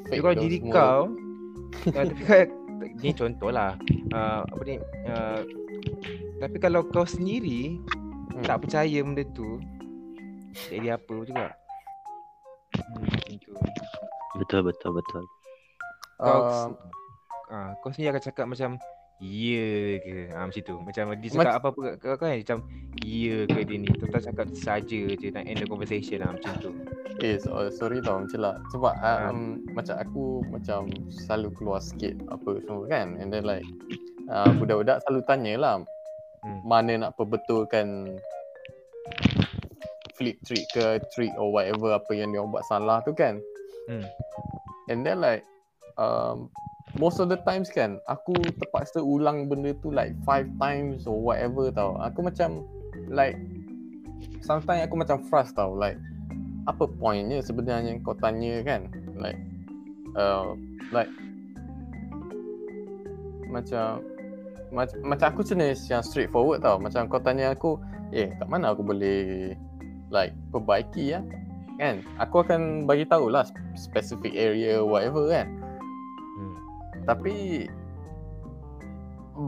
[0.08, 1.12] Fake kalau diri kau
[1.92, 2.48] uh, Tapi
[3.01, 3.77] Ni contoh lah
[4.12, 4.77] uh, Apa ni
[5.09, 5.40] uh,
[6.40, 7.81] Tapi kalau kau sendiri
[8.36, 8.44] Hmm.
[8.44, 9.56] Tak percaya benda tu
[10.68, 11.56] Jadi apa juga?
[12.77, 13.09] Hmm,
[14.36, 15.24] betul betul betul.
[16.20, 16.68] Kau Uh,
[17.48, 18.77] uh, Kau sendiri akan cakap macam
[19.16, 20.28] Ya ke?
[20.28, 20.76] Ha, Macam tu.
[20.84, 22.59] Macam dia cakap apa-apa kat kau kan Macam
[23.01, 23.88] Ya ke dia ni?
[23.97, 26.70] Tuan cakap saja je Nak end the conversation lah Macam tu.
[27.24, 28.60] Eh so, sorry tau macam lah.
[28.76, 29.32] Sebab Ha.
[29.32, 33.16] um, Macam aku Macam selalu keluar sikit Apa semua kan.
[33.16, 33.64] And then like
[34.28, 35.76] uh, Budak-budak selalu tanya lah
[36.47, 36.62] Hmm.
[36.62, 38.20] Mana nak perbetulkan
[40.14, 43.40] Flip trick ke Trick or whatever Apa yang dia buat salah tu kan?
[43.90, 44.06] Hmm.
[44.86, 45.43] And then like
[45.98, 46.52] um,
[46.97, 51.68] Most of the times kan Aku terpaksa ulang benda tu Like five times Or whatever
[51.68, 52.01] tau.
[52.01, 52.64] Aku macam
[53.12, 53.36] Like
[54.40, 55.77] Sometimes aku macam frust tau.
[55.77, 56.01] Like
[56.64, 58.89] Apa pointnya sebenarnya Kau tanya kan?
[59.20, 59.39] Like
[60.16, 60.56] uh,
[60.93, 61.12] Like
[63.52, 64.01] Macam
[64.74, 66.77] macam, macam aku jenis yang straightforward tau.
[66.82, 67.78] Macam kau tanya aku
[68.10, 69.55] Eh kat mana aku boleh
[70.10, 71.20] Like Perbaiki ya?
[71.78, 72.02] Kan?
[72.18, 73.47] Aku akan bagi tahu lah
[73.78, 75.65] Specific area Whatever kan.
[77.06, 77.66] Tapi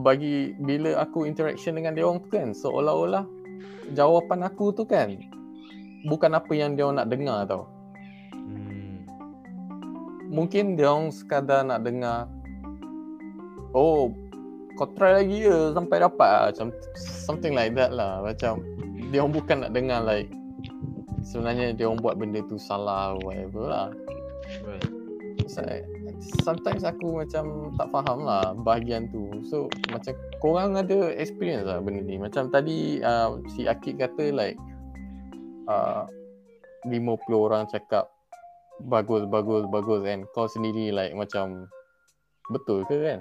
[0.04, 3.24] bagi bila aku interaction dengan dia orang tu kan seolah-olah
[3.96, 5.16] jawapan aku tu kan
[6.06, 7.64] bukan apa yang dia orang nak dengar tau.
[8.30, 9.02] Hmm.
[10.28, 12.28] Mungkin dia orang sekadar nak dengar
[13.72, 14.12] oh
[14.78, 16.44] kau try lagi ya sampai dapat lah.
[16.54, 16.68] macam
[17.26, 18.62] something like that lah macam
[19.10, 20.30] dia orang bukan nak dengar like
[21.26, 23.88] sebenarnya dia orang buat benda tu salah whatever lah.
[24.62, 24.97] Right.
[25.48, 25.64] So,
[26.44, 29.30] sometimes aku macam tak faham lah bahagian tu.
[29.48, 30.14] So macam
[30.44, 32.20] korang ada experience lah benda ni.
[32.20, 34.58] Macam tadi uh, si Akid kata like
[35.70, 36.04] uh,
[36.86, 37.00] 50
[37.32, 38.10] orang cakap
[38.86, 40.28] bagus bagus bagus kan.
[40.36, 41.66] Kau sendiri like macam
[42.52, 43.20] betul ke kan?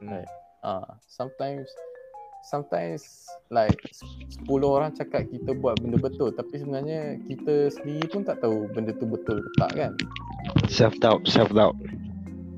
[0.00, 0.08] Hmm.
[0.20, 0.30] Like
[0.62, 1.68] uh, sometimes
[2.42, 3.02] sometimes
[3.50, 3.78] like
[4.48, 8.90] 10 orang cakap kita buat benda betul tapi sebenarnya kita sendiri pun tak tahu benda
[8.96, 9.92] tu betul ke tak kan?
[10.66, 11.76] Self doubt, self doubt.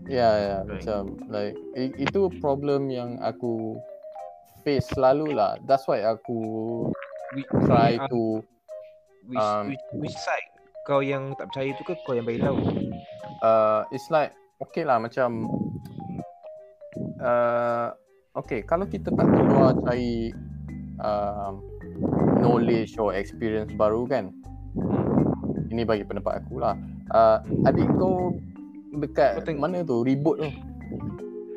[0.04, 0.84] Ya, ya, Right.
[0.84, 3.80] macam like i- itu problem yang aku
[4.60, 5.56] face selalu lah.
[5.64, 6.40] That's why aku
[7.34, 8.44] Which, try ah, to
[9.26, 10.48] which, um, which, which side
[10.84, 12.60] kau yang tak percaya tu ke kau yang bagi tahu?
[13.40, 15.48] uh, it's like okay lah macam
[17.20, 17.88] uh,
[18.34, 20.34] okay kalau kita tak keluar cari
[21.00, 21.62] um,
[22.42, 24.34] knowledge or experience baru kan
[25.70, 26.74] ini bagi pendapat aku lah
[27.14, 28.34] uh, adik kau
[28.94, 29.62] dekat Kau tengok.
[29.62, 30.50] mana tu ribut tu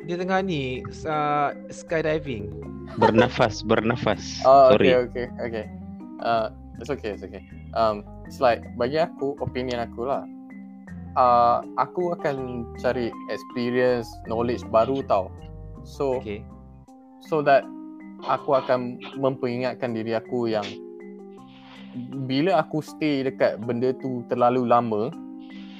[0.08, 2.48] Dia tengah ni uh, skydiving.
[2.96, 4.40] Bernafas, bernafas.
[4.40, 4.96] Oh, Sorry.
[4.96, 5.64] okay, okay, okay.
[6.24, 6.48] Uh,
[6.80, 7.44] it's okay, it's okay.
[7.76, 10.24] Um, it's like bagi aku, opinion aku lah.
[11.12, 15.28] Uh, aku akan cari experience, knowledge baru tau.
[15.84, 16.40] So, Okay.
[17.24, 17.66] So that
[18.26, 20.66] aku akan memperingatkan diri aku yang
[22.26, 25.10] bila aku stay dekat benda tu terlalu lama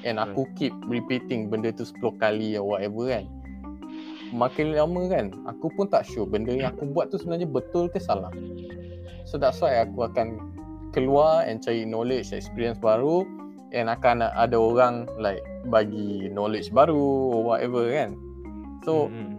[0.02, 3.26] and aku keep repeating benda tu 10 kali or whatever kan
[4.32, 8.00] makin lama kan aku pun tak sure benda yang aku buat tu sebenarnya betul ke
[8.00, 8.32] salah.
[9.28, 10.40] So that's why aku akan
[10.96, 13.24] keluar and cari knowledge experience baru
[13.76, 16.96] and akan ada orang like bagi knowledge baru
[17.32, 18.16] or whatever kan.
[18.84, 19.36] So Hmm, hmm.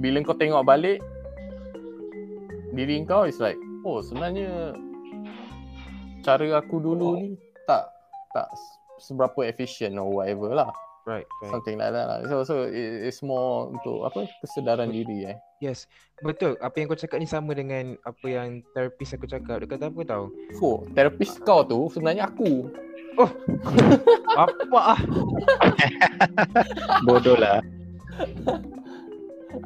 [0.00, 1.04] bila kau tengok balik
[2.74, 4.74] diri kau is like oh sebenarnya
[6.20, 7.28] cara aku dulu ni
[7.64, 7.88] tak
[8.36, 8.46] tak
[9.00, 10.70] seberapa efficient or whatever lah
[11.08, 11.50] Right, right.
[11.50, 15.84] something like that lah so so it, it's more untuk apa kesedaran diri eh Yes.
[16.24, 16.56] Betul.
[16.64, 19.60] Apa yang kau cakap ni sama dengan apa yang terapis aku cakap.
[19.60, 20.24] Dia kata apa tau?
[20.56, 22.72] so terapis kau tu sebenarnya aku
[24.40, 25.00] Apa ah?
[27.06, 27.60] Bodoh lah.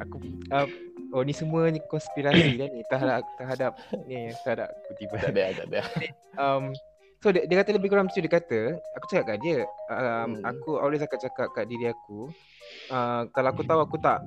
[0.03, 0.19] Aku
[0.51, 0.67] uh,
[1.15, 3.71] Oh ni semua ni konspirasi kan ni terhadap terhadap
[4.03, 5.15] ni terhadap aku tiba.
[5.15, 5.79] tak ada tak ada
[6.43, 6.75] um,
[7.23, 8.59] so dia, dia kata lebih kurang macam tu, dia kata
[8.99, 10.43] aku cakap kat dia um, Hmm.
[10.43, 12.35] aku always akan cakap kat diri aku
[12.91, 14.19] uh, kalau aku tahu aku tak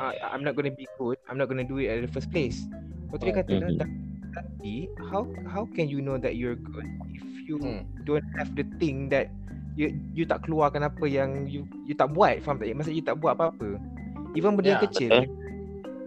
[0.00, 2.64] uh, I'm not gonna be good I'm not gonna do it at the first place
[3.12, 3.54] lepas tu dia kata.
[3.76, 3.92] "Dah-
[4.30, 7.84] tapi how how can you know that you're good if you Hmm.
[8.08, 9.28] don't have the thing that
[9.76, 13.18] you you tak keluarkan apa yang you you tak buat faham tak maksud you tak
[13.20, 13.76] buat apa-apa
[14.32, 15.49] even benda yang Ya, kecil betul.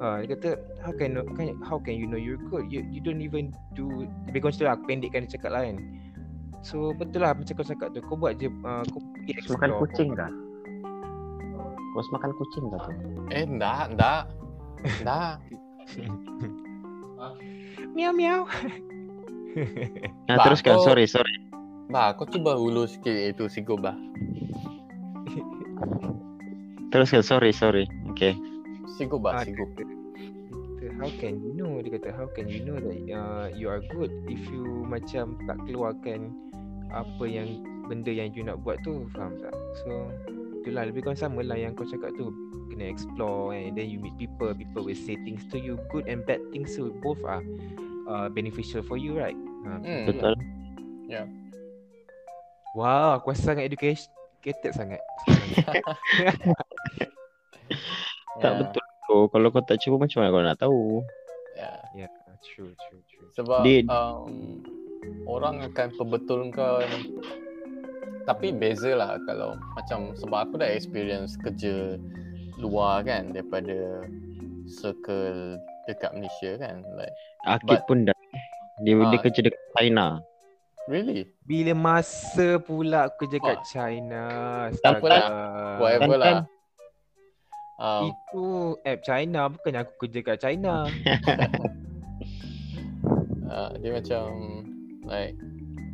[0.03, 2.67] Ah, dia kata how can kan how can you know you're good?
[2.67, 5.79] You you don't even do lebih kurang lah, aku pendekkan dia cakap lah kan.
[6.59, 8.03] So betul lah macam kau cakap tu.
[8.03, 9.79] Kau buat je uh, kau pergi Makan explore.
[9.79, 10.27] kucing dah.
[11.95, 12.91] Kau makan kucing dah tu.
[13.31, 14.21] eh enggak enggak
[14.99, 15.33] enggak
[17.95, 18.43] Miau miau.
[20.27, 20.75] Nah, Bah, teruskan.
[20.75, 21.31] kau- Sorry, sorry.
[21.87, 23.93] bah kau cuba hulur sikit itu sigo bah
[26.89, 27.21] Teruskan.
[27.23, 27.85] Sorry, sorry.
[28.11, 28.33] Okay.
[28.99, 29.65] Sigo bah Ah, dia dia
[30.83, 31.79] kata, how can you know?
[31.79, 35.57] Dia kata how can you know that uh, you are good if you macam tak
[35.63, 36.35] keluarkan
[36.91, 39.07] apa yang benda yang you nak buat tu?
[39.15, 39.55] Faham tak?
[39.83, 40.11] So
[40.63, 42.31] itulah lebih kurang sama lah yang kau cakap tu.
[42.71, 46.25] Kena explore and then you meet people, people will say things to you, good and
[46.25, 47.43] bad things so both are
[48.09, 49.37] uh, beneficial for you, right?
[49.63, 50.05] Uh, Hmm.
[50.09, 50.33] Betul.
[52.73, 55.01] Wow, aku rasa sangat educated sangat.
[58.37, 58.83] Tak Yeah, betul.
[59.05, 60.81] Oh, kalau kau tak cuba macam mana kau nak tahu?
[61.53, 61.77] yeah.
[61.93, 62.11] yeah,
[62.41, 63.29] true, true, true.
[63.31, 64.63] Sebab Dia- um,
[65.25, 66.87] orang akan perbetulkan
[68.23, 71.99] tapi beza lah kalau macam sebab aku dah experience kerja
[72.55, 74.07] luar kan daripada
[74.65, 77.11] circle dekat Malaysia kan like
[77.43, 78.15] Akid But- pun dah.
[78.81, 79.21] Dia, dia Ah.
[79.21, 80.05] kerja dekat China.
[80.85, 83.67] really Bila masa pula aku kerja kat Wah.
[83.67, 84.23] China.
[84.79, 85.19] Tak apa lah.
[85.19, 85.77] astaga.
[85.77, 86.37] whatever Kan, lah kan?
[87.77, 88.43] Um, Itu
[88.83, 90.85] app China bukannya aku kerja kat China.
[93.49, 94.25] uh, dia macam
[95.05, 95.33] like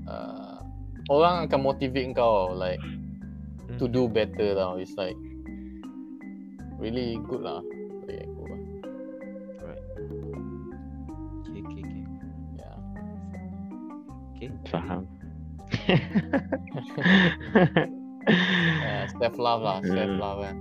[0.05, 0.61] uh,
[1.09, 2.79] orang akan motivate kau like
[3.77, 3.93] to Hmm.
[3.93, 5.15] do better tau it's like
[6.81, 7.61] really good lah
[8.07, 8.61] bagi aku lah.
[11.45, 12.03] Okay, okay, okay.
[12.55, 12.77] yeah.
[14.33, 14.49] Okay.
[14.67, 15.03] Faham.
[18.81, 19.93] yeah, self love lah Hmm.
[19.93, 20.55] self love kan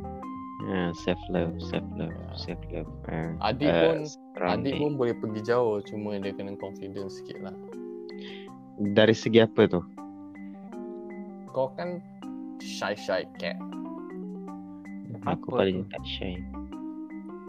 [0.92, 2.90] Self love, self love, self love.
[3.08, 3.98] Uh, Adik uh, pun
[4.36, 7.56] Adik pun boleh pergi jauh Cuma dia kena confidence sikit lah
[8.78, 9.82] dari segi apa tu?
[11.50, 11.98] Kau kan
[12.62, 13.58] Shy-shy cat
[15.26, 15.90] Aku Apa paling tu?
[15.90, 16.38] tak shy.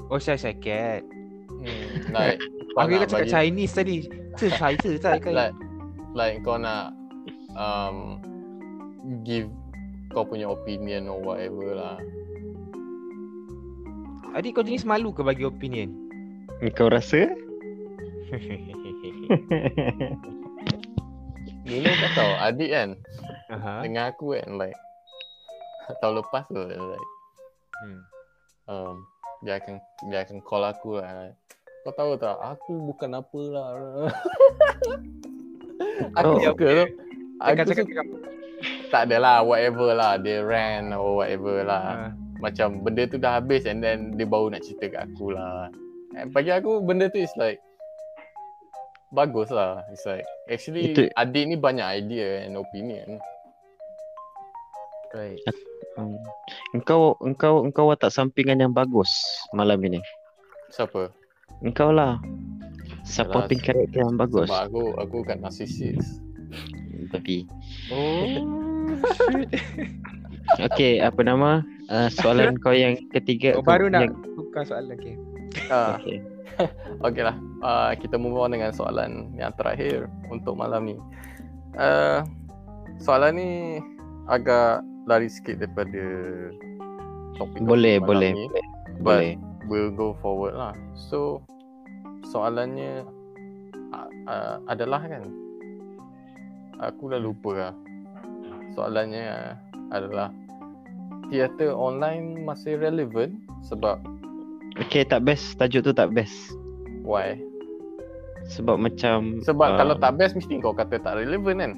[0.10, 1.06] Oh, Shy Shy Cat.
[1.54, 1.86] hmm,
[2.16, 2.42] Like
[2.74, 3.98] Aku ingat cakap bagi- Chinese tadi.
[4.42, 5.34] Tu Shy tu Shy kan.
[5.36, 5.56] like,
[6.18, 6.98] like kau nak
[7.54, 8.18] um,
[9.22, 9.54] Give
[10.10, 11.98] Kau punya opinion or whatever lah
[14.32, 15.90] Adik kau jenis malu ke bagi opinion?
[16.72, 17.28] Kau rasa?
[21.66, 22.90] Dulu kau tahu Adik kan
[23.50, 23.82] Aha.
[23.82, 24.78] Dengan aku kan like
[25.96, 27.08] Tahun lepas tu like
[27.80, 28.00] Hmm.
[28.68, 28.96] um,
[29.40, 29.80] Dia akan
[30.12, 31.32] Dia akan call aku lah
[31.82, 33.68] Kau tahu tak Aku bukan apa lah
[36.20, 36.40] Aku Oh.
[36.44, 36.86] suka tu
[37.40, 38.06] Aku Cakap cakap suka cakap.
[38.90, 42.12] Tak adalah whatever lah Dia rant or whatever lah Ah.
[42.40, 45.70] Macam benda tu dah habis And then dia baru nak cerita kat aku lah
[46.16, 47.60] And bagi aku benda tu is like
[49.12, 53.20] Bagus lah It's like Actually Itu- adik ni banyak idea and opinion
[55.10, 55.42] Right.
[55.98, 56.22] Hmm.
[56.70, 59.10] Engkau engkau engkau watak sampingan yang bagus
[59.58, 59.98] malam ini.
[60.70, 61.10] Siapa?
[61.66, 62.22] Engkau lah.
[63.10, 64.46] Supporting Yalah, character yang bagus.
[64.46, 66.22] Sebab aku aku kan narcissist
[67.10, 67.50] Tapi
[67.90, 68.46] Oh.
[70.58, 71.62] Okay, apa nama?
[71.90, 73.54] Uh, soalan kau yang ketiga.
[73.58, 75.14] Oh, kau baru nak yang- tukar soalan okay.
[75.70, 76.22] Ah, Okay.
[77.08, 77.34] Okay lah
[77.66, 80.96] uh, Kita move on dengan soalan yang terakhir Untuk malam ni
[81.74, 82.22] uh,
[83.02, 83.52] Soalan ni
[84.30, 86.04] Agak lari sikit daripada
[87.34, 88.66] Topik Boleh, malam boleh, ni, boleh.
[89.02, 89.34] But Boleh.
[89.66, 90.78] we'll go forward lah
[91.10, 91.42] So
[92.30, 93.08] Soalannya
[93.90, 95.26] uh, uh, Adalah kan
[96.78, 97.74] Aku dah lupa lah
[98.78, 99.58] Soalannya
[99.92, 100.30] adalah
[101.30, 104.02] Teater online masih relevan Sebab
[104.80, 105.60] Okay, tak best.
[105.60, 106.56] Tajuk tu tak best.
[107.04, 107.36] Why?
[108.48, 111.74] Sebab macam Sebab uh, kalau tak best mesti kau kata tak relevan kan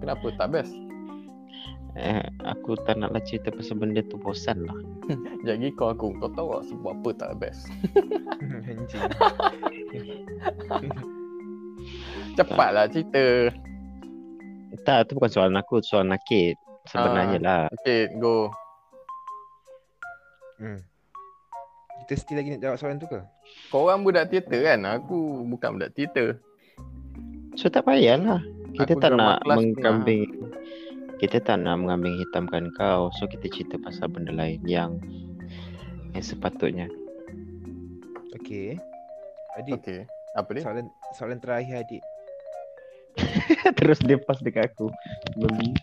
[0.00, 0.72] Kenapa tak best?
[1.98, 4.78] eh, aku tak naklah cerita pasal benda tu bosan lah.
[5.50, 7.66] Jadi kau aku kau tahu tak sebab apa tak best
[8.38, 9.02] Anjing.
[12.38, 13.50] Cepatlah cerita
[14.86, 16.54] Tak, tu bukan soalan aku, soalan Nakid.
[16.88, 17.44] Sebenarnya Ah.
[17.44, 17.62] lah.
[17.76, 18.48] Okay go
[20.58, 20.82] Hmm.
[22.02, 23.20] Kita still lagi nak jawab soalan tu ke?
[23.70, 26.42] Kau orang budak teater kan Aku bukan budak teater
[27.54, 28.42] So tak payahlah.
[28.74, 30.26] Kita Aku tak nak mengkambing
[31.18, 33.10] kita tak nak mengambing hitamkan kau.
[33.18, 35.02] So kita cerita pasal benda lain yang
[36.14, 36.86] yang sepatutnya.
[38.38, 38.78] Okay.
[39.58, 40.00] Adik, Okay
[40.38, 40.62] Apa dia?
[40.62, 40.86] soalan
[41.18, 42.02] soalan terakhir adik.
[43.82, 44.94] Terus dia pas dekat aku.
[45.34, 45.74] Beli.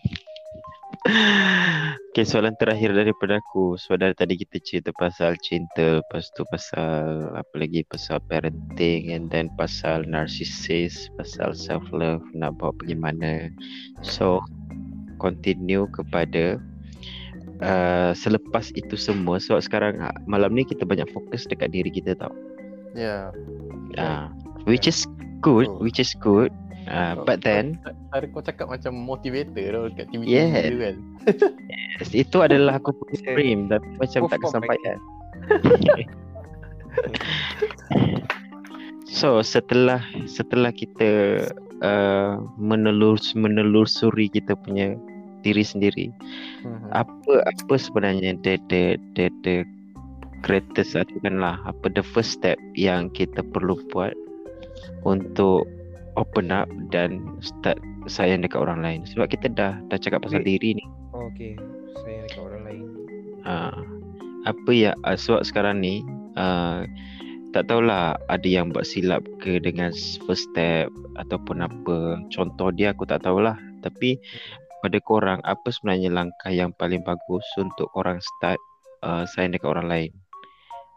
[2.16, 3.76] Okay, soalan terakhir daripada aku.
[3.76, 9.28] So dari tadi kita cerita pasal cinta, lepas tu pasal apa lagi pasal parenting and
[9.28, 13.52] then pasal narcissist, pasal self love nak bawa pergi mana.
[14.00, 14.40] So
[15.20, 16.56] continue kepada
[17.60, 22.16] uh, selepas itu semua sebab sekarang ah, malam ni kita banyak fokus dekat diri kita
[22.16, 22.32] tau.
[22.96, 23.28] Ya
[23.96, 24.28] Uh,
[24.68, 25.08] which is
[25.40, 26.52] good, which is good.
[26.86, 27.74] Uh, but then
[28.14, 30.70] Tadi kau cakap macam motivator tau Dekat TV Yeah.
[30.70, 30.96] tu kan
[31.98, 34.98] Yes, itu adalah aku punya dream tapi macam tak kesampaian.
[39.10, 39.98] so setelah
[40.30, 41.42] setelah kita
[41.82, 44.94] uh, menelus menelusuri kita punya
[45.42, 46.06] diri sendiri,
[46.66, 46.90] Mhm.
[46.90, 49.62] apa apa sebenarnya the the the, the
[50.42, 54.14] greatest lah apa the first step yang kita perlu buat
[55.06, 55.66] untuk
[56.16, 60.58] open up dan start sayang dekat orang lain sebab kita dah dah cakap pasal Wait.
[60.58, 60.84] diri ni
[61.16, 61.56] Oh, okay.
[62.04, 62.84] Saya dekat orang lain.
[63.46, 63.72] ha,
[64.44, 66.04] apa ya uh, sebab sekarang ni
[66.36, 66.84] uh,
[67.54, 69.88] tak tahulah ada yang buat silap ke dengan
[70.28, 74.20] first step ataupun apa contoh dia aku tak tahulah tapi
[74.84, 78.60] pada korang apa sebenarnya langkah yang paling bagus untuk orang start
[79.02, 80.10] uh, sayang dekat orang lain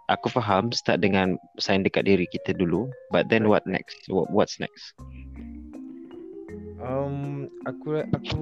[0.09, 4.57] aku faham start dengan sayang dekat diri kita dulu but then what next what, what's
[4.57, 4.97] next
[6.79, 8.39] Um, aku aku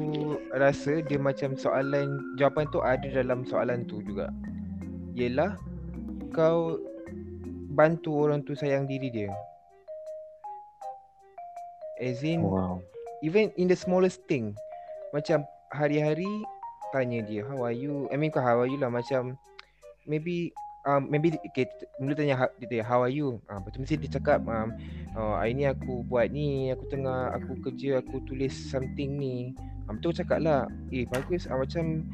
[0.53, 4.29] rasa dia macam soalan jawapan tu ada dalam soalan tu juga.
[5.17, 5.57] Yelah
[6.37, 6.77] kau
[7.73, 9.33] bantu orang tu sayang diri dia.
[11.97, 12.77] As in wow
[13.25, 14.53] even in the smallest thing.
[15.17, 15.41] Macam
[15.73, 16.29] hari-hari
[16.93, 18.05] tanya dia how are you?
[18.13, 19.33] I mean kau how are you lah macam
[20.05, 20.53] maybe
[20.87, 21.67] um, maybe okay,
[21.99, 23.43] mula tanya ha- dia, how are you?
[23.45, 24.71] Ah uh, mesti dia cakap um,
[25.13, 29.51] oh, hari ni aku buat ni, aku tengah aku kerja, aku tulis something ni.
[29.85, 30.65] Ah betul cakap lah.
[30.89, 32.07] Eh bagus ah, macam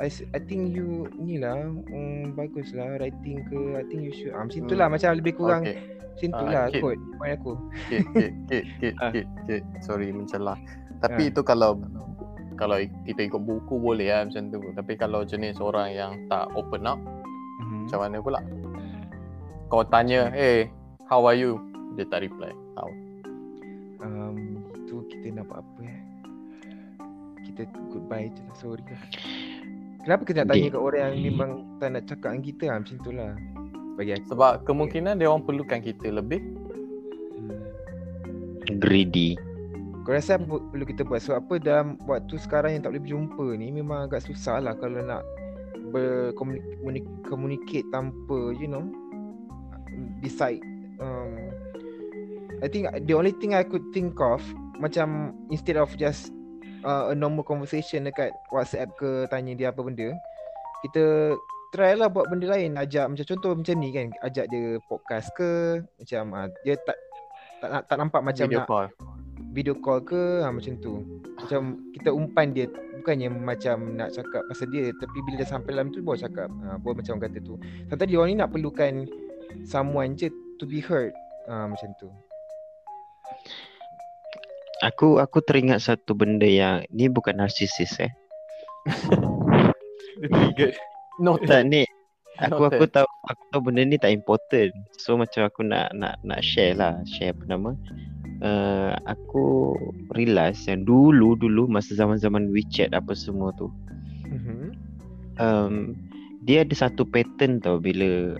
[0.00, 4.32] I, I think you ni lah um, bagus lah writing ke I think you should
[4.32, 4.94] ah, macam tu lah Hmm.
[4.96, 5.76] macam lebih kurang Okay.
[6.16, 6.80] macam tu Ah, lah Kit.
[6.80, 7.52] kot point aku
[7.90, 9.10] Kit, kit, kit, kit, Ah.
[9.12, 9.62] kit, kit.
[9.80, 10.56] Sorry mencelah.
[11.00, 11.30] Tapi Ah.
[11.32, 11.76] itu kalau
[12.56, 12.76] kalau
[13.08, 14.60] kita ikut buku boleh lah macam tu.
[14.72, 17.00] Tapi kalau jenis orang yang tak open up,
[17.80, 17.88] Mhm.
[17.88, 18.40] macam mana pula?
[19.70, 20.68] Kau tanya, hey,
[21.08, 21.56] how are you?
[21.96, 22.52] Dia tak reply.
[22.76, 22.90] How?
[24.00, 26.00] um, tu kita nak buat apa eh
[27.44, 27.62] kita
[27.92, 29.02] goodbye je lah sorry lah
[30.00, 32.96] Kenapa kita nak tanya kat orang yang memang tak nak cakap dengan kita lah macam
[33.04, 33.32] tu lah
[34.00, 36.40] Bagi aku Sebab kemungkinan dia orang perlukan kita lebih.
[37.36, 37.60] hmm.
[38.80, 39.36] greedy
[40.08, 43.46] Kau rasa apa perlu kita buat Sebab apa dalam waktu sekarang yang tak boleh berjumpa
[43.60, 45.20] ni Memang agak susah lah kalau nak
[45.90, 48.84] bercommunicate tanpa you know
[50.20, 50.62] Decide
[51.00, 51.50] um,
[52.60, 54.40] I think the only thing I could think of
[54.78, 56.32] Macam instead of just
[56.84, 60.12] uh, a normal conversation dekat WhatsApp ke tanya dia apa benda
[60.86, 61.34] Kita
[61.72, 65.82] try lah buat benda lain Ajak macam contoh macam ni kan Ajak dia podcast ke
[65.98, 66.96] Macam uh, dia tak
[67.60, 68.88] tak, tak nampak macam Video nak call.
[69.50, 71.02] Video call ke ha, macam tu.
[71.40, 72.68] Macam kita umpan dia
[73.00, 76.48] bukannya macam nak cakap pasal dia tapi bila dah sampai dalam tu baru cakap.
[76.48, 77.54] Ha, baru macam orang kata tu.
[77.88, 78.92] Tapi dia orang ni nak perlukan
[79.64, 80.28] someone je
[80.60, 81.12] to be heard.
[81.48, 82.08] Ha, macam tu.
[84.80, 88.12] Aku aku teringat satu benda yang ni bukan narsisis eh.
[91.20, 91.84] No, tak ni.
[92.40, 94.72] Aku aku tahu aku tahu benda ni tak important.
[94.96, 96.96] So macam aku nak nak nak share lah.
[97.04, 97.76] Share apa nama
[98.42, 99.76] uh, aku
[100.16, 103.68] realise yang dulu dulu masa zaman-zaman WeChat apa semua tu
[104.30, 104.72] Mhm.
[105.40, 105.94] um,
[106.44, 108.36] dia ada satu pattern tau bila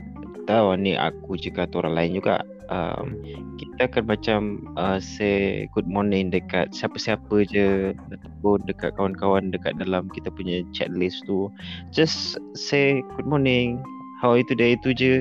[0.48, 2.40] tahu ni aku juga atau orang lain juga
[2.72, 3.14] um,
[3.60, 4.40] kita akan macam
[4.80, 10.88] uh, say good morning dekat siapa-siapa je ataupun dekat kawan-kawan dekat dalam kita punya chat
[10.90, 11.52] list tu
[11.92, 13.76] just say good morning
[14.18, 15.14] how are you today itu je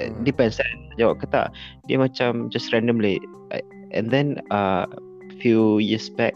[0.00, 0.24] Uh, Hmm.
[0.26, 0.66] depends kan
[0.98, 1.52] jawab ke tak
[1.86, 3.20] dia macam just randomly
[3.52, 3.60] Uh,
[3.94, 4.84] and then uh,
[5.38, 6.34] few years back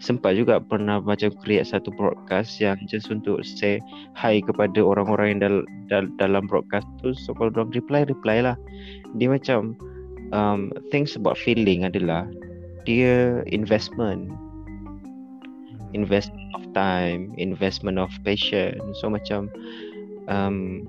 [0.00, 3.76] sempat juga pernah macam create satu broadcast yang just untuk say
[4.16, 5.56] hi kepada orang-orang yang dal,
[5.92, 7.12] dal, dalam broadcast tu.
[7.12, 8.56] So kalau orang reply reply lah.
[9.20, 9.76] Dia macam
[10.32, 12.24] um, things about feeling adalah
[12.88, 14.32] dia investment.
[15.92, 18.80] Investment of time investment of passion.
[19.04, 19.52] So macam
[20.32, 20.88] um,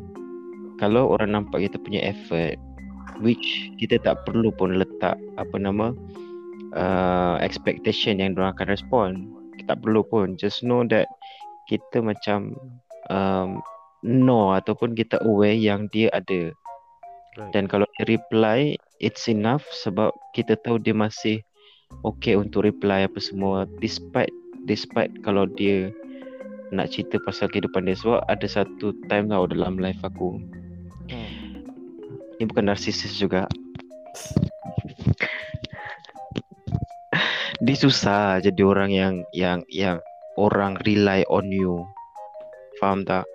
[0.80, 2.56] kalau orang nampak kita punya effort
[3.22, 5.94] which kita tak perlu pun letak apa nama
[6.74, 9.10] uh, expectation yang orang akan respon
[9.62, 10.34] kita tak perlu pun.
[10.42, 11.06] Just know that
[11.70, 12.58] kita macam
[13.14, 13.62] um,
[14.02, 16.50] know ataupun kita aware yang dia ada.
[17.40, 17.48] Right.
[17.56, 21.40] dan kalau dia reply it's enough sebab kita tahu dia masih
[22.04, 23.70] okay untuk reply apa semua.
[23.80, 24.34] Despite
[24.68, 25.96] despite kalau dia
[26.76, 27.96] nak cerita pasal kehidupan dia.
[27.96, 30.44] Sebab ada satu time tau dalam life aku.
[31.08, 31.41] Hmm.
[32.42, 33.46] Ni bukan narsisis juga
[37.62, 40.02] Dia susah jadi orang yang yang yang
[40.34, 41.86] orang rely on you.
[42.82, 43.30] Faham tak?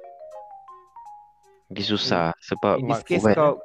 [1.70, 3.62] Dia susah sebab in this case when- kau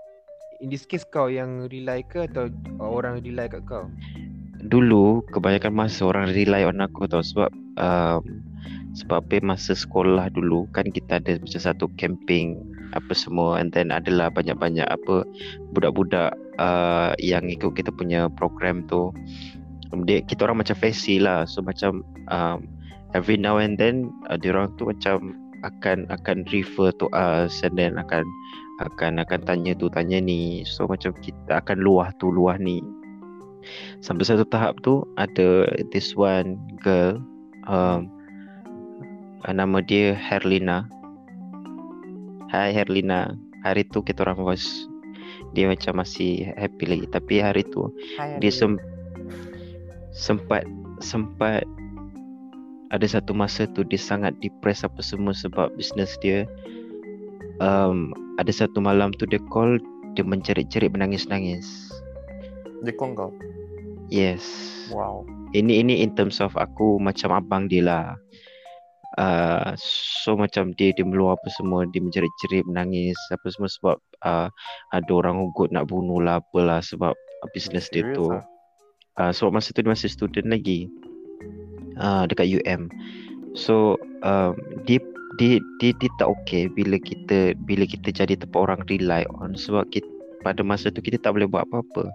[0.62, 3.90] in this case kau yang rely ke atau orang rely kat kau
[4.62, 7.50] dulu kebanyakan masa orang rely on aku tau sebab
[7.82, 8.22] um,
[8.94, 12.62] sebab apa masa sekolah dulu kan kita ada macam satu camping
[12.94, 13.60] apa semua.
[13.60, 15.24] And then adalah banyak-banyak apa
[15.76, 19.12] budak-budak uh, yang ikut kita punya program tu.
[20.08, 21.44] Dia kita orang macam fancy lah.
[21.44, 22.68] So macam um,
[23.12, 27.60] every now and then uh, dia orang tu macam akan akan refer to us.
[27.62, 28.24] And then akan
[28.82, 30.64] akan akan tanya tu tanya ni.
[30.64, 32.80] So macam kita akan luah tu luah ni.
[34.02, 37.22] Sampai satu tahap tu ada this one girl
[37.70, 38.10] um,
[39.46, 40.90] uh, nama dia Herlina
[42.52, 43.32] Hai Herlina
[43.64, 44.68] hari tu kita orang voice
[45.56, 47.08] dia macam masih happy lagi.
[47.08, 47.88] Tapi hari tu
[48.44, 48.84] dia sem-
[50.12, 50.68] sempat
[51.00, 51.64] sempat
[52.92, 56.44] ada satu masa tu dia sangat depressed apa semua sebab bisnes dia.
[57.64, 59.80] Um, ada satu malam tu dia call
[60.20, 61.88] dia mencerit-cerit menangis-nangis.
[62.84, 63.32] Dia call kau.
[64.12, 64.44] yes.
[64.92, 65.24] Wow.
[65.56, 68.06] ini ini in terms of aku macam abang dia lah
[69.18, 69.74] uh,
[70.24, 74.48] so macam dia dia meluar apa semua dia mencerit-cerit menangis apa semua sebab uh,
[74.94, 77.16] ada orang ugut nak bunuh lah apalah sebab
[77.52, 78.26] bisnes dia Serious tu.
[78.30, 78.44] ah?
[79.20, 80.88] uh, sebab masa tu dia masih student lagi.
[82.00, 82.88] Uh, dekat UM
[83.52, 84.56] so um,
[84.88, 84.98] dia
[85.40, 89.88] dia, dia dia tak okay bila kita bila kita jadi tempat orang rely on sebab
[89.92, 90.08] kita
[90.42, 92.10] pada masa tu kita tak boleh buat apa-apa.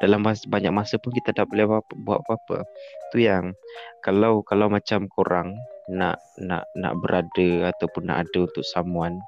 [0.00, 2.64] Dalam masa, banyak masa pun kita tak boleh buat, apa-apa.
[3.12, 3.52] Tu yang
[4.00, 9.22] kalau kalau macam korang nak nak nak berada ataupun nak ada untuk someone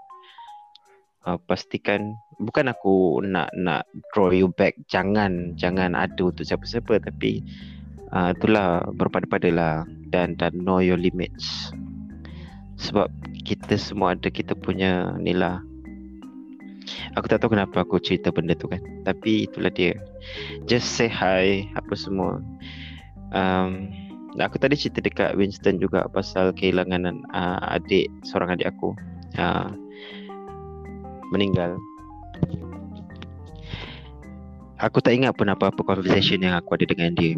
[1.23, 7.47] uh, pastikan bukan aku nak nak draw you back jangan jangan ada untuk siapa-siapa tapi
[8.11, 11.71] uh, itulah berpada-padalah dan dan know your limits.
[12.79, 13.11] Sebab
[13.43, 15.59] kita semua ada kita punya ni lah
[17.17, 18.81] aku tak tahu kenapa aku cerita benda tu kan.
[19.05, 19.97] Tapi itulah dia.
[20.69, 22.41] Just say hi apa semua.
[23.33, 23.93] Um,
[24.41, 28.95] aku tadi cerita dekat Winston juga pasal kehilangan uh, adik seorang adik aku.
[29.37, 29.73] Uh,
[31.35, 31.77] meninggal.
[34.79, 37.35] Aku tak ingat pun apa-apa conversation yang aku ada dengan dia.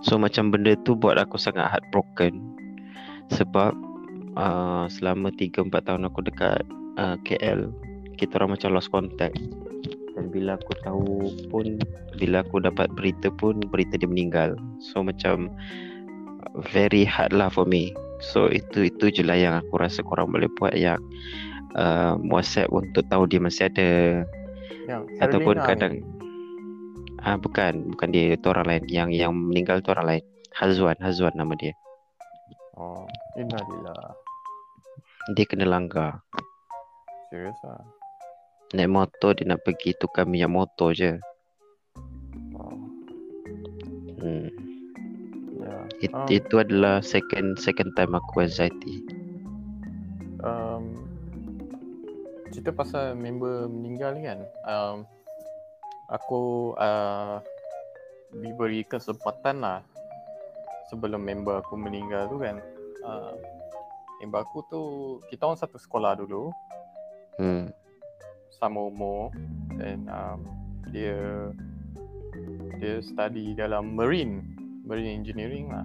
[0.00, 2.40] So macam benda tu buat aku sangat heartbroken.
[3.36, 3.74] Sebab
[4.36, 6.62] uh, selama 3-4 tahun aku dekat
[7.00, 7.72] uh, KL
[8.20, 9.36] Kita orang macam lost contact
[10.14, 11.80] Dan bila aku tahu pun
[12.20, 15.50] Bila aku dapat berita pun Berita dia meninggal So macam
[16.72, 17.92] Very hard lah for me
[18.32, 21.04] So itu itu je lah yang aku rasa korang boleh buat Yang
[21.76, 24.24] uh, WhatsApp untuk tahu dia masih ada
[24.88, 26.02] Yang Ataupun Herlina kadang ni.
[27.26, 28.82] Ah bukan, bukan dia itu orang lain.
[28.86, 30.24] Yang yang meninggal tu orang lain.
[30.54, 31.74] Hazwan, Hazwan nama dia.
[32.78, 33.02] Oh,
[33.34, 34.25] innalillah.
[35.34, 36.22] Dia kena langgar.
[37.32, 37.82] Serius ah.
[38.74, 41.18] Naik motor dia nak pergi tukar minyak motor je.
[42.54, 42.76] Wow.
[44.22, 44.50] Hmm.
[45.58, 45.74] Ya.
[46.02, 49.02] It, Um, Itu adalah second second time aku anxiety.
[50.46, 50.84] um,
[52.54, 54.96] cerita pasal member meninggal ni kan um,
[56.08, 57.42] aku uh,
[58.30, 59.82] diberi kesempatan lah
[60.86, 62.62] sebelum member aku meninggal tu kan
[63.02, 63.34] uh,
[64.20, 64.82] member aku tu
[65.28, 66.52] kita orang satu sekolah dulu
[67.36, 67.68] Hmm.
[68.48, 69.28] sama umur
[69.76, 70.40] dan um,
[70.88, 71.52] dia
[72.80, 74.40] dia study dalam marine
[74.88, 75.84] marine engineering lah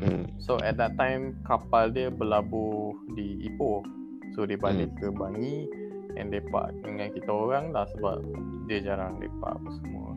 [0.00, 0.24] Hmm.
[0.40, 3.84] So at that time kapal dia berlabuh di Ipoh.
[4.32, 5.68] So dia balik ke Bangi
[6.16, 8.24] and lepak dengan kita orang lah sebab
[8.64, 10.16] dia jarang lepak apa semua.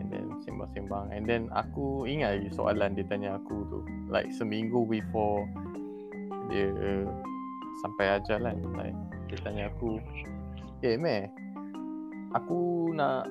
[0.00, 3.78] And then sembang-sembang and then aku ingat lagi soalan dia tanya aku tu
[4.08, 5.44] like seminggu before
[6.50, 6.68] dia
[7.80, 8.98] sampai ajar kan like,
[9.30, 10.02] dia tanya aku.
[10.82, 11.30] Eh meh
[12.34, 13.30] aku nak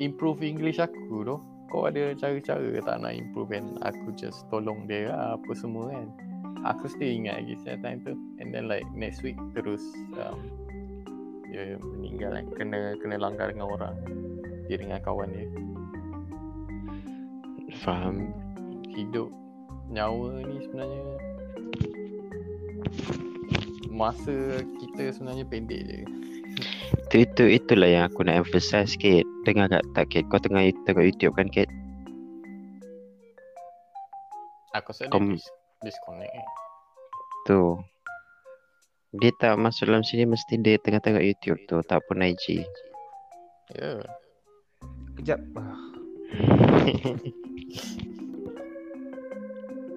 [0.00, 1.36] improve English aku tu.
[1.72, 6.08] Kau ada cara-cara tak nak improve kan aku just tolong dia lah apa semua kan?
[6.62, 8.14] Aku still ingat lagi saya time tu.
[8.40, 9.82] And then like next week terus
[10.20, 10.40] um,
[11.48, 12.46] dia meninggal kan.
[12.56, 13.96] Kena kena langgar dengan orang.
[14.68, 15.48] Dia dengan kawan dia.
[17.80, 18.32] Faham.
[18.92, 19.32] hidup
[19.88, 21.00] nyawa ni sebenarnya
[23.92, 24.34] masa
[24.80, 25.98] kita sebenarnya pendek je
[27.08, 29.24] Itu itu itulah yang aku nak emphasize sikit.
[29.44, 30.28] Dengar kat tak Kate?
[30.28, 31.68] Kau tengah tengok YouTube kan Kate?
[34.72, 35.52] aku rasa Kom- dis-
[35.84, 36.46] disconnect eh.
[37.44, 37.60] Tu.
[39.20, 42.64] Dia tak masuk dalam sini mesti dia tengah tengok YouTube tu, tak pun IG.
[43.76, 44.00] ya yeah.
[45.20, 45.40] Kejap.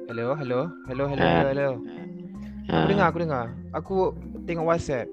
[0.05, 0.69] Hello, hello.
[0.85, 1.41] Hello, hello, Ah.
[1.41, 1.69] hello, hello.
[2.65, 2.89] Aku Ha.
[2.89, 3.45] dengar, aku dengar.
[3.71, 3.95] Aku
[4.43, 5.07] tengok WhatsApp.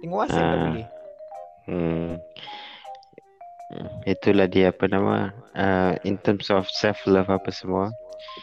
[0.00, 0.64] Tengok WhatsApp tak Ah.
[0.64, 0.86] boleh.
[1.68, 2.10] Hmm.
[4.02, 7.92] Itulah dia apa nama uh, in terms of self love apa semua.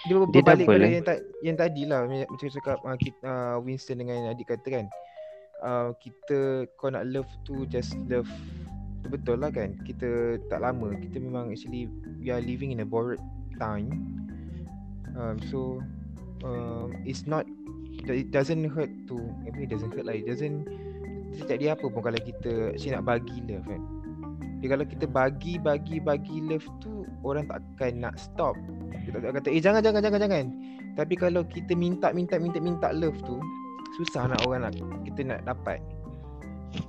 [0.07, 3.19] Dia, Dia dah berbalik pada yang, ta- yang tadi lah Macam macam cakap uh, kita,
[3.21, 4.85] uh, Winston dengan adik kata kan
[5.61, 8.25] uh, Kita Kau nak love tu Just love
[9.05, 13.21] Betul lah kan Kita tak lama Kita memang actually We are living in a borrowed
[13.61, 14.17] time
[15.13, 15.77] um, So
[16.41, 17.45] um, It's not
[18.05, 20.13] it doesn't hurt to maybe it doesn't hurt lah.
[20.13, 20.69] It doesn't
[21.37, 23.81] dia tak jadi apa pun kalau kita actually nak bagi love kan?
[24.57, 28.57] Dia kalau kita bagi bagi bagi love tu orang tak akan nak stop.
[29.05, 30.45] Dia tak kata eh jangan jangan jangan jangan.
[30.97, 33.37] Tapi kalau kita minta minta minta minta love tu
[34.01, 34.73] susah nak orang nak
[35.05, 35.77] kita nak dapat.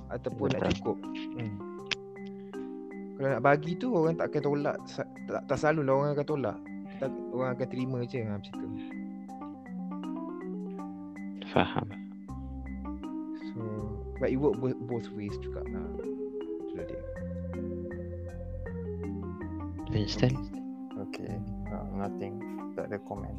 [0.09, 0.75] Ataupun nak Betul.
[0.81, 0.97] cukup.
[1.37, 1.53] Hmm.
[3.19, 4.77] kalau nak bagi tu orang tak akan tolak
[5.27, 6.57] tak, tak selalu lah orang akan tolak.
[6.95, 7.05] Kita,
[7.35, 8.67] orang akan terima je ha, macam tu
[11.51, 11.87] Faham.
[13.49, 13.61] So
[14.19, 15.85] But it work both, both ways juga lah
[16.67, 17.01] Itulah dia
[19.89, 20.37] Winston?
[21.09, 21.33] Okay.
[21.73, 22.37] Uh, nothing.
[22.77, 23.33] Tak ada komen.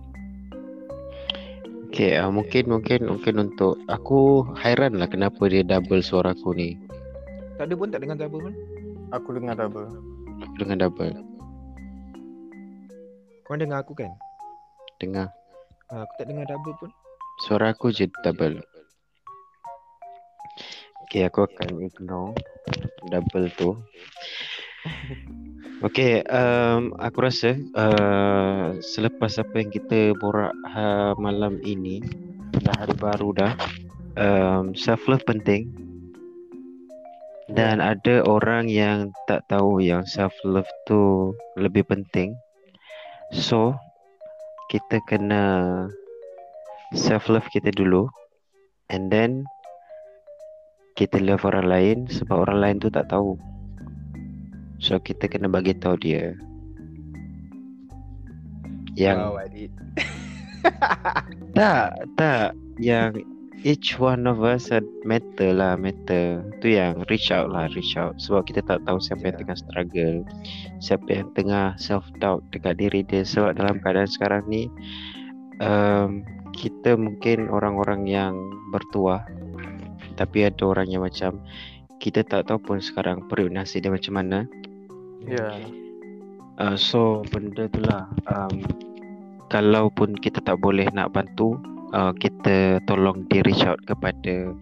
[1.91, 6.75] Okay, uh, mungkin mungkin mungkin untuk aku hairan lah kenapa dia double suara aku ni.
[7.55, 8.55] Tak ada pun tak dengar double pun
[9.15, 9.87] Aku dengar double.
[10.43, 11.15] Aku dengan double.
[13.51, 14.15] Korang dengar aku kan
[15.03, 15.27] Dengar
[15.91, 16.91] ha, Aku tak dengar double pun
[17.41, 18.61] suara aku je double.
[21.09, 22.37] Okay, aku akan ignore
[23.09, 23.71] double tu.
[25.81, 32.05] Okay, um, aku rasa uh, selepas apa yang kita borak uh, malam ini,
[32.61, 33.57] dah hari baru dah,
[34.21, 35.73] um, self love penting.
[37.49, 42.37] Dan ada orang yang tak tahu yang self love tu lebih penting.
[43.33, 43.73] So,
[44.69, 45.89] kita kena
[46.95, 48.11] self love kita dulu
[48.91, 49.47] and then
[50.99, 53.39] kita love orang lain sebab orang lain tu tak tahu.
[54.83, 56.35] So kita kena bagi tahu dia.
[58.99, 59.73] Yang Adit
[61.57, 63.17] tak tak yang
[63.65, 68.17] each one of us had matter lah matter tu yang reach out lah reach out
[68.21, 69.41] sebab kita tak tahu siapa yang Yeah.
[69.41, 70.19] tengah struggle
[70.81, 74.69] siapa yang tengah self doubt dekat diri dia sebab dalam keadaan sekarang ni
[75.61, 76.25] um,
[76.61, 78.37] kita mungkin orang-orang yang
[78.69, 79.25] bertuah
[80.21, 81.41] tapi ada orang yang macam
[81.97, 84.45] kita tak tahu pun sekarang periuk nasi dia macam mana.
[85.25, 85.57] Ya.
[86.61, 88.61] Uh, so benda tu lah um,
[89.49, 91.57] Kalau pun kita tak boleh nak bantu
[91.93, 94.53] uh, Kita tolong di reach out kepada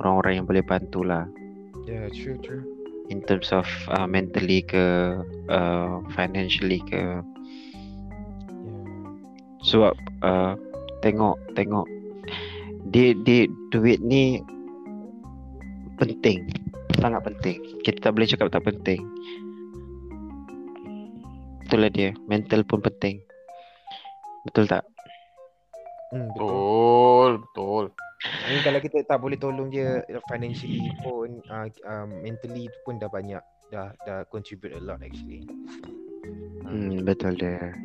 [0.00, 1.28] Orang-orang yang boleh bantu lah.
[1.88, 2.64] Yeah true true.
[3.12, 6.96] In terms of uh, mentally ke uh, Financially ke.
[6.96, 7.22] Yeah.
[9.64, 9.94] Sebab
[10.24, 10.56] uh,
[11.04, 11.86] Tengok Tengok
[12.88, 14.40] di, di duit ni
[16.00, 16.48] Penting
[16.96, 19.04] Sangat penting Kita tak boleh cakap tak penting
[21.68, 23.20] Itulah dia Mental pun penting
[24.48, 24.84] Betul tak?
[26.12, 27.84] hmm, Betul Betul, betul.
[28.64, 30.00] Kalau kita tak boleh tolong dia
[30.32, 35.44] financially pun uh, uh, mentally tu pun dah banyak dah dah contribute a lot actually.
[36.64, 37.76] Hmm, betul dia.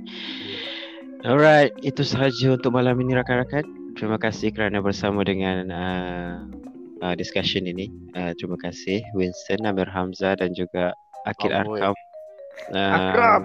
[1.19, 3.67] Alright, itu sahaja untuk malam ini rakan-rakan.
[3.99, 6.47] Terima kasih kerana bersama dengan uh,
[7.03, 7.91] uh, discussion ini.
[8.15, 10.95] Uh, terima kasih Winston, Amir Hamzah dan juga
[11.27, 11.83] Akil Amboi.
[11.83, 11.93] Arkam.
[12.71, 13.43] Uh, Akram.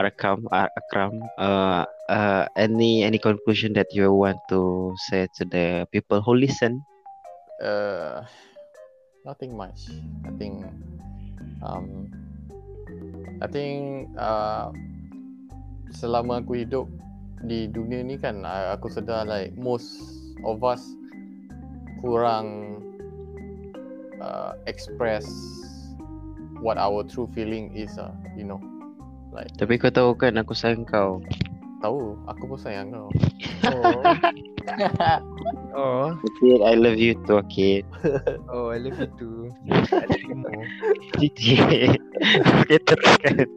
[0.00, 1.12] Arkam, Ar- Akram.
[1.36, 6.80] Uh, uh, any any conclusion that you want to say to the people who listen?
[7.60, 8.24] Uh,
[9.28, 9.92] nothing much.
[10.24, 10.64] I think,
[11.60, 12.08] um,
[13.44, 14.72] I think uh,
[15.90, 16.86] selama aku hidup
[17.46, 20.00] di dunia ni kan, aku sedar like most
[20.44, 20.82] of us
[22.00, 22.78] kurang
[24.20, 25.24] uh, express
[26.60, 27.96] what our true feeling is.
[27.96, 28.60] Uh, you know,
[29.32, 31.20] like Tapi kau tahu kan aku sayang kau.
[31.80, 33.08] tahu aku pun sayang kau.
[35.72, 36.12] Oh.
[36.12, 37.88] Akil, I love you too, Akil.
[38.52, 39.48] Oh, I love you too.
[39.72, 40.66] I love you more.
[41.16, 41.96] Okay,
[42.84, 43.48] teruskan.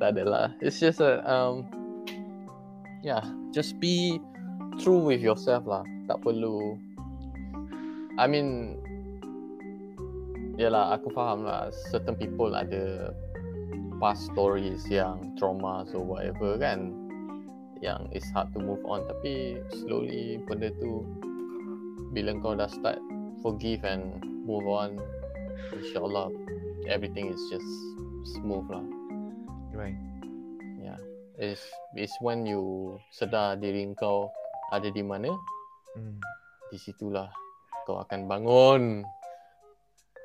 [0.00, 0.54] Lah.
[0.62, 1.66] It's just a um
[3.02, 3.22] yeah,
[3.54, 4.18] just be
[4.78, 5.82] true with yourself lah.
[6.06, 6.78] Tak perlu
[8.18, 8.78] I mean
[10.58, 13.14] Yalah, aku faham lah certain people ada
[14.02, 16.94] past stories yang trauma so whatever kan
[17.78, 21.06] yang it's hard to move on tapi slowly benda tu
[22.10, 22.98] bila kau dah start
[23.38, 24.98] forgive and move on
[25.78, 26.30] insyaallah
[26.90, 27.70] everything is just
[28.26, 28.82] smooth lah
[29.78, 29.94] Right.
[30.82, 30.98] Yeah.
[31.38, 31.62] Is
[31.94, 34.26] is when you sedar diri kau
[34.74, 35.30] ada di mana,
[35.94, 36.18] Hmm.
[36.66, 37.30] di situlah
[37.86, 39.06] kau akan bangun.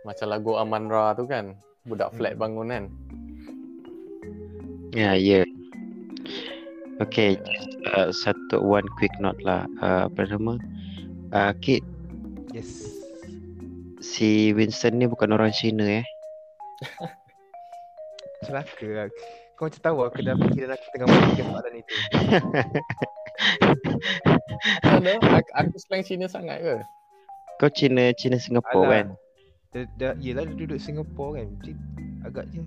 [0.09, 1.53] Macam lagu Aman Ra tu kan,
[1.85, 2.41] budak flat Hmm.
[2.41, 2.85] bangun kan.
[4.89, 5.45] Ya, ya.
[6.97, 7.37] Okay,
[7.93, 9.69] uh, satu one quick note lah.
[9.81, 10.57] Uh, apa nama?
[11.29, 11.85] Uh, Kit,
[12.53, 12.81] Yes.
[14.01, 16.05] si Winston ni bukan orang Cina eh.
[18.45, 19.07] Celaka lah.
[19.63, 21.95] Kau macam tahu aku dah fikir aku tengah memikir soalan itu.
[24.83, 25.13] Mana?
[25.39, 26.75] Aku, aku slang Cina sangat ke?
[27.63, 29.07] Kau Cina Cina Singapura kan?
[29.71, 31.47] Dia, dia, yelah dia duduk Singapura kan.
[31.63, 31.79] Jadi
[32.27, 32.63] agaknya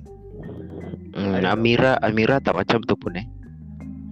[1.13, 1.53] Hmm, I don't know.
[1.53, 3.29] Amira Amira tak macam tu pun eh.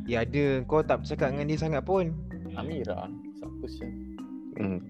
[0.04, 2.12] Ya ada kau tak bercakap dengan dia sangat pun.
[2.52, 3.08] Amira.
[3.40, 3.88] Siapa sih?
[4.60, 4.84] Hmm.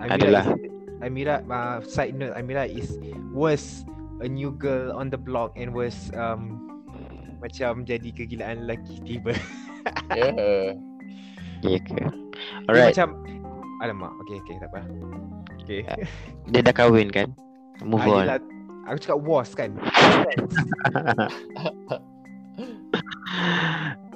[0.00, 0.44] Amira Adalah.
[0.56, 2.96] Is, Amira uh, side note Amira is
[3.36, 3.84] was
[4.24, 6.67] a new girl on the block and was um
[7.38, 9.32] macam jadi kegilaan lelaki tiba.
[10.12, 10.30] Ya.
[11.62, 11.94] Ya ke?
[11.96, 12.10] Dia
[12.68, 12.94] Alright.
[12.94, 13.08] macam
[13.80, 14.12] alamak.
[14.22, 14.80] Okey okey tak apa.
[15.58, 15.80] Okey.
[16.50, 17.30] Dia dah kahwin kan?
[17.80, 18.22] Move Ah, on.
[18.26, 18.38] yelah,
[18.86, 19.70] aku cakap was kan.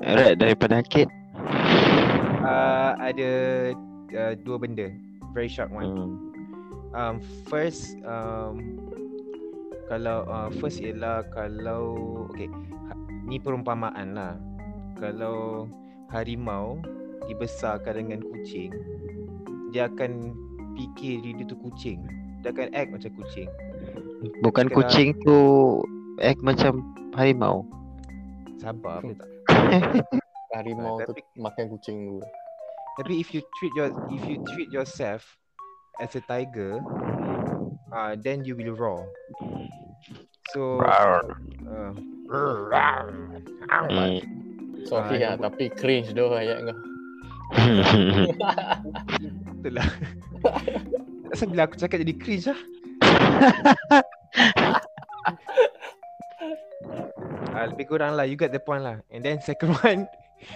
[0.02, 1.08] Alright, daripada Hakid.
[2.42, 3.30] uh, ada
[4.12, 4.90] uh, dua benda.
[5.32, 5.86] Very short one.
[5.88, 6.12] Hmm.
[6.92, 7.14] Um,
[7.48, 8.76] first, um,
[9.88, 11.96] kalau uh, first ialah kalau
[12.28, 12.50] okay,
[12.90, 12.92] ha,
[13.22, 14.34] ni perumpamaan lah.
[14.96, 15.66] Kalau
[16.08, 16.78] harimau
[17.26, 18.70] dibesarkan dengan kucing,
[19.70, 20.34] dia akan
[20.74, 22.02] fikir diri dia tu kucing.
[22.42, 23.48] Dia akan act macam kucing.
[24.40, 25.38] Bukan Kena- kucing tu
[26.18, 26.82] act macam
[27.12, 27.66] harimau.
[28.58, 29.28] Sabar apa tak?
[30.52, 32.20] Harimau Ah, tu tapi- makan kucing dulu.
[33.00, 35.24] Tapi if you treat your if you treat yourself
[35.96, 36.76] as a tiger,
[37.88, 39.00] uh, then you will roar.
[40.50, 41.22] So uh,
[42.32, 42.74] Hmm.
[44.88, 46.78] Sorry Ah, lah, tapi cringe doh ayat kau.
[49.62, 49.86] itulah.
[51.30, 52.60] Asal bila aku cakap jadi cringe lah.
[57.52, 60.08] Ah, lebih kurang lah You got the point lah And then second one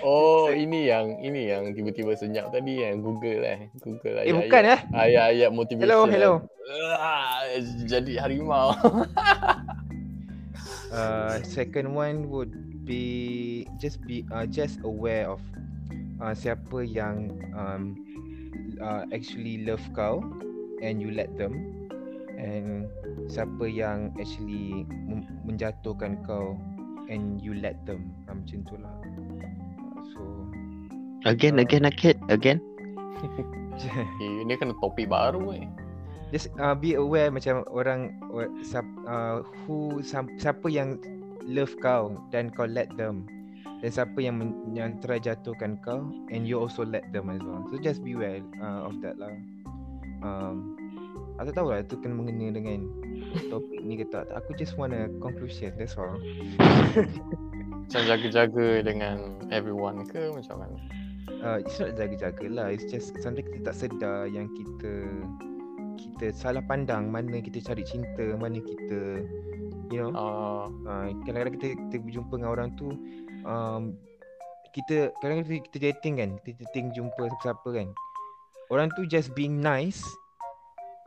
[0.02, 3.70] Oh, ini yang ini yang tiba-tiba senyap tadi yang Google eh.
[3.78, 4.80] Google Eh bukan eh?
[4.92, 5.86] Ayat-ayat motivation.
[5.86, 6.00] Hello.
[6.10, 6.32] Hello
[6.98, 7.46] Ah,
[7.86, 8.74] jadi harimau.
[10.90, 12.50] uh, Second one would
[12.82, 15.38] be Just be uh, Just aware of
[16.18, 17.94] uh, Siapa yang um,
[18.82, 20.18] uh, Actually love kau
[20.82, 21.54] And you let them.
[22.34, 22.90] And
[23.30, 24.90] Siapa yang actually
[25.46, 26.58] Menjatuhkan kau
[27.06, 28.10] And you let them.
[28.26, 28.90] Uh, Macam tu lah.
[28.90, 29.25] uh,
[31.24, 32.60] again, again, Hakid, again.
[33.76, 35.68] Eh, ini kena topik baru eh.
[36.34, 40.98] just uh, be aware macam orang uh, who sam, siapa yang
[41.46, 43.28] love kau dan kau let them
[43.84, 47.62] dan siapa yang men, yang try jatuhkan kau and you also let them as well
[47.70, 49.30] so just be aware uh, of that lah
[50.26, 50.74] um
[51.38, 52.88] aku tak tahu lah tu kena mengena dengan
[53.52, 56.16] topik ni ke tak aku just want a conclusion that's all
[57.86, 60.74] Macam jaga-jaga dengan everyone ke macam mana?
[61.46, 62.66] Uh, it's not jaga-jaga lah.
[62.74, 64.92] It's just sometimes kita tak sedar yang kita
[65.96, 67.08] kita salah pandang.
[67.08, 69.22] Mana kita cari cinta mana kita
[69.94, 70.10] you know.
[70.12, 72.98] Uh, uh, kadang-kadang kita, kita berjumpa dengan orang tu
[73.46, 73.94] um,
[74.74, 76.30] kita kadang-kadang kita, kita dating kan.
[76.42, 77.88] Kita dating jumpa siapa-siapa kan.
[78.66, 80.02] Orang tu just being nice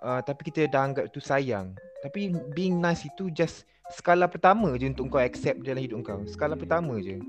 [0.08, 1.76] uh, tapi kita dah anggap tu sayang.
[2.00, 6.24] Tapi being nice itu just skala pertama je untuk kau accept dalam hidup kau.
[6.24, 7.20] Skala pertama je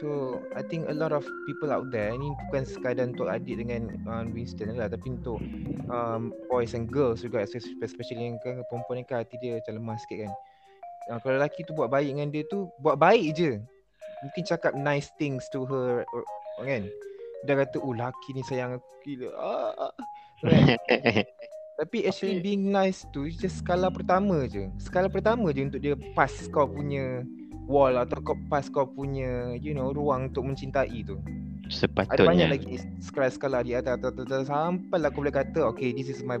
[0.00, 3.92] So I think a lot of people out there Ni bukan sekadar untuk adik dengan
[4.08, 5.36] uh, Winston lah Tapi untuk
[5.92, 9.72] um, boys and girls juga espe- Especially yang kan, perempuan ni kan hati dia macam
[9.76, 10.32] lemah sikit kan.
[11.12, 13.52] Uh, Kalau lelaki tu buat baik dengan dia tu Buat baik je.
[14.24, 16.22] Mungkin cakap nice things to her or,
[16.62, 16.88] Kan.
[17.42, 19.28] Dia kata oh lelaki ni sayang aku gila.
[19.34, 19.92] Ah, ah."
[20.40, 20.78] Kan?
[21.82, 24.70] Tapi actually Tapi- being nice tu just skala pertama je.
[24.78, 27.26] Skala pertama je untuk dia pass kau punya
[27.72, 31.24] wall Atau kau pass kau punya you know ruang untuk mencintai tu Ada
[31.64, 32.46] banyak Sepatutnya.
[32.52, 36.36] lagi skala-skala di atas, atas, atas, atas Sampailah aku boleh kata Okay this is my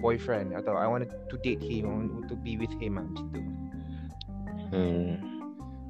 [0.00, 3.26] boyfriend Atau I want to date him I want to be with him lah, Macam
[3.28, 3.40] tu
[4.70, 5.18] Hmm,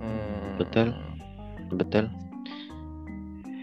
[0.01, 0.57] hmm.
[0.57, 0.97] Betul.
[1.71, 2.09] betul.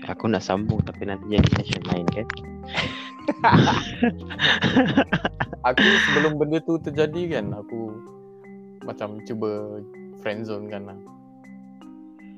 [0.05, 2.27] Aku nak sambung tapi nanti jadi session lain kan.
[5.67, 7.97] Aku sebelum benda tu terjadi kan aku
[8.85, 9.81] macam cuba
[10.21, 10.97] friendzone kan lah.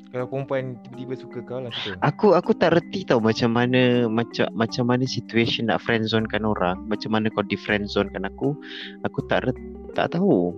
[0.10, 4.50] Kalau perempuan tiba-tiba suka kau lah suka Aku aku tak reti tau macam mana macam
[4.58, 6.82] macam mana situation nak friendzone kan orang.
[6.90, 8.58] Macam mana kau di friendzone kan aku.
[9.06, 9.58] Aku tak ret,
[9.94, 10.58] tak tahu.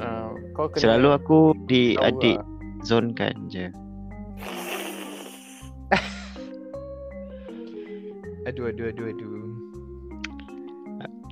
[0.00, 1.38] Uh, kau kena Selalu aku
[1.68, 2.46] di tahu adik lah.
[2.82, 3.68] zone kan je.
[8.44, 9.32] Aduh aduh aduh aduh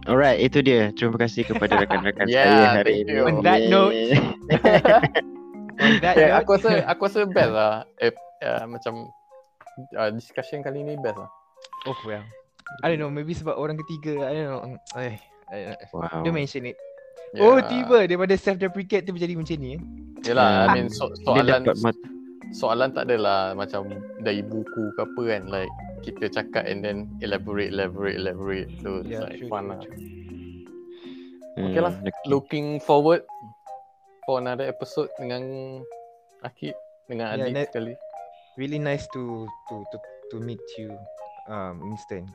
[0.02, 0.90] Alright, itu dia.
[0.98, 3.12] Terima kasih kepada rakan-rakan Yeah, saya hari thank ini.
[3.14, 3.22] you.
[3.22, 3.94] On that note,
[6.00, 7.74] that Eh, note, aku rasa aku rasa best lah.
[7.98, 8.12] Eh,
[8.42, 8.94] uh, macam
[9.96, 11.30] uh, discussion kali ni best lah.
[11.86, 12.22] Oh well
[12.82, 14.62] I don't know maybe sebab orang ketiga I don't know
[14.96, 15.16] Eh,
[15.50, 15.98] I don't know.
[15.98, 16.22] wow.
[16.24, 16.76] Dia mention it
[17.32, 17.48] Yeah.
[17.48, 19.82] Oh tiba daripada self deprecate tu menjadi macam ni eh
[20.22, 20.94] Yelah, I mean Hmm.
[20.94, 21.62] so, soalan
[22.52, 23.88] soalan tak adalah macam
[24.20, 25.72] dari buku ke apa kan like
[26.04, 28.68] kita cakap and then elaborate, elaborate, elaborate.
[28.84, 29.80] So it's Yeah, like true, fun true, lah.
[29.80, 30.00] true.
[31.72, 31.94] Okay lah.
[31.96, 32.12] okay.
[32.28, 33.24] Looking forward
[34.22, 35.42] for another episode dengan
[36.40, 36.74] Akid
[37.06, 37.94] dengan Yeah, Adik net- sekali.
[38.54, 39.96] Really nice to to to
[40.30, 40.92] to meet you
[41.46, 42.28] um instant.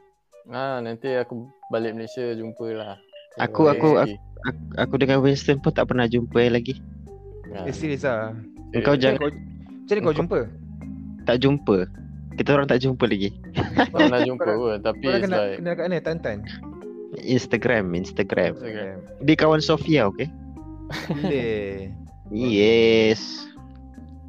[0.47, 2.95] Ah nanti aku balik Malaysia jumpa lah.
[3.38, 4.18] Aku- aku- Lagi.
[4.39, 6.77] Aku, aku dengan Winston pun tak pernah jumpa lagi.
[7.51, 8.34] Ah, Eh serius ah.
[8.72, 9.03] Engkau serious.
[9.03, 10.39] jangan Kau, macam mana kau jumpa?
[11.23, 11.77] tak jumpa.
[12.38, 13.30] Kita orang tak jumpa lagi.
[13.76, 15.97] Tak pernah jumpa pun tapi Kau kenal, like kenal kat mana?
[15.99, 16.38] Tantan?
[17.18, 18.51] Instagram, Instagram.
[18.53, 18.95] Instagram.
[19.22, 20.27] Dia kawan Sofia, okay?
[21.11, 21.91] Boleh.
[22.31, 23.47] Yes.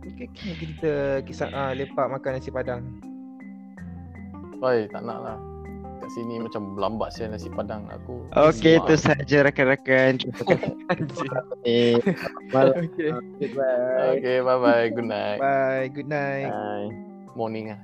[0.09, 0.93] Okay, okay, kita
[1.27, 2.83] kisah ah, lepak makan nasi padang.
[4.63, 5.39] Oi, tak nak lah.
[6.03, 8.27] Kat sini macam berlambat saya nasi padang aku.
[8.35, 10.19] Okay, itu saja rakan-rakan.
[10.19, 10.43] Jumpa
[11.63, 11.99] okay.
[14.17, 14.87] Okay, bye bye.
[14.91, 15.39] Good night.
[15.39, 15.87] Bye.
[15.91, 16.51] Good night.
[16.51, 16.91] Bye.
[17.35, 17.81] Morning ah.